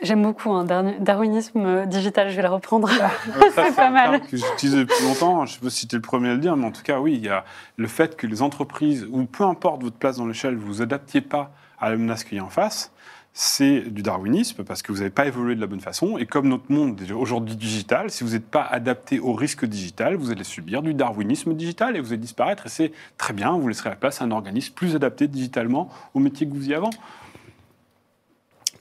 j'aime 0.02 0.22
beaucoup 0.22 0.52
un 0.52 0.64
darwinisme 1.00 1.66
euh, 1.66 1.86
digital, 1.86 2.30
je 2.30 2.36
vais 2.36 2.42
le 2.44 2.50
reprendre. 2.50 2.88
Ça, 3.56 3.66
C'est 3.68 3.76
pas 3.76 3.88
un 3.88 3.90
mal. 3.90 4.22
que 4.22 4.38
j'utilise 4.38 4.76
depuis 4.76 5.04
longtemps. 5.04 5.46
Je 5.46 5.54
ne 5.54 5.56
sais 5.60 5.64
pas 5.66 5.70
si 5.70 5.88
tu 5.88 5.96
es 5.96 5.98
le 5.98 6.02
premier 6.04 6.30
à 6.30 6.34
le 6.34 6.40
dire, 6.40 6.56
mais 6.56 6.66
en 6.66 6.72
tout 6.72 6.84
cas, 6.84 7.00
oui, 7.00 7.16
il 7.16 7.26
y 7.26 7.30
a 7.30 7.46
le 7.78 7.88
fait 7.88 8.16
que 8.16 8.28
les 8.28 8.42
entreprises, 8.42 9.08
ou 9.12 9.26
peu 9.26 9.44
importe 9.44 9.82
votre 9.82 9.98
place 9.98 10.18
dans 10.18 10.28
l'échelle, 10.28 10.56
vous 10.56 10.68
vous 10.68 10.82
adaptiez 10.82 11.22
pas 11.22 11.52
à 11.80 11.90
la 11.90 11.98
menace 11.98 12.24
qu'il 12.24 12.38
y 12.38 12.42
a 12.42 12.44
en 12.44 12.50
face. 12.50 12.92
C'est 13.34 13.82
du 13.90 14.02
darwinisme 14.02 14.64
parce 14.64 14.82
que 14.82 14.92
vous 14.92 15.00
n'avez 15.00 15.10
pas 15.10 15.26
évolué 15.26 15.56
de 15.56 15.62
la 15.62 15.68
bonne 15.68 15.80
façon. 15.80 16.18
Et 16.18 16.26
comme 16.26 16.50
notre 16.50 16.72
monde 16.72 17.00
est 17.02 17.12
aujourd'hui 17.12 17.56
digital, 17.56 18.12
si 18.12 18.24
vous 18.24 18.32
n'êtes 18.32 18.46
pas 18.46 18.64
adapté 18.64 19.20
au 19.20 19.34
risque 19.34 19.66
digital, 19.66 20.16
vous 20.16 20.32
allez 20.32 20.44
subir 20.44 20.82
du 20.82 20.94
darwinisme 20.94 21.54
digital 21.54 21.96
et 21.96 22.02
vous 22.02 22.08
allez 22.08 22.18
disparaître. 22.18 22.66
Et 22.66 22.70
c'est 22.70 22.92
très 23.18 23.34
bien, 23.34 23.58
vous 23.58 23.68
laisserez 23.68 23.90
la 23.90 23.96
place 23.96 24.22
à 24.22 24.26
un 24.26 24.32
organisme 24.32 24.74
plus 24.74 24.96
adapté 24.96 25.28
digitalement 25.28 25.90
au 26.14 26.20
métier 26.20 26.48
que 26.48 26.54
vous 26.54 26.70
y 26.70 26.74
avez. 26.74 26.90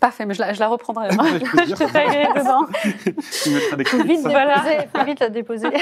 Parfait, 0.00 0.24
mais 0.24 0.32
je 0.32 0.40
la, 0.40 0.54
je 0.54 0.60
la 0.60 0.68
reprendrai. 0.68 1.08
hein. 1.10 1.38
Je 1.54 1.74
vais 1.74 1.98
aller 1.98 2.26
dedans. 2.34 2.66
Tu 3.44 3.50
mettras 3.50 3.76
des 3.76 3.84
Faut 3.84 4.02
vite, 4.02 4.26
faut 4.96 5.04
vite 5.04 5.20
la 5.20 5.28
déposer. 5.28 5.68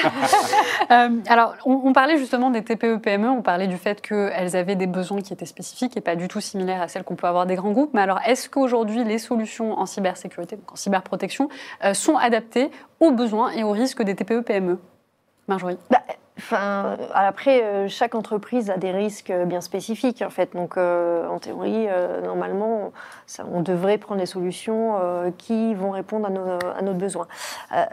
Euh, 0.91 1.11
alors, 1.29 1.55
on, 1.67 1.83
on 1.85 1.93
parlait 1.93 2.17
justement 2.17 2.49
des 2.49 2.63
TPE-PME, 2.65 3.29
on 3.29 3.43
parlait 3.43 3.67
du 3.67 3.77
fait 3.77 4.01
qu'elles 4.01 4.57
avaient 4.57 4.75
des 4.75 4.87
besoins 4.87 5.21
qui 5.21 5.35
étaient 5.35 5.45
spécifiques 5.45 5.99
et 5.99 6.01
pas 6.01 6.17
du 6.17 6.29
tout 6.29 6.41
similaires 6.41 6.81
à 6.81 6.89
celles 6.89 7.05
qu'on 7.05 7.15
peut 7.15 7.27
avoir 7.27 7.45
des 7.45 7.57
grands 7.57 7.73
groupes. 7.73 7.91
Mais 7.93 8.01
alors, 8.01 8.21
est-ce 8.25 8.49
qu'aujourd'hui, 8.49 9.05
les 9.05 9.19
solutions 9.19 9.79
en 9.79 9.85
cybersécurité, 9.85 10.57
donc 10.57 10.73
en 10.73 10.77
cyberprotection, 10.77 11.51
euh, 11.85 11.93
sont 11.93 12.17
adaptées 12.17 12.71
aux 13.01 13.11
besoins 13.11 13.51
et 13.51 13.65
aux 13.65 13.73
risques 13.73 14.03
des 14.03 14.15
TPE-PME 14.15 14.79
Marjorie? 15.47 15.77
Bah, 15.91 16.01
Enfin, 16.39 16.97
après, 17.15 17.65
euh, 17.65 17.89
chaque 17.89 18.15
entreprise 18.15 18.71
a 18.71 18.77
des 18.77 18.93
risques 18.93 19.31
euh, 19.31 19.45
bien 19.45 19.61
spécifiques, 19.61 20.23
en 20.25 20.31
fait. 20.31 20.55
Donc, 20.55 20.77
euh, 20.77 21.27
en 21.27 21.39
théorie, 21.41 21.87
euh, 21.89 22.21
normalement, 22.21 22.93
ça- 23.27 23.45
on 23.53 23.61
devrait 23.61 23.99
prendre 23.99 24.21
des 24.21 24.27
solutions 24.27 24.99
euh, 25.03 25.31
qui 25.37 25.75
vont 25.75 25.91
répondre 25.91 26.27
à 26.29 26.31
nos, 26.31 26.45
à 26.79 26.81
nos 26.83 26.95
besoins. 26.95 27.27
Euh, 27.75 27.85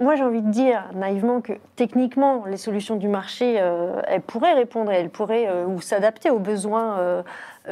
moi, 0.00 0.16
j'ai 0.16 0.22
envie 0.24 0.42
de 0.42 0.50
dire 0.50 0.84
naïvement 0.94 1.40
que 1.40 1.54
techniquement, 1.76 2.44
les 2.46 2.58
solutions 2.58 2.96
du 2.96 3.08
marché, 3.08 3.56
euh, 3.58 4.02
elles 4.06 4.20
pourraient 4.20 4.52
répondre 4.54 4.92
elles 4.92 5.08
pourraient 5.10 5.48
euh, 5.48 5.64
ou 5.64 5.80
s'adapter 5.80 6.28
aux 6.30 6.38
besoins 6.38 6.98
euh, 6.98 7.22
euh, 7.22 7.22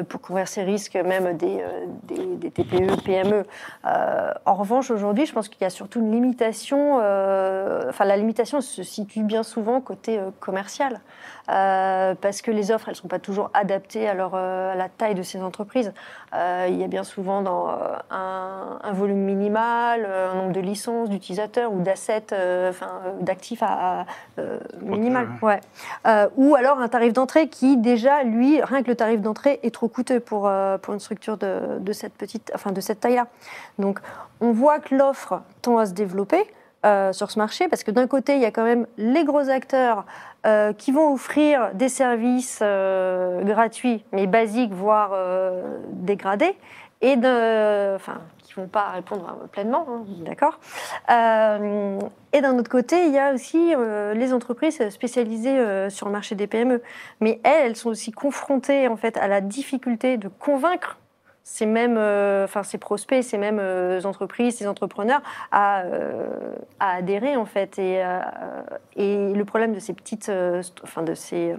pour 0.04 0.20
couvrir 0.20 0.48
ces 0.48 0.62
risques, 0.62 0.94
même 0.96 1.36
des, 1.36 1.60
euh, 1.60 1.86
des, 2.04 2.36
des 2.36 2.50
TPE, 2.50 3.02
PME. 3.04 3.44
Euh, 3.86 4.32
en 4.44 4.54
revanche, 4.54 4.90
aujourd'hui, 4.90 5.26
je 5.26 5.32
pense 5.32 5.48
qu'il 5.48 5.62
y 5.62 5.64
a 5.66 5.70
surtout 5.70 6.00
une 6.00 6.12
limitation. 6.12 6.98
euh, 7.02 7.84
Enfin, 7.88 8.04
la 8.04 8.16
limitation 8.16 8.60
se 8.60 8.82
situe 8.82 9.22
bien 9.22 9.42
souvent 9.42 9.80
côté 9.80 10.18
euh, 10.18 10.30
commercial, 10.40 11.00
Euh, 11.48 12.16
parce 12.20 12.42
que 12.42 12.50
les 12.50 12.72
offres, 12.72 12.88
elles 12.88 12.96
sont 12.96 13.06
pas 13.06 13.20
toujours 13.20 13.50
adaptées 13.54 14.08
à, 14.08 14.14
leur, 14.14 14.32
euh, 14.34 14.72
à 14.72 14.74
la 14.74 14.88
taille 14.88 15.14
de 15.14 15.22
ces 15.22 15.40
entreprises. 15.44 15.92
Euh, 16.34 16.66
il 16.68 16.74
y 16.76 16.82
a 16.82 16.88
bien 16.88 17.04
souvent 17.04 17.40
dans, 17.40 17.68
euh, 17.68 17.72
un, 18.10 18.80
un 18.82 18.92
volume 18.92 19.20
minimal, 19.20 20.04
euh, 20.04 20.32
un 20.32 20.34
nombre 20.34 20.52
de 20.52 20.60
licences 20.60 21.08
d'utilisateurs 21.08 21.72
ou 21.72 21.80
d'assets, 21.82 22.32
euh, 22.32 22.70
enfin, 22.70 22.90
euh, 23.06 23.12
d'actifs 23.20 23.62
à, 23.62 24.00
à, 24.00 24.04
euh, 24.40 24.58
minimal. 24.82 25.28
Ouais. 25.40 25.60
Euh, 26.08 26.28
ou 26.36 26.56
alors 26.56 26.80
un 26.80 26.88
tarif 26.88 27.12
d'entrée 27.12 27.46
qui 27.48 27.76
déjà, 27.76 28.24
lui, 28.24 28.60
rien 28.60 28.82
que 28.82 28.88
le 28.88 28.96
tarif 28.96 29.20
d'entrée 29.20 29.60
est 29.62 29.72
trop 29.72 29.85
coûteux 29.88 30.20
pour, 30.20 30.46
euh, 30.46 30.78
pour 30.78 30.94
une 30.94 31.00
structure 31.00 31.36
de, 31.36 31.78
de 31.78 31.92
cette 31.92 32.14
petite, 32.14 32.50
enfin 32.54 32.72
de 32.72 32.80
cette 32.80 33.00
taille-là. 33.00 33.26
Donc, 33.78 34.00
on 34.40 34.52
voit 34.52 34.78
que 34.78 34.94
l'offre 34.94 35.42
tend 35.62 35.78
à 35.78 35.86
se 35.86 35.92
développer 35.92 36.44
euh, 36.84 37.12
sur 37.12 37.30
ce 37.30 37.38
marché 37.38 37.68
parce 37.68 37.82
que 37.82 37.90
d'un 37.90 38.06
côté, 38.06 38.36
il 38.36 38.42
y 38.42 38.44
a 38.44 38.50
quand 38.50 38.64
même 38.64 38.86
les 38.96 39.24
gros 39.24 39.48
acteurs 39.48 40.04
euh, 40.46 40.72
qui 40.72 40.92
vont 40.92 41.12
offrir 41.12 41.70
des 41.74 41.88
services 41.88 42.60
gratuits, 42.60 44.04
mais 44.12 44.26
basiques, 44.26 44.72
voire 44.72 45.12
dégradés, 45.90 46.56
et 47.00 47.16
de, 47.16 47.94
enfin, 47.96 48.20
qui 48.56 48.60
vont 48.60 48.68
pas 48.68 48.88
répondre 48.90 49.48
pleinement, 49.52 49.86
hein, 49.88 50.04
d'accord. 50.24 50.58
Euh, 51.10 51.98
et 52.32 52.40
d'un 52.40 52.58
autre 52.58 52.70
côté, 52.70 53.06
il 53.06 53.12
y 53.12 53.18
a 53.18 53.32
aussi 53.32 53.74
euh, 53.74 54.14
les 54.14 54.32
entreprises 54.32 54.88
spécialisées 54.88 55.58
euh, 55.58 55.90
sur 55.90 56.06
le 56.06 56.12
marché 56.12 56.34
des 56.34 56.46
PME, 56.46 56.82
mais 57.20 57.40
elles, 57.44 57.66
elles 57.66 57.76
sont 57.76 57.90
aussi 57.90 58.12
confrontées 58.12 58.88
en 58.88 58.96
fait 58.96 59.16
à 59.18 59.28
la 59.28 59.40
difficulté 59.40 60.16
de 60.16 60.28
convaincre 60.28 60.98
ces 61.42 61.66
mêmes, 61.66 61.96
enfin 61.96 62.64
ces 62.64 62.76
prospects, 62.76 63.22
ces 63.22 63.38
mêmes 63.38 63.60
entreprises, 64.04 64.56
ces 64.56 64.66
entrepreneurs 64.66 65.22
à, 65.52 65.84
adhérer 66.80 67.36
en 67.36 67.44
fait. 67.44 67.78
Et, 67.78 68.02
le 68.96 69.44
problème 69.44 69.72
de 69.72 69.78
ces 69.78 69.92
petites, 69.92 70.28
enfin 70.82 71.02
de 71.02 71.14
ces, 71.14 71.54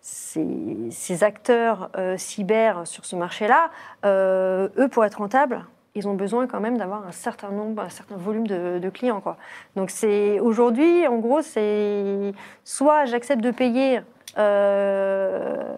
ces, 0.00 1.22
acteurs 1.22 1.90
cyber 2.16 2.88
sur 2.88 3.04
ce 3.04 3.14
marché-là, 3.14 3.70
eux 4.04 4.88
pour 4.90 5.04
être 5.04 5.18
rentables. 5.18 5.64
Ils 5.94 6.06
ont 6.06 6.14
besoin 6.14 6.46
quand 6.46 6.60
même 6.60 6.78
d'avoir 6.78 7.06
un 7.06 7.12
certain 7.12 7.50
nombre, 7.50 7.82
un 7.82 7.88
certain 7.88 8.16
volume 8.16 8.46
de, 8.46 8.78
de 8.78 8.90
clients. 8.90 9.20
Quoi. 9.20 9.36
Donc 9.74 9.90
c'est 9.90 10.38
aujourd'hui, 10.38 11.06
en 11.06 11.18
gros, 11.18 11.42
c'est 11.42 12.32
soit 12.64 13.06
j'accepte 13.06 13.42
de 13.42 13.50
payer 13.50 14.00
euh, 14.38 15.74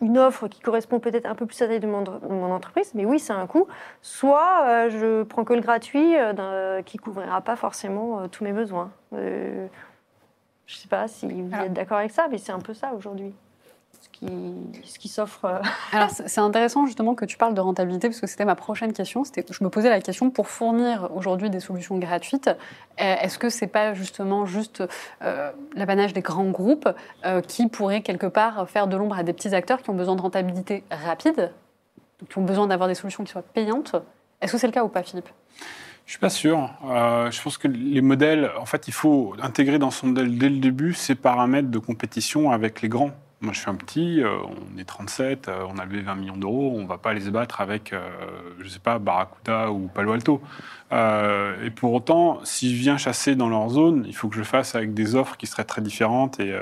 une 0.00 0.16
offre 0.16 0.48
qui 0.48 0.60
correspond 0.60 1.00
peut-être 1.00 1.26
un 1.26 1.34
peu 1.34 1.44
plus 1.44 1.60
à 1.60 1.66
la 1.66 1.72
taille 1.72 1.80
de 1.80 1.86
mon, 1.86 2.52
entreprise, 2.52 2.92
mais 2.94 3.04
oui, 3.04 3.18
c'est 3.18 3.32
un 3.32 3.46
coût. 3.46 3.66
Soit 4.00 4.62
euh, 4.64 4.90
je 4.90 5.22
prends 5.24 5.44
que 5.44 5.54
le 5.54 5.60
gratuit 5.60 6.16
euh, 6.16 6.82
qui 6.82 6.98
couvrira 6.98 7.40
pas 7.40 7.56
forcément 7.56 8.20
euh, 8.20 8.26
tous 8.28 8.44
mes 8.44 8.52
besoins. 8.52 8.90
Je 9.12 10.76
sais 10.76 10.88
pas 10.88 11.08
si 11.08 11.26
vous 11.26 11.52
Alors- 11.52 11.66
êtes 11.66 11.72
d'accord 11.72 11.98
avec 11.98 12.12
ça, 12.12 12.28
mais 12.30 12.38
c'est 12.38 12.52
un 12.52 12.60
peu 12.60 12.74
ça 12.74 12.92
aujourd'hui. 12.96 13.34
Ce 14.12 14.18
qui, 14.18 14.90
ce 14.90 14.98
qui 14.98 15.08
s'offre. 15.08 15.44
euh, 15.44 15.58
Alors, 15.92 16.10
c'est 16.10 16.40
intéressant 16.40 16.86
justement 16.86 17.14
que 17.14 17.24
tu 17.24 17.36
parles 17.36 17.54
de 17.54 17.60
rentabilité, 17.60 18.08
parce 18.08 18.20
que 18.20 18.26
c'était 18.26 18.44
ma 18.44 18.56
prochaine 18.56 18.92
question. 18.92 19.22
C'était, 19.22 19.44
je 19.48 19.62
me 19.62 19.68
posais 19.68 19.90
la 19.90 20.00
question 20.00 20.30
pour 20.30 20.48
fournir 20.48 21.08
aujourd'hui 21.14 21.50
des 21.50 21.60
solutions 21.60 21.98
gratuites, 21.98 22.48
euh, 22.48 23.14
est-ce 23.20 23.38
que 23.38 23.48
c'est 23.48 23.68
pas 23.68 23.94
justement 23.94 24.44
juste 24.44 24.82
euh, 25.22 25.52
l'apanage 25.74 26.12
des 26.12 26.20
grands 26.20 26.50
groupes 26.50 26.88
euh, 27.24 27.40
qui 27.40 27.68
pourraient 27.68 28.02
quelque 28.02 28.26
part 28.26 28.68
faire 28.68 28.88
de 28.88 28.96
l'ombre 28.96 29.16
à 29.16 29.22
des 29.22 29.32
petits 29.32 29.54
acteurs 29.54 29.82
qui 29.82 29.90
ont 29.90 29.94
besoin 29.94 30.16
de 30.16 30.22
rentabilité 30.22 30.82
rapide, 30.90 31.52
qui 32.28 32.38
ont 32.38 32.44
besoin 32.44 32.66
d'avoir 32.66 32.88
des 32.88 32.96
solutions 32.96 33.22
qui 33.22 33.30
soient 33.30 33.42
payantes? 33.42 33.94
Est-ce 34.40 34.52
que 34.52 34.58
c'est 34.58 34.66
le 34.66 34.72
cas 34.72 34.84
ou 34.84 34.88
pas, 34.88 35.02
Philippe? 35.02 35.28
Je 36.06 36.12
suis 36.12 36.20
pas 36.20 36.30
sûr. 36.30 36.70
Euh, 36.86 37.30
je 37.30 37.42
pense 37.42 37.58
que 37.58 37.68
les 37.68 38.00
modèles, 38.00 38.50
en 38.58 38.64
fait, 38.64 38.88
il 38.88 38.94
faut 38.94 39.34
intégrer 39.42 39.78
dans 39.78 39.90
son 39.90 40.06
modèle 40.08 40.38
dès 40.38 40.48
le 40.48 40.56
début 40.56 40.94
ces 40.94 41.14
paramètres 41.14 41.68
de 41.68 41.78
compétition 41.78 42.50
avec 42.50 42.80
les 42.80 42.88
grands. 42.88 43.10
Moi, 43.40 43.52
je 43.52 43.60
suis 43.60 43.70
un 43.70 43.76
petit, 43.76 44.20
euh, 44.20 44.36
on 44.74 44.78
est 44.78 44.84
37, 44.84 45.46
euh, 45.46 45.64
on 45.68 45.78
a 45.78 45.84
levé 45.84 46.00
20 46.00 46.16
millions 46.16 46.36
d'euros, 46.36 46.74
on 46.76 46.86
va 46.86 46.98
pas 46.98 47.14
les 47.14 47.30
battre 47.30 47.60
avec, 47.60 47.92
euh, 47.92 48.00
je 48.58 48.68
sais 48.68 48.80
pas, 48.80 48.98
Barracuda 48.98 49.70
ou 49.70 49.86
Palo 49.86 50.12
Alto. 50.12 50.42
Euh, 50.90 51.64
et 51.64 51.70
pour 51.70 51.92
autant, 51.92 52.40
si 52.42 52.76
je 52.76 52.80
viens 52.80 52.96
chasser 52.98 53.36
dans 53.36 53.48
leur 53.48 53.68
zone, 53.68 54.04
il 54.08 54.16
faut 54.16 54.26
que 54.26 54.34
je 54.34 54.40
le 54.40 54.44
fasse 54.44 54.74
avec 54.74 54.92
des 54.92 55.14
offres 55.14 55.36
qui 55.36 55.46
seraient 55.46 55.62
très 55.64 55.82
différentes 55.82 56.40
et, 56.40 56.52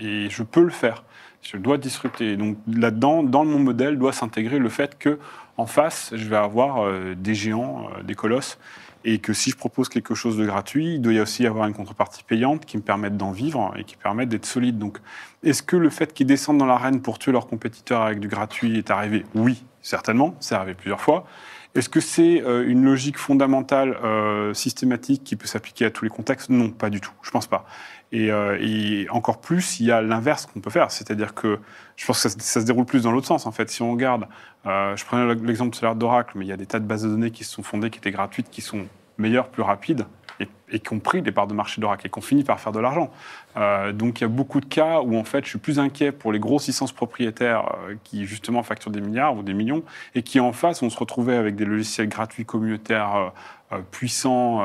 et 0.00 0.30
je 0.30 0.42
peux 0.42 0.62
le 0.62 0.70
faire. 0.70 1.04
Je 1.42 1.58
dois 1.58 1.76
disrupter. 1.76 2.38
Donc 2.38 2.56
là-dedans, 2.66 3.22
dans 3.22 3.44
mon 3.44 3.58
modèle, 3.58 3.98
doit 3.98 4.14
s'intégrer 4.14 4.58
le 4.58 4.70
fait 4.70 4.96
que 4.96 5.18
en 5.58 5.66
face, 5.66 6.10
je 6.16 6.26
vais 6.26 6.36
avoir 6.36 6.90
des 7.16 7.34
géants, 7.34 7.90
des 8.02 8.14
colosses, 8.14 8.58
et 9.04 9.18
que 9.18 9.32
si 9.32 9.50
je 9.50 9.56
propose 9.56 9.88
quelque 9.88 10.14
chose 10.14 10.36
de 10.36 10.46
gratuit, 10.46 10.94
il 10.94 11.00
doit 11.00 11.12
y 11.12 11.20
aussi 11.20 11.46
avoir 11.46 11.66
une 11.66 11.74
contrepartie 11.74 12.24
payante 12.24 12.64
qui 12.64 12.76
me 12.78 12.82
permette 12.82 13.16
d'en 13.16 13.32
vivre 13.32 13.74
et 13.76 13.84
qui 13.84 13.96
permette 13.96 14.30
d'être 14.30 14.46
solide. 14.46 14.78
Donc, 14.78 14.98
est-ce 15.42 15.62
que 15.62 15.76
le 15.76 15.90
fait 15.90 16.14
qu'ils 16.14 16.26
descendent 16.26 16.58
dans 16.58 16.66
l'arène 16.66 17.02
pour 17.02 17.18
tuer 17.18 17.32
leurs 17.32 17.46
compétiteurs 17.46 18.02
avec 18.02 18.18
du 18.18 18.28
gratuit 18.28 18.78
est 18.78 18.90
arrivé? 18.90 19.24
Oui, 19.34 19.62
certainement. 19.82 20.34
C'est 20.40 20.54
arrivé 20.54 20.74
plusieurs 20.74 21.02
fois. 21.02 21.26
Est-ce 21.74 21.88
que 21.88 22.00
c'est 22.00 22.40
euh, 22.42 22.66
une 22.68 22.84
logique 22.84 23.18
fondamentale, 23.18 23.98
euh, 24.04 24.54
systématique, 24.54 25.24
qui 25.24 25.34
peut 25.34 25.48
s'appliquer 25.48 25.86
à 25.86 25.90
tous 25.90 26.04
les 26.04 26.10
contextes? 26.10 26.48
Non, 26.48 26.70
pas 26.70 26.88
du 26.88 27.00
tout. 27.00 27.12
Je 27.22 27.30
pense 27.30 27.48
pas. 27.48 27.66
Et, 28.12 28.30
euh, 28.30 28.56
et 28.60 29.08
encore 29.10 29.40
plus, 29.40 29.80
il 29.80 29.86
y 29.86 29.90
a 29.92 30.00
l'inverse 30.00 30.46
qu'on 30.46 30.60
peut 30.60 30.70
faire. 30.70 30.90
C'est-à-dire 30.92 31.34
que 31.34 31.58
je 31.96 32.06
pense 32.06 32.22
que 32.22 32.28
ça, 32.28 32.38
se- 32.38 32.44
ça 32.44 32.60
se 32.60 32.66
déroule 32.66 32.84
plus 32.84 33.02
dans 33.04 33.12
l'autre 33.12 33.26
sens, 33.26 33.46
en 33.46 33.50
fait. 33.52 33.70
Si 33.70 33.82
on 33.82 33.90
regarde, 33.92 34.26
euh, 34.66 34.94
je 34.96 35.04
prenais 35.04 35.34
l'exemple 35.34 35.76
tout 35.76 35.84
à 35.84 35.88
l'heure 35.88 35.96
d'Oracle, 35.96 36.32
mais 36.36 36.44
il 36.44 36.48
y 36.48 36.52
a 36.52 36.56
des 36.56 36.66
tas 36.66 36.78
de 36.78 36.86
bases 36.86 37.02
de 37.02 37.08
données 37.08 37.30
qui 37.32 37.42
se 37.44 37.50
sont 37.52 37.62
fondées, 37.64 37.90
qui 37.90 37.98
étaient 37.98 38.12
gratuites, 38.12 38.50
qui 38.50 38.60
sont 38.60 38.86
meilleures, 39.18 39.48
plus 39.48 39.62
rapides, 39.62 40.06
et, 40.40 40.78
qui 40.78 40.92
ont 40.92 40.98
pris 40.98 41.22
des 41.22 41.32
parts 41.32 41.46
de 41.46 41.54
marché 41.54 41.80
d'Oracle 41.80 42.06
et 42.06 42.10
qui 42.10 42.18
ont 42.18 42.22
fini 42.22 42.44
par 42.44 42.60
faire 42.60 42.72
de 42.72 42.80
l'argent. 42.80 43.10
Euh, 43.56 43.92
donc 43.92 44.20
il 44.20 44.22
y 44.22 44.24
a 44.24 44.28
beaucoup 44.28 44.60
de 44.60 44.66
cas 44.66 45.00
où 45.00 45.16
en 45.16 45.24
fait 45.24 45.44
je 45.44 45.50
suis 45.50 45.58
plus 45.58 45.78
inquiet 45.78 46.10
pour 46.10 46.32
les 46.32 46.40
grosses 46.40 46.66
licences 46.66 46.92
propriétaires 46.92 47.76
euh, 47.88 47.94
qui 48.02 48.26
justement 48.26 48.62
facturent 48.62 48.90
des 48.90 49.00
milliards 49.00 49.36
ou 49.36 49.42
des 49.42 49.54
millions 49.54 49.82
et 50.14 50.22
qui 50.22 50.40
en 50.40 50.52
face 50.52 50.82
on 50.82 50.90
se 50.90 50.98
retrouvait 50.98 51.36
avec 51.36 51.54
des 51.54 51.64
logiciels 51.64 52.08
gratuits 52.08 52.44
communautaires 52.44 53.32
euh, 53.74 53.78
puissants 53.90 54.62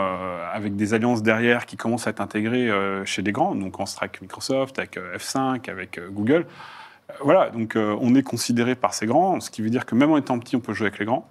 avec 0.54 0.76
des 0.76 0.94
alliances 0.94 1.24
derrière 1.24 1.66
qui 1.66 1.78
commencent 1.78 2.08
à 2.08 2.10
être 2.10 2.22
intégrés 2.22 2.70
euh, 2.70 3.06
chez 3.06 3.22
des 3.22 3.32
grands, 3.32 3.56
donc 3.56 3.80
on 3.80 3.86
se 3.86 3.96
traque 3.96 4.22
Microsoft, 4.22 4.78
avec 4.78 4.98
euh, 4.98 5.18
F5, 5.18 5.70
avec 5.70 6.00
Google. 6.12 6.46
Voilà, 7.22 7.50
donc 7.50 7.76
on 7.76 8.14
est 8.14 8.22
considéré 8.22 8.76
par 8.76 8.94
ces 8.94 9.08
grands, 9.08 9.40
ce 9.40 9.50
qui 9.50 9.64
veut 9.64 9.72
dire 9.72 9.88
que 9.88 9.96
même 9.96 10.12
en 10.12 10.18
étant 10.18 10.38
petit 10.38 10.56
on 10.56 10.60
peut 10.60 10.74
jouer 10.74 10.88
avec 10.88 11.00
les 11.00 11.06
grands. 11.06 11.28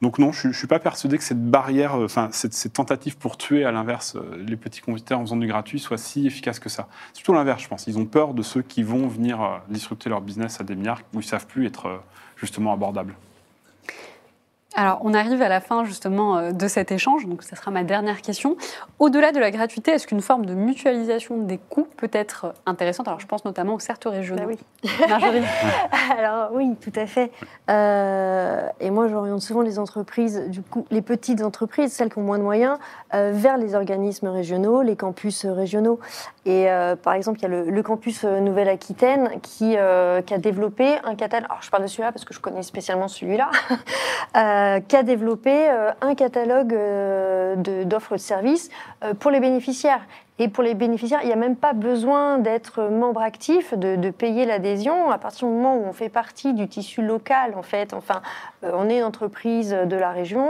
Donc 0.00 0.18
non, 0.18 0.32
je 0.32 0.48
ne 0.48 0.52
suis 0.54 0.66
pas 0.66 0.78
persuadé 0.78 1.18
que 1.18 1.24
cette 1.24 1.44
barrière, 1.50 1.94
euh, 1.94 2.06
enfin 2.06 2.30
cette, 2.32 2.72
tentative 2.72 3.18
pour 3.18 3.36
tuer 3.36 3.64
à 3.64 3.72
l'inverse 3.72 4.16
euh, 4.16 4.42
les 4.46 4.56
petits 4.56 4.80
compétiteurs 4.80 5.18
en 5.18 5.22
faisant 5.22 5.36
du 5.36 5.46
gratuit 5.46 5.78
soit 5.78 5.98
si 5.98 6.26
efficace 6.26 6.58
que 6.58 6.70
ça. 6.70 6.88
C'est 7.12 7.22
plutôt 7.22 7.34
l'inverse, 7.34 7.62
je 7.62 7.68
pense. 7.68 7.86
Ils 7.86 7.98
ont 7.98 8.06
peur 8.06 8.32
de 8.32 8.42
ceux 8.42 8.62
qui 8.62 8.82
vont 8.82 9.08
venir 9.08 9.42
euh, 9.42 9.58
disrupter 9.68 10.08
leur 10.08 10.22
business 10.22 10.58
à 10.58 10.64
des 10.64 10.74
milliards 10.74 11.02
où 11.12 11.20
ils 11.20 11.24
savent 11.24 11.46
plus 11.46 11.66
être 11.66 12.02
justement 12.36 12.72
abordables. 12.72 13.14
Alors, 14.76 15.00
on 15.02 15.14
arrive 15.14 15.42
à 15.42 15.48
la 15.48 15.60
fin 15.60 15.84
justement 15.84 16.36
euh, 16.36 16.52
de 16.52 16.68
cet 16.68 16.92
échange, 16.92 17.26
donc 17.26 17.42
ça 17.42 17.56
sera 17.56 17.72
ma 17.72 17.82
dernière 17.82 18.22
question. 18.22 18.56
Au-delà 19.00 19.32
de 19.32 19.40
la 19.40 19.50
gratuité, 19.50 19.90
est-ce 19.90 20.06
qu'une 20.06 20.20
forme 20.20 20.46
de 20.46 20.54
mutualisation 20.54 21.38
des 21.38 21.58
coûts 21.58 21.88
peut 21.96 22.10
être 22.12 22.54
intéressante? 22.66 23.08
Alors, 23.08 23.18
je 23.18 23.26
pense 23.26 23.44
notamment 23.44 23.74
aux 23.74 23.80
certes 23.80 24.04
régionaux. 24.04 24.42
Bah 24.42 24.48
oui. 24.48 24.58
Marjorie? 25.08 25.42
Alors 26.18 26.50
oui, 26.52 26.76
tout 26.80 26.92
à 26.94 27.06
fait. 27.06 27.32
Euh, 27.68 28.64
et 28.78 28.90
moi, 28.90 29.08
j'oriente 29.08 29.42
souvent 29.42 29.62
les 29.62 29.80
entreprises, 29.80 30.44
du 30.48 30.62
coup, 30.62 30.86
les 30.90 31.02
petites 31.02 31.42
entreprises, 31.42 31.92
celles 31.92 32.12
qui 32.12 32.18
ont 32.18 32.22
moins 32.22 32.38
de 32.38 32.44
moyens, 32.44 32.78
euh, 33.14 33.32
vers 33.34 33.56
les 33.56 33.74
organismes 33.74 34.28
régionaux, 34.28 34.82
les 34.82 34.94
campus 34.94 35.46
régionaux. 35.46 35.98
Et 36.46 36.70
euh, 36.70 36.96
par 36.96 37.14
exemple, 37.14 37.38
il 37.40 37.42
y 37.42 37.46
a 37.46 37.48
le, 37.48 37.70
le 37.70 37.82
campus 37.82 38.24
euh, 38.24 38.40
Nouvelle-Aquitaine 38.40 39.40
qui, 39.42 39.74
euh, 39.76 40.22
qui 40.22 40.32
a 40.32 40.38
développé 40.38 40.96
un 41.04 41.14
catalogue. 41.14 41.50
Alors, 41.50 41.62
je 41.62 41.70
parle 41.70 41.82
de 41.82 41.88
celui-là 41.88 42.12
parce 42.12 42.24
que 42.24 42.32
je 42.32 42.40
connais 42.40 42.62
spécialement 42.62 43.08
celui-là, 43.08 43.50
euh, 44.60 44.80
qui 44.80 44.96
a 44.96 45.02
développé 45.02 45.70
euh, 45.70 45.90
un 46.00 46.14
catalogue 46.14 46.74
euh, 46.74 47.54
d'offres 47.84 48.16
de 48.16 48.20
services 48.20 48.68
euh, 49.02 49.14
pour 49.14 49.30
les 49.30 49.40
bénéficiaires. 49.40 50.02
Et 50.38 50.48
pour 50.48 50.62
les 50.62 50.74
bénéficiaires, 50.74 51.20
il 51.22 51.26
n'y 51.26 51.32
a 51.32 51.36
même 51.36 51.56
pas 51.56 51.72
besoin 51.72 52.38
d'être 52.38 52.84
membre 52.84 53.22
actif, 53.22 53.74
de, 53.74 54.10
payer 54.10 54.46
l'adhésion. 54.46 55.10
À 55.10 55.18
partir 55.18 55.48
du 55.48 55.54
moment 55.54 55.76
où 55.76 55.84
on 55.86 55.92
fait 55.92 56.08
partie 56.08 56.54
du 56.54 56.66
tissu 56.66 57.02
local, 57.02 57.54
en 57.56 57.62
fait, 57.62 57.92
enfin, 57.92 58.22
on 58.62 58.88
est 58.88 58.98
une 58.98 59.04
entreprise 59.04 59.70
de 59.70 59.96
la 59.96 60.12
région, 60.12 60.48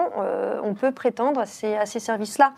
on 0.63 0.75
peut 0.75 0.93
prétendre 0.93 1.41
à 1.41 1.47
ces 1.47 1.99
services-là. 1.99 2.53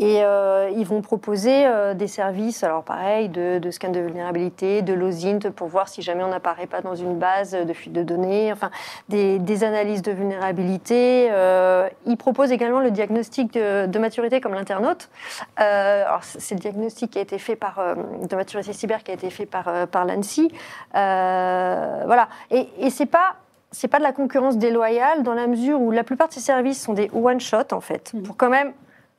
Et 0.00 0.24
euh, 0.24 0.70
ils 0.74 0.86
vont 0.86 1.02
proposer 1.02 1.66
euh, 1.66 1.92
des 1.92 2.06
services, 2.06 2.64
alors 2.64 2.82
pareil, 2.82 3.28
de, 3.28 3.58
de 3.58 3.70
scan 3.70 3.90
de 3.90 4.00
vulnérabilité, 4.00 4.80
de 4.80 4.94
l'OSINT 4.94 5.50
pour 5.54 5.68
voir 5.68 5.88
si 5.88 6.00
jamais 6.00 6.24
on 6.24 6.28
n'apparaît 6.28 6.66
pas 6.66 6.80
dans 6.80 6.94
une 6.94 7.18
base 7.18 7.52
de 7.52 7.72
fuite 7.74 7.92
de 7.92 8.02
données, 8.02 8.50
enfin 8.50 8.70
des, 9.10 9.38
des 9.38 9.62
analyses 9.62 10.00
de 10.00 10.10
vulnérabilité. 10.10 11.28
Euh, 11.30 11.86
ils 12.06 12.16
proposent 12.16 12.50
également 12.50 12.80
le 12.80 12.90
diagnostic 12.90 13.52
de, 13.52 13.84
de 13.86 13.98
maturité 13.98 14.40
comme 14.40 14.54
l'internaute. 14.54 15.10
Alors 15.56 16.24
c'est 16.24 16.54
le 16.54 16.60
diagnostic 16.60 17.10
qui 17.10 17.18
a 17.18 17.22
été 17.22 17.38
fait 17.38 17.56
par 17.56 17.78
de 18.22 18.36
maturité 18.36 18.72
cyber 18.72 19.02
qui 19.02 19.10
a 19.10 19.14
été 19.14 19.28
fait 19.28 19.46
par 19.46 19.86
par 19.88 20.06
l'ANSI. 20.06 20.50
Voilà. 20.94 22.28
Et, 22.50 22.68
et 22.78 22.88
c'est 22.90 23.06
pas 23.06 23.34
c'est 23.70 23.88
pas 23.88 23.98
de 23.98 24.02
la 24.02 24.12
concurrence 24.12 24.56
déloyale 24.56 25.22
dans 25.22 25.34
la 25.34 25.46
mesure 25.46 25.80
où 25.80 25.90
la 25.90 26.04
plupart 26.04 26.28
de 26.28 26.32
ces 26.32 26.40
services 26.40 26.82
sont 26.82 26.94
des 26.94 27.10
one 27.14 27.40
shot 27.40 27.72
en 27.72 27.80
fait 27.80 28.12
Mhm. 28.14 28.22
pour 28.22 28.36
quand 28.36 28.48
même 28.50 28.72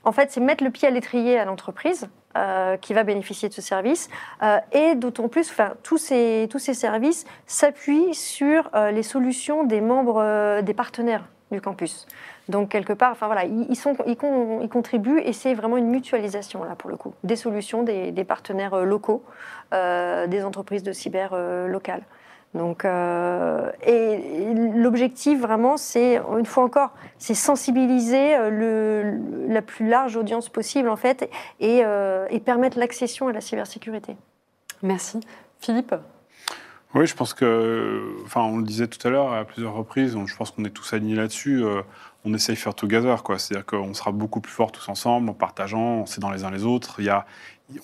en 0.04 0.12
fait, 0.12 0.32
c'est 0.32 0.40
mettre 0.40 0.64
le 0.64 0.70
pied 0.70 0.88
à 0.88 0.92
l'étrier 0.92 1.40
à 1.40 1.46
l'entreprise 1.46 2.10
euh, 2.36 2.78
qui 2.78 2.94
va 2.94 3.04
bénéficier 3.04 3.50
de 3.50 3.54
ce 3.54 3.62
service. 3.62 4.10
Euh, 4.42 4.60
et 4.72 4.96
d'autant 4.96 5.28
plus, 5.28 5.50
enfin, 5.50 5.74
tous 5.84 5.98
ces, 5.98 6.48
tous 6.50 6.60
ces 6.60 6.74
services 6.74 7.26
s'appuient 7.46 8.14
sur 8.14 8.70
euh, 8.74 8.92
les 8.92 9.04
solutions 9.04 9.64
des 9.64 9.82
membres, 9.82 10.62
des 10.62 10.74
partenaires 10.74 11.26
du 11.52 11.62
campus. 11.62 12.08
Donc, 12.50 12.70
quelque 12.70 12.94
part, 12.94 13.12
enfin, 13.12 13.28
voilà, 13.28 13.44
ils, 13.46 13.76
sont, 13.76 13.96
ils, 14.08 14.18
con- 14.18 14.60
ils 14.62 14.70
contribuent 14.70 15.20
et 15.20 15.34
c'est 15.34 15.54
vraiment 15.54 15.78
une 15.78 15.88
mutualisation, 15.88 16.64
là, 16.64 16.76
pour 16.76 16.90
le 16.90 16.98
coup, 16.98 17.14
des 17.24 17.36
solutions 17.36 17.84
des, 17.84 18.12
des 18.12 18.24
partenaires 18.24 18.78
locaux, 18.86 19.24
des 19.72 20.44
entreprises 20.44 20.84
de 20.84 20.92
cyber 20.92 21.36
locales. 21.68 22.04
Donc, 22.54 22.84
euh, 22.84 23.72
et 23.86 24.54
l'objectif 24.76 25.40
vraiment, 25.40 25.78
c'est 25.78 26.20
une 26.38 26.46
fois 26.46 26.66
encore, 26.66 26.92
c'est 27.18 27.34
sensibiliser 27.34 28.36
euh, 28.36 28.50
le, 28.50 29.54
la 29.54 29.62
plus 29.62 29.88
large 29.88 30.18
audience 30.18 30.50
possible 30.50 30.90
en 30.90 30.98
fait, 30.98 31.30
et, 31.62 31.82
euh, 31.86 32.28
et 32.30 32.42
permettre 32.42 32.78
l'accession 32.78 33.30
à 33.30 33.32
la 33.32 33.40
cybersécurité. 33.40 34.18
Merci. 34.82 35.22
Philippe? 35.60 35.96
Oui, 36.94 37.08
je 37.08 37.16
pense 37.16 37.34
que, 37.34 38.02
enfin, 38.26 38.42
on 38.42 38.58
le 38.58 38.64
disait 38.64 38.88
tout 38.88 39.08
à 39.08 39.12
l'heure 39.12 39.32
à 39.32 39.46
plusieurs 39.46 39.74
reprises, 39.74 40.18
je 40.26 40.36
pense 40.36 40.52
qu'on 40.52 40.66
est 40.66 40.72
tous 40.72 40.92
alignés 40.92 41.16
là-dessus. 41.16 41.64
euh, 41.64 41.84
on 42.26 42.34
essaye 42.34 42.56
faire 42.56 42.76
together, 42.76 43.24
quoi. 43.24 43.40
C'est-à-dire 43.40 43.66
qu'on 43.66 43.94
sera 43.94 44.12
beaucoup 44.12 44.42
plus 44.42 44.52
forts 44.52 44.72
tous 44.72 44.90
ensemble, 44.90 45.30
en 45.30 45.34
partageant, 45.34 45.80
on 45.80 46.06
sait 46.06 46.20
dans 46.20 46.30
les 46.30 46.44
uns 46.44 46.52
les 46.52 46.66
autres. 46.66 46.96
Il 47.00 47.06
y 47.06 47.10
a, 47.10 47.26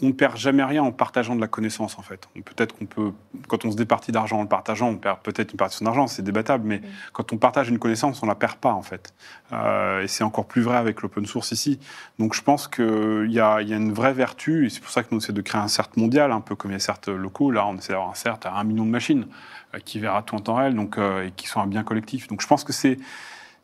on 0.02 0.08
ne 0.08 0.12
perd 0.12 0.38
jamais 0.38 0.64
rien 0.64 0.84
en 0.84 0.92
partageant 0.92 1.36
de 1.36 1.42
la 1.42 1.48
connaissance, 1.48 1.98
en 1.98 2.02
fait. 2.02 2.28
Peut-être 2.46 2.78
qu'on 2.78 2.86
peut, 2.86 3.12
quand 3.48 3.66
on 3.66 3.72
se 3.72 3.78
départit 3.78 4.12
d'argent 4.12 4.40
en 4.40 4.42
le 4.44 4.48
partageant, 4.48 4.90
on 4.90 4.98
perd 4.98 5.20
peut-être 5.20 5.52
une 5.52 5.58
partie 5.58 5.76
de 5.76 5.80
son 5.80 5.86
argent, 5.86 6.08
c'est 6.08 6.22
débattable, 6.22 6.66
mais 6.68 6.82
quand 7.14 7.34
on 7.34 7.38
partage 7.38 7.70
une 7.70 7.80
connaissance, 7.80 8.22
on 8.24 8.26
la 8.26 8.36
perd 8.36 8.56
pas, 8.56 8.74
en 8.74 8.82
fait. 8.82 9.14
Euh, 9.54 10.04
et 10.04 10.08
c'est 10.08 10.24
encore 10.24 10.46
plus 10.46 10.62
vrai 10.62 10.78
avec 10.78 11.02
l'open 11.02 11.26
source 11.26 11.52
ici. 11.52 11.80
Donc 12.20 12.34
je 12.34 12.42
pense 12.42 12.68
qu'il 12.68 13.32
y 13.32 13.40
a, 13.40 13.62
il 13.62 13.70
y 13.70 13.74
a 13.74 13.78
une 13.78 13.94
vraie 13.94 14.14
vertu, 14.14 14.66
et 14.66 14.70
c'est 14.70 14.82
pour 14.82 14.92
ça 14.92 15.04
que 15.04 15.10
nous, 15.12 15.22
c'est 15.22 15.34
de 15.34 15.42
créer 15.42 15.62
un 15.62 15.68
CERT 15.68 15.90
mondial, 15.98 16.32
un 16.32 16.42
peu 16.42 16.56
comme 16.56 16.72
il 16.72 16.76
y 16.76 16.78
a 16.78 16.80
CERT 16.80 17.10
locaux. 17.10 17.52
Là, 17.52 17.66
on 17.68 17.78
essaie 17.78 17.94
d'avoir 17.94 18.10
un 18.10 18.16
CERT 18.16 18.40
à 18.46 18.60
un 18.60 18.64
million 18.64 18.86
de 18.86 18.92
machines 18.92 19.28
euh, 19.76 19.80
qui 19.80 20.00
verra 20.00 20.24
tout 20.24 20.36
en 20.36 20.40
temps 20.40 20.56
réel, 20.56 20.76
donc, 20.76 20.98
euh, 20.98 21.28
et 21.28 21.32
qui 21.32 21.48
sont 21.48 21.62
un 21.62 21.68
bien 21.68 21.84
collectif. 21.84 22.28
Donc 22.28 22.42
je 22.42 22.48
pense 22.48 22.64
que 22.64 22.74
c'est 22.74 22.98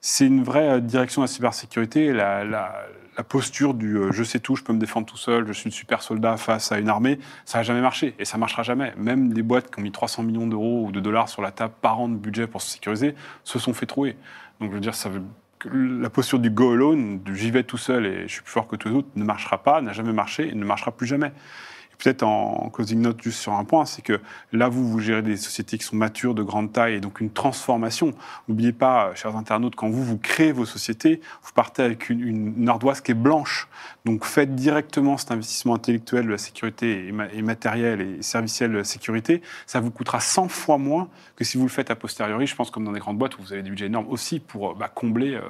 c'est 0.05 0.25
une 0.25 0.43
vraie 0.43 0.81
direction 0.81 1.21
de 1.21 1.27
la 1.27 1.31
cybersécurité, 1.31 2.11
la, 2.11 2.43
la, 2.43 2.85
la 3.17 3.23
posture 3.23 3.73
du 3.73 3.97
euh, 3.97 4.11
je 4.11 4.23
sais 4.23 4.39
tout, 4.39 4.55
je 4.55 4.63
peux 4.63 4.73
me 4.73 4.79
défendre 4.79 5.05
tout 5.05 5.17
seul, 5.17 5.47
je 5.47 5.53
suis 5.53 5.69
le 5.69 5.73
super 5.73 6.01
soldat 6.01 6.37
face 6.37 6.71
à 6.71 6.79
une 6.79 6.89
armée, 6.89 7.19
ça 7.45 7.59
n'a 7.59 7.63
jamais 7.63 7.81
marché 7.81 8.15
et 8.19 8.25
ça 8.25 8.37
marchera 8.37 8.63
jamais. 8.63 8.93
Même 8.97 9.33
des 9.33 9.41
boîtes 9.41 9.73
qui 9.73 9.79
ont 9.79 9.83
mis 9.83 9.91
300 9.91 10.23
millions 10.23 10.47
d'euros 10.47 10.85
ou 10.87 10.91
de 10.91 10.99
dollars 10.99 11.29
sur 11.29 11.41
la 11.41 11.51
table 11.51 11.73
par 11.81 11.99
an 11.99 12.09
de 12.09 12.15
budget 12.15 12.47
pour 12.47 12.61
se 12.61 12.71
sécuriser 12.71 13.15
se 13.43 13.59
sont 13.59 13.73
fait 13.73 13.85
trouer. 13.85 14.15
Donc 14.59 14.69
je 14.69 14.75
veux 14.75 14.81
dire, 14.81 14.95
ça 14.95 15.09
veut 15.09 15.21
la 15.71 16.09
posture 16.09 16.39
du 16.39 16.49
go 16.49 16.73
alone, 16.73 17.19
du 17.19 17.35
j'y 17.35 17.51
vais 17.51 17.63
tout 17.63 17.77
seul 17.77 18.05
et 18.05 18.27
je 18.27 18.33
suis 18.33 18.41
plus 18.41 18.51
fort 18.51 18.67
que 18.67 18.75
tous 18.75 18.89
les 18.89 18.95
autres, 18.95 19.07
ne 19.15 19.23
marchera 19.23 19.63
pas, 19.63 19.81
n'a 19.81 19.93
jamais 19.93 20.13
marché 20.13 20.49
et 20.49 20.55
ne 20.55 20.65
marchera 20.65 20.91
plus 20.91 21.07
jamais. 21.07 21.31
Peut-être 21.97 22.23
en 22.23 22.69
closing 22.73 22.99
note 23.01 23.21
juste 23.21 23.39
sur 23.39 23.53
un 23.53 23.63
point, 23.63 23.85
c'est 23.85 24.01
que 24.01 24.19
là, 24.51 24.67
vous, 24.69 24.87
vous 24.89 24.99
gérez 24.99 25.21
des 25.21 25.37
sociétés 25.37 25.77
qui 25.77 25.83
sont 25.85 25.95
matures, 25.95 26.33
de 26.35 26.43
grande 26.43 26.71
taille, 26.73 26.95
et 26.95 26.99
donc 26.99 27.21
une 27.21 27.29
transformation. 27.31 28.13
N'oubliez 28.47 28.73
pas, 28.73 29.07
euh, 29.09 29.15
chers 29.15 29.35
internautes, 29.35 29.75
quand 29.75 29.89
vous, 29.89 30.03
vous 30.03 30.17
créez 30.17 30.51
vos 30.51 30.65
sociétés, 30.65 31.21
vous 31.43 31.51
partez 31.53 31.83
avec 31.83 32.09
une, 32.09 32.21
une- 32.21 32.69
ardoise 32.69 33.01
qui 33.01 33.11
est 33.11 33.15
blanche. 33.15 33.67
Donc 34.05 34.25
faites 34.25 34.55
directement 34.55 35.17
cet 35.17 35.31
investissement 35.31 35.75
intellectuel 35.75 36.25
de 36.25 36.31
la 36.31 36.37
sécurité 36.37 37.07
et, 37.07 37.11
ma- 37.11 37.31
et 37.31 37.41
matériel 37.41 38.01
et 38.01 38.21
serviciel 38.21 38.71
de 38.71 38.77
la 38.77 38.83
sécurité. 38.83 39.41
Ça 39.65 39.79
vous 39.79 39.91
coûtera 39.91 40.19
100 40.19 40.47
fois 40.49 40.77
moins 40.77 41.07
que 41.35 41.43
si 41.43 41.57
vous 41.57 41.63
le 41.63 41.69
faites 41.69 41.91
a 41.91 41.95
posteriori. 41.95 42.47
Je 42.47 42.55
pense 42.55 42.71
comme 42.71 42.83
dans 42.85 42.91
des 42.91 42.99
grandes 42.99 43.17
boîtes 43.17 43.37
où 43.37 43.41
vous 43.41 43.53
avez 43.53 43.61
des 43.63 43.69
budgets 43.69 43.85
énormes 43.85 44.07
aussi 44.09 44.39
pour 44.39 44.71
euh, 44.71 44.73
bah, 44.77 44.89
combler 44.93 45.35
euh, 45.35 45.41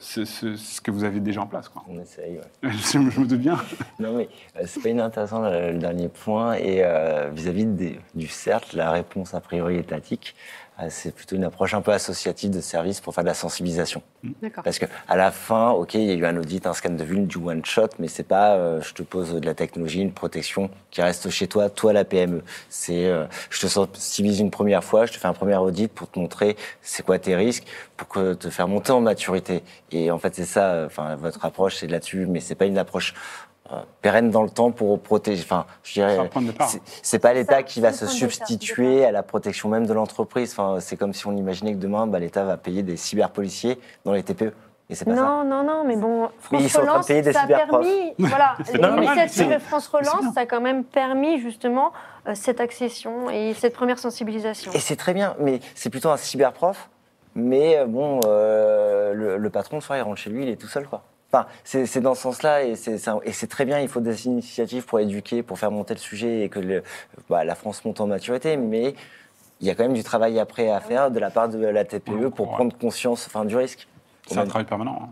ce, 0.00 0.24
ce- 0.24 0.56
ce 0.56 0.80
que 0.80 0.90
vous 0.90 1.04
avez 1.04 1.20
déjà 1.20 1.40
en 1.42 1.46
place. 1.46 1.68
Quoi. 1.68 1.82
On 1.88 1.98
essaye, 2.00 2.38
ouais. 2.38 2.70
je, 2.92 2.98
me- 2.98 3.10
je 3.10 3.20
me 3.20 3.26
doute 3.26 3.40
bien. 3.40 3.56
Non, 3.98 4.16
mais 4.16 4.28
euh, 4.56 4.62
c'est 4.66 4.80
pas 4.82 4.88
inintéressant 4.90 5.40
le, 5.40 5.72
le 5.72 5.78
dernier 5.78 6.08
point. 6.08 6.54
Et 6.54 6.82
euh, 6.84 7.30
vis-à-vis 7.32 7.66
des- 7.66 8.00
du 8.14 8.28
CERT, 8.28 8.74
la 8.74 8.90
réponse 8.92 9.34
a 9.34 9.40
priori 9.40 9.76
étatique, 9.76 10.34
euh, 10.36 10.67
c'est 10.90 11.12
plutôt 11.14 11.34
une 11.36 11.44
approche 11.44 11.74
un 11.74 11.80
peu 11.80 11.92
associative 11.92 12.50
de 12.50 12.60
service 12.60 13.00
pour 13.00 13.14
faire 13.14 13.24
de 13.24 13.28
la 13.28 13.34
sensibilisation. 13.34 14.02
D'accord. 14.42 14.62
Parce 14.62 14.78
que 14.78 14.86
à 15.08 15.16
la 15.16 15.30
fin, 15.30 15.70
ok, 15.70 15.94
il 15.94 16.04
y 16.04 16.10
a 16.10 16.14
eu 16.14 16.24
un 16.24 16.36
audit, 16.36 16.66
un 16.66 16.72
scan 16.72 16.90
de 16.90 17.02
vulne, 17.04 17.26
du 17.26 17.38
one 17.38 17.64
shot, 17.64 17.88
mais 17.98 18.08
c'est 18.08 18.22
pas, 18.22 18.54
euh, 18.54 18.80
je 18.80 18.94
te 18.94 19.02
pose 19.02 19.34
de 19.34 19.44
la 19.46 19.54
technologie, 19.54 20.00
une 20.00 20.12
protection 20.12 20.70
qui 20.90 21.02
reste 21.02 21.30
chez 21.30 21.48
toi, 21.48 21.68
toi 21.68 21.92
la 21.92 22.04
PME. 22.04 22.42
C'est, 22.68 23.06
euh, 23.06 23.26
je 23.50 23.60
te 23.60 23.66
sensibilise 23.66 24.40
une 24.40 24.50
première 24.50 24.84
fois, 24.84 25.06
je 25.06 25.12
te 25.12 25.18
fais 25.18 25.26
un 25.28 25.32
premier 25.32 25.56
audit 25.56 25.90
pour 25.92 26.10
te 26.10 26.18
montrer 26.18 26.56
c'est 26.80 27.04
quoi 27.04 27.18
tes 27.18 27.34
risques, 27.34 27.64
pour 27.96 28.08
que 28.08 28.34
te 28.34 28.48
faire 28.50 28.68
monter 28.68 28.92
en 28.92 29.00
maturité. 29.00 29.62
Et 29.90 30.10
en 30.10 30.18
fait, 30.18 30.34
c'est 30.34 30.44
ça. 30.44 30.70
euh, 30.72 30.86
Enfin, 30.86 31.16
votre 31.16 31.44
approche, 31.44 31.76
c'est 31.76 31.86
là-dessus, 31.86 32.26
mais 32.26 32.40
c'est 32.40 32.54
pas 32.54 32.64
une 32.66 32.78
approche 32.78 33.14
pérenne 34.02 34.30
dans 34.30 34.42
le 34.42 34.50
temps 34.50 34.70
pour 34.70 34.98
protéger. 35.00 35.42
Enfin, 35.42 35.66
je 35.82 35.94
dirais, 35.94 36.18
C'est 37.02 37.18
pas 37.18 37.32
l'État 37.32 37.62
qui 37.62 37.80
va 37.80 37.92
se 37.92 38.06
substituer 38.06 39.04
à 39.04 39.12
la 39.12 39.22
protection 39.22 39.68
même 39.68 39.86
de 39.86 39.92
l'entreprise. 39.92 40.52
Enfin, 40.52 40.80
c'est 40.80 40.96
comme 40.96 41.12
si 41.12 41.26
on 41.26 41.36
imaginait 41.36 41.72
que 41.72 41.78
demain, 41.78 42.06
bah, 42.06 42.18
l'État 42.18 42.44
va 42.44 42.56
payer 42.56 42.82
des 42.82 42.96
cyberpoliciers 42.96 43.78
dans 44.04 44.12
les 44.12 44.22
TPE. 44.22 44.52
Et 44.90 44.94
c'est 44.94 45.04
pas 45.04 45.14
ça. 45.14 45.22
Non, 45.22 45.44
non, 45.44 45.62
non, 45.64 45.84
mais 45.84 45.96
bon, 45.96 46.22
Mais 46.22 46.28
France 46.40 46.62
ils 46.62 46.70
sont 46.70 46.78
en 46.80 46.82
train 46.82 46.86
de 46.86 46.90
Relance, 46.92 47.06
payer 47.06 47.22
des 47.22 47.32
ça 47.32 47.40
a 47.40 47.42
cyberprofs. 47.42 47.80
permis, 47.82 48.14
voilà, 48.18 48.56
Non, 48.80 48.88
non, 48.96 49.00
l'initiative 49.00 49.48
mais 49.48 49.54
de 49.56 49.60
France. 49.60 49.86
Relance, 49.88 50.34
ça 50.34 50.40
a 50.40 50.46
quand 50.46 50.62
même 50.62 50.84
permis 50.84 51.38
justement 51.40 51.92
euh, 52.26 52.32
cette 52.34 52.60
accession 52.60 53.28
et 53.28 53.52
cette 53.52 53.74
première 53.74 53.98
sensibilisation. 53.98 54.72
Et 54.72 54.78
c'est 54.78 54.96
très 54.96 55.12
bien, 55.12 55.36
mais 55.40 55.60
c'est 55.74 55.90
plutôt 55.90 56.08
un 56.08 56.16
cyberprof. 56.16 56.88
Mais 57.34 57.76
euh, 57.76 57.84
bon, 57.86 58.20
euh, 58.26 59.12
le, 59.12 59.36
le 59.36 59.50
patron, 59.50 59.76
le 59.76 59.82
soir, 59.82 59.98
il 59.98 60.02
rentre 60.02 60.16
chez 60.16 60.30
lui, 60.30 60.44
il 60.44 60.48
est 60.48 60.56
tout 60.56 60.68
seul, 60.68 60.86
quoi. 60.88 61.02
Enfin, 61.30 61.46
c'est 61.62 62.00
dans 62.00 62.14
ce 62.14 62.22
sens-là, 62.22 62.64
et 62.64 62.74
c'est 62.76 63.46
très 63.48 63.64
bien. 63.66 63.78
Il 63.80 63.88
faut 63.88 64.00
des 64.00 64.26
initiatives 64.26 64.86
pour 64.86 64.98
éduquer, 64.98 65.42
pour 65.42 65.58
faire 65.58 65.70
monter 65.70 65.92
le 65.94 66.00
sujet 66.00 66.44
et 66.44 66.48
que 66.48 66.58
le- 66.58 66.82
bah, 67.28 67.44
la 67.44 67.54
France 67.54 67.84
monte 67.84 68.00
en 68.00 68.06
maturité. 68.06 68.56
Mais 68.56 68.94
il 69.60 69.66
y 69.66 69.70
a 69.70 69.74
quand 69.74 69.82
même 69.82 69.92
du 69.92 70.02
travail 70.04 70.38
après 70.38 70.70
à 70.70 70.80
faire 70.80 71.10
de 71.10 71.18
la 71.18 71.30
part 71.30 71.48
de 71.50 71.58
la 71.58 71.84
TPE 71.84 72.30
pour 72.30 72.48
Ouais. 72.48 72.54
prendre 72.54 72.76
conscience, 72.78 73.26
enfin, 73.26 73.44
du 73.44 73.56
risque. 73.56 73.86
C'est 74.26 74.38
un 74.38 74.46
travail 74.46 74.66
permanent. 74.66 74.98
hein. 75.02 75.08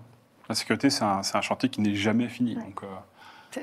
La 0.48 0.54
sécurité, 0.54 0.88
c'est 0.90 1.04
un, 1.04 1.22
chantier 1.42 1.68
qui 1.68 1.80
n'est 1.82 1.94
jamais 1.96 2.28
fini. 2.28 2.54
Donc, 2.54 2.80
euh, 2.82 2.86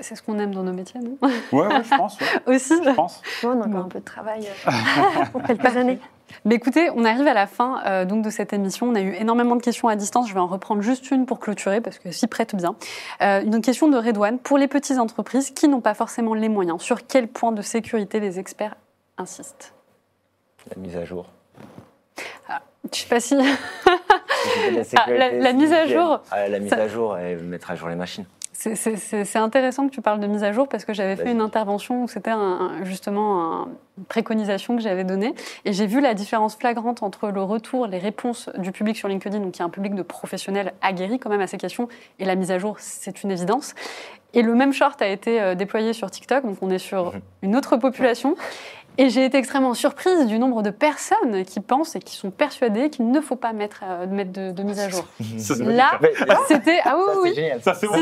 C'est 0.01 0.16
ce 0.16 0.22
qu'on 0.22 0.38
aime 0.38 0.54
dans 0.54 0.64
nos 0.64 0.74
métiers, 0.74 0.99
non? 0.99 1.18
Ouais, 1.22 1.68
ouais, 1.68 1.84
je 1.84 1.95
pense. 1.95 2.20
ouais, 2.20 2.28
Aussi. 2.56 2.74
je 2.84 2.89
pense. 2.91 3.22
on 3.43 3.49
a 3.49 3.56
encore 3.56 3.68
Bon. 3.70 3.80
un 3.80 3.89
peu 3.89 3.99
de 3.99 4.06
travail 4.06 4.47
euh, 4.68 4.72
pour 5.32 5.41
quelques 5.43 5.76
années. 5.78 5.99
Mais 6.45 6.55
écoutez, 6.55 6.89
on 6.95 7.05
arrive 7.05 7.27
à 7.27 7.34
la 7.34 7.47
fin 7.47 7.81
euh, 7.86 8.05
donc 8.05 8.23
de 8.23 8.29
cette 8.29 8.53
émission. 8.53 8.88
On 8.88 8.95
a 8.95 9.01
eu 9.01 9.13
énormément 9.13 9.55
de 9.55 9.61
questions 9.61 9.88
à 9.88 9.95
distance. 9.95 10.27
Je 10.29 10.34
vais 10.34 10.39
en 10.39 10.47
reprendre 10.47 10.81
juste 10.81 11.11
une 11.11 11.25
pour 11.25 11.39
clôturer 11.39 11.81
parce 11.81 11.99
que 11.99 12.11
s'y 12.11 12.27
prête 12.27 12.55
bien. 12.55 12.75
Euh, 13.21 13.41
une 13.41 13.61
question 13.61 13.88
de 13.88 13.97
Redouane. 13.97 14.39
Pour 14.39 14.57
les 14.57 14.67
petites 14.67 14.97
entreprises 14.99 15.51
qui 15.51 15.67
n'ont 15.67 15.81
pas 15.81 15.93
forcément 15.93 16.34
les 16.34 16.49
moyens, 16.49 16.81
sur 16.81 17.05
quel 17.07 17.27
point 17.27 17.51
de 17.51 17.61
sécurité 17.61 18.19
les 18.19 18.39
experts 18.39 18.75
insistent? 19.17 19.73
La 20.75 20.81
mise 20.81 20.95
à 20.97 21.05
jour. 21.05 21.25
Je 22.91 22.99
sais 22.99 23.07
pas 23.07 23.19
si. 23.19 23.36
Ah, 24.97 25.09
la- 25.09 25.31
la 25.31 25.53
mise 25.53 25.71
à 25.71 25.88
jour, 25.88 26.19
Ah, 26.29 26.49
la 26.49 26.59
mise 26.59 26.69
ça- 26.69 26.75
à 26.75 26.88
jour 26.89 27.17
et 27.17 27.36
mettre 27.38 27.71
à 27.71 27.75
jour 27.75 27.88
les 27.88 27.95
machines. 27.95 28.25
C'est- 28.54 29.36
intéressant 29.38 29.88
que 29.88 29.91
tu 29.93 30.01
parles 30.01 30.20
de 30.20 30.28
mise 30.28 30.43
à 30.43 30.51
jour 30.51 30.68
parce 30.68 30.86
que 30.86 30.93
j'avais 30.93 31.16
fait 31.16 31.32
une 31.32 31.41
intervention 31.41 32.04
où 32.04 32.08
c'était 32.08 32.30
un- 32.32 32.84
justement 32.84 33.41
un- 33.64 33.68
une 33.97 34.06
préconisation 34.06 34.76
que 34.76 34.82
j'avais 34.82 35.04
donnée 35.04 35.34
et 35.66 35.74
j'ai 35.74 35.88
vu 35.88 36.01
la 36.01 36.14
différence 36.14 36.56
flagrante 36.56 37.01
entre 37.04 37.30
le 37.30 37.41
retour, 37.41 37.88
les 37.88 37.97
réponses 37.97 38.49
du 38.60 38.72
public 38.72 38.95
sur 38.95 39.08
LinkedIn, 39.08 39.39
donc 39.39 39.56
il 39.58 39.60
y 39.60 39.62
a 39.64 39.66
un 39.66 39.70
public 39.70 39.95
de 39.95 40.04
professionnels 40.04 40.74
aguerris 40.82 41.18
quand 41.20 41.30
même 41.30 41.41
à 41.41 41.47
ces 41.47 41.58
questions 41.58 41.88
et 42.20 42.26
la 42.26 42.36
mise 42.36 42.51
à 42.51 42.60
jour, 42.60 42.76
c'est 42.80 43.24
une 43.24 43.32
évidence. 43.32 43.74
Et 44.36 44.41
le 44.41 44.56
même 44.56 44.74
short 44.74 44.99
a 45.01 45.08
été 45.08 45.39
euh, 45.41 45.54
déployé 45.56 45.93
sur 45.93 46.10
TikTok, 46.10 46.43
donc 46.45 46.58
on 46.62 46.70
est 46.70 46.80
sur 46.80 47.14
Mhm. 47.14 47.22
une 47.43 47.56
autre 47.56 47.78
population. 47.78 48.36
Et 48.97 49.09
j'ai 49.09 49.25
été 49.25 49.37
extrêmement 49.39 49.73
surprise 49.73 50.27
du 50.27 50.37
nombre 50.37 50.61
de 50.61 50.69
personnes 50.69 51.43
qui 51.45 51.59
pensent 51.61 51.95
et 51.95 51.99
qui 51.99 52.15
sont 52.15 52.29
persuadées 52.29 52.89
qu'il 52.91 53.09
ne 53.09 53.21
faut 53.21 53.35
pas 53.35 53.51
mettre, 53.51 53.81
euh, 53.83 54.05
mettre 54.07 54.31
de, 54.31 54.51
de 54.51 54.63
mise 54.63 54.79
à 54.79 54.89
jour. 54.89 55.05
Ça, 55.39 55.55
Là, 55.63 55.91
c'était 56.47 56.79
ah 56.85 56.95
oui 57.23 57.33
Ça, 57.33 57.41
oui. 57.41 57.49
Ça, 57.61 57.73
c'est 57.73 57.87
bon. 57.87 57.93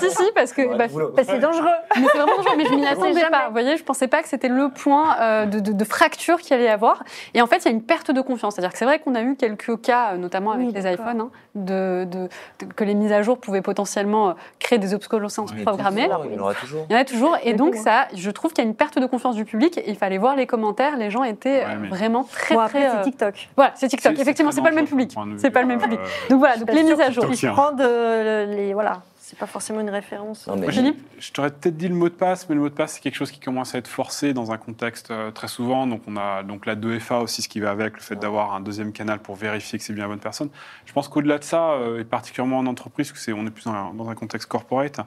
Si, 0.00 0.10
si, 0.10 0.16
si, 0.16 0.22
parce 0.34 0.52
que 0.52 0.62
Ouais, 0.62 0.76
bah. 0.76 0.86
Bah, 1.16 1.22
c'est 1.24 1.38
dangereux. 1.38 1.66
mais 1.96 2.02
c'est 2.12 2.18
vraiment 2.18 2.36
dangereux, 2.36 2.56
mais 2.58 2.66
je 2.66 2.74
m'y 2.74 2.86
attendais 2.86 3.20
pas. 3.30 3.46
Vous 3.46 3.52
voyez, 3.52 3.76
je 3.78 3.84
pensais 3.84 4.06
pas 4.08 4.22
que 4.22 4.28
c'était 4.28 4.48
le 4.48 4.68
point 4.68 5.16
euh, 5.20 5.46
de, 5.46 5.60
de- 5.60 5.72
de 5.72 5.84
fracture 5.84 6.38
qu'il 6.40 6.54
allait 6.54 6.64
y 6.64 6.68
avoir. 6.68 7.02
Et 7.32 7.40
en 7.40 7.46
fait, 7.46 7.56
il 7.58 7.64
y 7.64 7.68
a 7.68 7.70
une 7.70 7.82
perte 7.82 8.10
de 8.10 8.20
confiance. 8.20 8.54
C'est-à-dire 8.56 8.72
que 8.72 8.78
c'est 8.78 8.84
vrai 8.84 8.98
qu'on 8.98 9.14
a 9.14 9.22
eu 9.22 9.36
quelques 9.36 9.80
cas, 9.80 10.12
euh, 10.12 10.16
notamment 10.18 10.52
avec 10.52 10.66
Oui, 10.66 10.72
les 10.74 10.92
iPhones, 10.92 11.20
hein, 11.22 11.30
de, 11.54 12.04
de- 12.04 12.28
de- 12.60 12.72
que 12.74 12.84
les 12.84 12.94
mises 12.94 13.12
à 13.12 13.22
jour 13.22 13.38
pouvaient 13.38 13.62
potentiellement 13.62 14.34
créer 14.58 14.78
des 14.78 14.92
obsolescences 14.92 15.52
a 15.52 15.62
programmées. 15.64 16.08
Il 16.26 16.34
y 16.34 16.38
en 16.38 16.42
aura 16.42 16.54
toujours. 16.54 16.84
Il 16.90 16.92
y 16.92 16.96
en 16.96 17.00
a 17.00 17.04
toujours. 17.04 17.36
Et 17.44 17.54
donc, 17.54 17.76
ça, 17.76 18.08
je 18.14 18.30
trouve 18.30 18.52
qu'il 18.52 18.62
y 18.62 18.66
a 18.66 18.68
une 18.68 18.76
perte 18.76 18.98
de 18.98 19.06
confiance 19.06 19.36
du 19.36 19.46
public. 19.46 19.80
Il 19.86 19.96
fallait 19.96 20.18
voir 20.18 20.33
les 20.34 20.46
commentaires. 20.46 20.96
Les 20.96 21.10
gens 21.10 21.22
étaient 21.24 21.64
Ouais, 21.64 21.64
euh, 21.74 21.78
mais- 21.80 21.88
vraiment 21.88 22.24
très, 22.24 22.54
Bon, 22.54 22.60
après, 22.60 22.80
très. 22.80 22.90
c'est 22.90 22.96
euh, 22.98 23.02
TikTok. 23.02 23.48
Voilà, 23.56 23.72
c'est 23.74 23.88
TikTok. 23.88 24.18
Effectivement, 24.18 24.50
c'est 24.52 24.62
pas 24.62 24.70
le 24.70 24.76
même 24.76 24.86
public. 24.86 25.14
C'est 25.36 25.50
pas 25.50 25.62
le 25.62 25.68
même 25.68 25.78
euh, 25.78 25.82
public. 25.82 26.00
Donc 26.30 26.38
voilà, 26.38 26.56
donc 26.56 26.72
les 26.72 26.82
mises 26.82 27.00
à 27.00 27.10
jour. 27.10 27.26
Qu'ils 27.30 27.50
prennent 27.50 27.76
de- 27.76 28.54
les 28.56 28.74
voilà. 28.74 29.02
C'est 29.26 29.38
pas 29.38 29.46
forcément 29.46 29.80
une 29.80 29.88
référence. 29.88 30.46
Non, 30.46 30.54
mais 30.56 30.70
Philippe 30.70 30.98
Je 31.18 31.32
t'aurais 31.32 31.50
peut-être 31.50 31.78
dit 31.78 31.88
le 31.88 31.94
mot 31.94 32.10
de 32.10 32.14
passe, 32.14 32.46
mais 32.46 32.54
le 32.54 32.60
mot 32.60 32.68
de 32.68 32.74
passe, 32.74 32.92
c'est 32.92 33.00
quelque 33.00 33.14
chose 33.14 33.30
qui 33.30 33.40
commence 33.40 33.74
à 33.74 33.78
être 33.78 33.88
forcé 33.88 34.34
dans 34.34 34.52
un 34.52 34.58
contexte 34.58 35.10
euh, 35.10 35.30
très 35.30 35.48
souvent. 35.48 35.86
Donc, 35.86 36.02
on 36.06 36.18
a 36.18 36.42
donc 36.42 36.66
la 36.66 36.76
2FA 36.76 37.22
aussi, 37.22 37.40
ce 37.40 37.48
qui 37.48 37.58
va 37.58 37.70
avec, 37.70 37.94
le 37.94 38.02
fait 38.02 38.16
d'avoir 38.16 38.52
un 38.52 38.60
deuxième 38.60 38.92
canal 38.92 39.20
pour 39.20 39.34
vérifier 39.34 39.78
que 39.78 39.84
c'est 39.86 39.94
bien 39.94 40.02
la 40.02 40.08
bonne 40.10 40.18
personne. 40.18 40.50
Je 40.84 40.92
pense 40.92 41.08
qu'au-delà 41.08 41.38
de 41.38 41.44
ça, 41.44 41.70
euh, 41.70 42.00
et 42.00 42.04
particulièrement 42.04 42.58
en 42.58 42.66
entreprise, 42.66 43.08
parce 43.08 43.18
que 43.18 43.24
c'est, 43.24 43.32
on 43.32 43.46
est 43.46 43.50
plus 43.50 43.64
dans 43.64 43.72
un, 43.72 43.94
dans 43.94 44.10
un 44.10 44.14
contexte 44.14 44.46
corporate, 44.46 45.00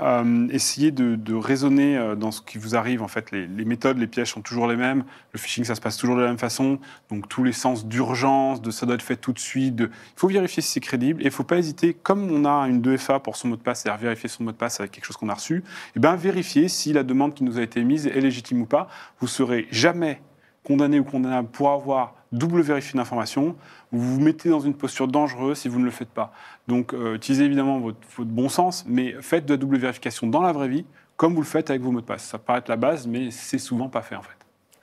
euh, 0.00 0.46
essayez 0.52 0.92
de, 0.92 1.16
de 1.16 1.34
raisonner 1.34 1.96
euh, 1.96 2.14
dans 2.14 2.30
ce 2.30 2.42
qui 2.42 2.58
vous 2.58 2.76
arrive. 2.76 3.02
En 3.02 3.08
fait, 3.08 3.32
les, 3.32 3.48
les 3.48 3.64
méthodes, 3.64 3.98
les 3.98 4.06
pièges 4.06 4.30
sont 4.34 4.40
toujours 4.42 4.68
les 4.68 4.76
mêmes. 4.76 5.02
Le 5.32 5.38
phishing, 5.40 5.64
ça 5.64 5.74
se 5.74 5.80
passe 5.80 5.96
toujours 5.96 6.14
de 6.14 6.20
la 6.22 6.28
même 6.28 6.38
façon. 6.38 6.78
Donc, 7.10 7.28
tous 7.28 7.42
les 7.42 7.52
sens 7.52 7.86
d'urgence, 7.86 8.62
de 8.62 8.70
ça 8.70 8.86
doit 8.86 8.94
être 8.94 9.02
fait 9.02 9.16
tout 9.16 9.32
de 9.32 9.40
suite. 9.40 9.74
de- 9.74 9.86
Il 9.86 10.20
faut 10.20 10.28
vérifier 10.28 10.62
si 10.62 10.70
c'est 10.70 10.78
crédible. 10.80 11.22
Et 11.22 11.24
il 11.24 11.26
ne 11.26 11.32
faut 11.32 11.42
pas 11.42 11.58
hésiter, 11.58 11.92
comme 11.92 12.30
on 12.30 12.44
a 12.44 12.68
une 12.68 12.80
2FA 12.80 13.18
pour 13.18 13.34
son 13.34 13.48
mot 13.48 13.56
de 13.56 13.63
c'est-à-dire 13.72 14.00
vérifier 14.00 14.28
son 14.28 14.44
mot 14.44 14.52
de 14.52 14.56
passe 14.56 14.80
avec 14.80 14.92
quelque 14.92 15.06
chose 15.06 15.16
qu'on 15.16 15.30
a 15.30 15.34
reçu, 15.34 15.64
et 15.96 16.00
bien 16.00 16.16
vérifier 16.16 16.68
si 16.68 16.92
la 16.92 17.04
demande 17.04 17.32
qui 17.32 17.44
nous 17.44 17.58
a 17.58 17.62
été 17.62 17.82
mise 17.84 18.06
est 18.06 18.20
légitime 18.20 18.60
ou 18.60 18.66
pas. 18.66 18.88
Vous 19.20 19.28
serez 19.28 19.68
jamais 19.70 20.20
condamné 20.64 20.98
ou 20.98 21.04
condamnable 21.04 21.48
pour 21.48 21.70
avoir 21.70 22.14
double 22.32 22.60
vérifié 22.60 22.94
une 22.94 23.00
information. 23.00 23.56
Vous 23.92 24.16
vous 24.16 24.20
mettez 24.20 24.48
dans 24.48 24.60
une 24.60 24.74
posture 24.74 25.08
dangereuse 25.08 25.58
si 25.58 25.68
vous 25.68 25.78
ne 25.78 25.84
le 25.84 25.90
faites 25.90 26.08
pas. 26.08 26.32
Donc, 26.66 26.92
euh, 26.92 27.14
utilisez 27.14 27.44
évidemment 27.44 27.78
votre, 27.78 27.98
votre 28.16 28.30
bon 28.30 28.48
sens, 28.48 28.84
mais 28.86 29.14
faites 29.20 29.46
de 29.46 29.54
la 29.54 29.56
double 29.56 29.78
vérification 29.78 30.26
dans 30.26 30.42
la 30.42 30.52
vraie 30.52 30.68
vie, 30.68 30.84
comme 31.16 31.34
vous 31.34 31.40
le 31.40 31.46
faites 31.46 31.70
avec 31.70 31.80
vos 31.82 31.92
mots 31.92 32.00
de 32.00 32.06
passe. 32.06 32.24
Ça 32.24 32.38
paraît 32.38 32.58
être 32.58 32.68
la 32.68 32.76
base, 32.76 33.06
mais 33.06 33.30
c'est 33.30 33.58
souvent 33.58 33.88
pas 33.88 34.02
fait 34.02 34.16
en 34.16 34.22
fait. 34.22 34.36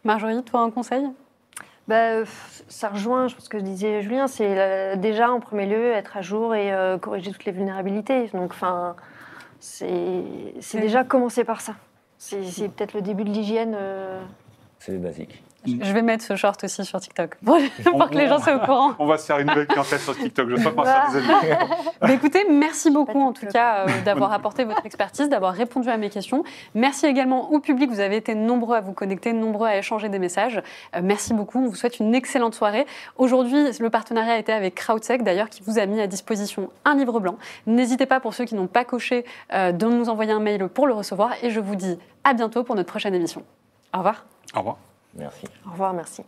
Marjorie, 0.03 0.41
toi, 0.43 0.61
un 0.61 0.71
conseil? 0.71 1.03
Bah, 1.87 2.23
ça 2.67 2.89
rejoint 2.89 3.27
je 3.27 3.35
pense, 3.35 3.45
ce 3.45 3.49
que 3.49 3.57
disait 3.57 4.01
Julien, 4.01 4.27
c'est 4.27 4.95
déjà 4.97 5.31
en 5.31 5.39
premier 5.39 5.65
lieu 5.65 5.91
être 5.91 6.15
à 6.15 6.21
jour 6.21 6.55
et 6.55 6.71
euh, 6.73 6.97
corriger 6.97 7.31
toutes 7.31 7.45
les 7.45 7.51
vulnérabilités. 7.51 8.27
Donc, 8.33 8.51
enfin, 8.51 8.95
c'est 9.59 9.93
Oui. 10.73 10.79
déjà 10.81 11.03
commencer 11.03 11.43
par 11.43 11.61
ça. 11.61 11.73
C'est 12.17 12.43
c'est 12.43 12.69
peut-être 12.69 12.93
le 12.93 13.01
début 13.01 13.23
de 13.23 13.29
l'hygiène. 13.29 13.73
euh. 13.75 14.21
c'est 14.79 14.97
basique. 14.97 15.43
Je 15.65 15.93
vais 15.93 16.01
mettre 16.01 16.23
ce 16.23 16.35
short 16.35 16.63
aussi 16.63 16.83
sur 16.83 16.99
TikTok 16.99 17.35
pour, 17.45 17.57
pour 17.83 18.09
que 18.09 18.15
les 18.15 18.27
gens 18.27 18.39
soient 18.39 18.55
au 18.55 18.59
courant. 18.59 18.93
On 18.97 19.05
va 19.05 19.17
se 19.17 19.25
faire 19.25 19.39
une 19.39 19.47
nouvelle 19.47 19.67
clientèle 19.67 19.99
sur 19.99 20.17
TikTok. 20.17 20.49
Je 20.49 20.55
ne 20.55 20.59
sais 20.59 20.71
pas 20.71 20.85
faire 20.85 21.11
des 21.11 21.17
amis. 21.17 21.55
Bah, 22.01 22.11
écoutez, 22.11 22.45
merci 22.49 22.89
beaucoup 22.89 23.21
en 23.21 23.31
tout 23.31 23.45
cas 23.45 23.85
euh, 23.85 24.01
d'avoir 24.03 24.33
apporté 24.33 24.63
votre 24.63 24.85
expertise, 24.85 25.29
d'avoir 25.29 25.53
répondu 25.53 25.87
à 25.89 25.97
mes 25.97 26.09
questions. 26.09 26.43
Merci 26.73 27.05
également 27.05 27.51
au 27.51 27.59
public, 27.59 27.91
vous 27.91 27.99
avez 27.99 28.15
été 28.15 28.33
nombreux 28.33 28.75
à 28.75 28.81
vous 28.81 28.93
connecter, 28.93 29.33
nombreux 29.33 29.67
à 29.67 29.77
échanger 29.77 30.09
des 30.09 30.17
messages. 30.17 30.61
Euh, 30.95 31.01
merci 31.03 31.33
beaucoup, 31.33 31.59
on 31.63 31.67
vous 31.67 31.75
souhaite 31.75 31.99
une 31.99 32.15
excellente 32.15 32.55
soirée. 32.55 32.87
Aujourd'hui, 33.17 33.65
le 33.79 33.89
partenariat 33.91 34.33
a 34.33 34.37
été 34.37 34.51
avec 34.51 34.75
Crowdsec 34.75 35.23
d'ailleurs 35.23 35.49
qui 35.49 35.61
vous 35.61 35.77
a 35.77 35.85
mis 35.85 36.01
à 36.01 36.07
disposition 36.07 36.71
un 36.85 36.95
livre 36.95 37.19
blanc. 37.19 37.37
N'hésitez 37.67 38.07
pas 38.07 38.19
pour 38.19 38.33
ceux 38.33 38.45
qui 38.45 38.55
n'ont 38.55 38.67
pas 38.67 38.83
coché 38.83 39.25
euh, 39.53 39.71
de 39.71 39.85
nous 39.85 40.09
envoyer 40.09 40.31
un 40.31 40.39
mail 40.39 40.67
pour 40.69 40.87
le 40.87 40.93
recevoir 40.93 41.31
et 41.43 41.51
je 41.51 41.59
vous 41.59 41.75
dis 41.75 41.99
à 42.23 42.33
bientôt 42.33 42.63
pour 42.63 42.75
notre 42.75 42.89
prochaine 42.89 43.13
émission. 43.13 43.43
Au 43.93 43.99
revoir. 43.99 44.25
Au 44.55 44.59
revoir. 44.59 44.77
Merci. 45.15 45.45
Au 45.67 45.71
revoir, 45.71 45.93
merci. 45.93 46.23